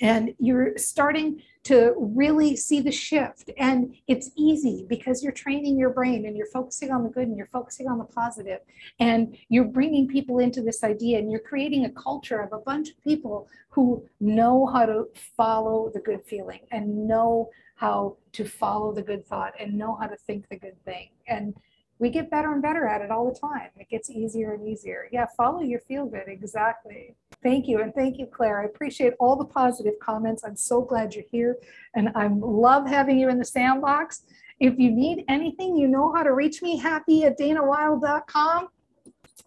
And 0.00 0.34
you're 0.38 0.76
starting 0.76 1.42
to 1.62 1.94
really 1.98 2.56
see 2.56 2.80
the 2.80 2.90
shift. 2.90 3.50
And 3.58 3.94
it's 4.08 4.30
easy 4.34 4.86
because 4.88 5.22
you're 5.22 5.32
training 5.32 5.78
your 5.78 5.90
brain 5.90 6.24
and 6.26 6.36
you're 6.36 6.46
focusing 6.46 6.90
on 6.90 7.02
the 7.02 7.10
good 7.10 7.28
and 7.28 7.36
you're 7.36 7.50
focusing 7.52 7.86
on 7.86 7.98
the 7.98 8.04
positive 8.04 8.60
and 8.98 9.36
you're 9.48 9.64
bringing 9.64 10.08
people 10.08 10.38
into 10.38 10.62
this 10.62 10.82
idea 10.82 11.18
and 11.18 11.30
you're 11.30 11.40
creating 11.40 11.84
a 11.84 11.90
culture 11.90 12.40
of 12.40 12.52
a 12.52 12.58
bunch 12.58 12.90
of 12.90 13.02
people 13.02 13.46
who 13.68 14.02
know 14.20 14.66
how 14.66 14.86
to 14.86 15.08
follow 15.36 15.90
the 15.92 16.00
good 16.00 16.24
feeling 16.24 16.60
and 16.70 17.06
know 17.06 17.50
how 17.76 18.16
to 18.32 18.44
follow 18.44 18.92
the 18.92 19.02
good 19.02 19.26
thought 19.26 19.52
and 19.58 19.74
know 19.74 19.96
how 19.96 20.06
to 20.06 20.16
think 20.16 20.48
the 20.48 20.56
good 20.56 20.82
thing. 20.84 21.08
And 21.26 21.54
we 22.00 22.08
get 22.08 22.30
better 22.30 22.50
and 22.50 22.62
better 22.62 22.86
at 22.86 23.02
it 23.02 23.10
all 23.10 23.30
the 23.30 23.38
time. 23.38 23.68
It 23.76 23.90
gets 23.90 24.08
easier 24.08 24.54
and 24.54 24.66
easier. 24.66 25.06
Yeah, 25.12 25.26
follow 25.36 25.60
your 25.60 25.80
feel 25.80 26.06
good. 26.06 26.24
Exactly. 26.28 27.14
Thank 27.42 27.68
you. 27.68 27.82
And 27.82 27.94
thank 27.94 28.18
you, 28.18 28.26
Claire. 28.26 28.62
I 28.62 28.64
appreciate 28.64 29.12
all 29.20 29.36
the 29.36 29.44
positive 29.44 29.92
comments. 30.00 30.42
I'm 30.42 30.56
so 30.56 30.80
glad 30.80 31.14
you're 31.14 31.24
here. 31.30 31.58
And 31.94 32.08
I 32.14 32.28
love 32.28 32.88
having 32.88 33.18
you 33.18 33.28
in 33.28 33.38
the 33.38 33.44
sandbox. 33.44 34.22
If 34.60 34.78
you 34.78 34.90
need 34.90 35.24
anything, 35.28 35.76
you 35.76 35.88
know 35.88 36.10
how 36.12 36.22
to 36.22 36.32
reach 36.32 36.62
me, 36.62 36.78
happy 36.78 37.24
at 37.24 37.38
danawilde.com. 37.38 38.68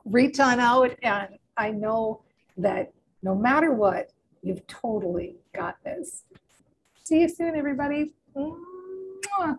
Reach 0.05 0.39
on 0.39 0.59
out. 0.59 0.95
And 1.01 1.29
I 1.57 1.71
know 1.71 2.21
that 2.57 2.93
no 3.23 3.33
matter 3.33 3.73
what, 3.73 4.11
you've 4.43 4.65
totally 4.67 5.37
got 5.55 5.83
this. 5.83 6.23
See 7.03 7.21
you 7.21 7.29
soon, 7.29 7.55
everybody. 7.55 8.13
Mwah. 8.35 9.57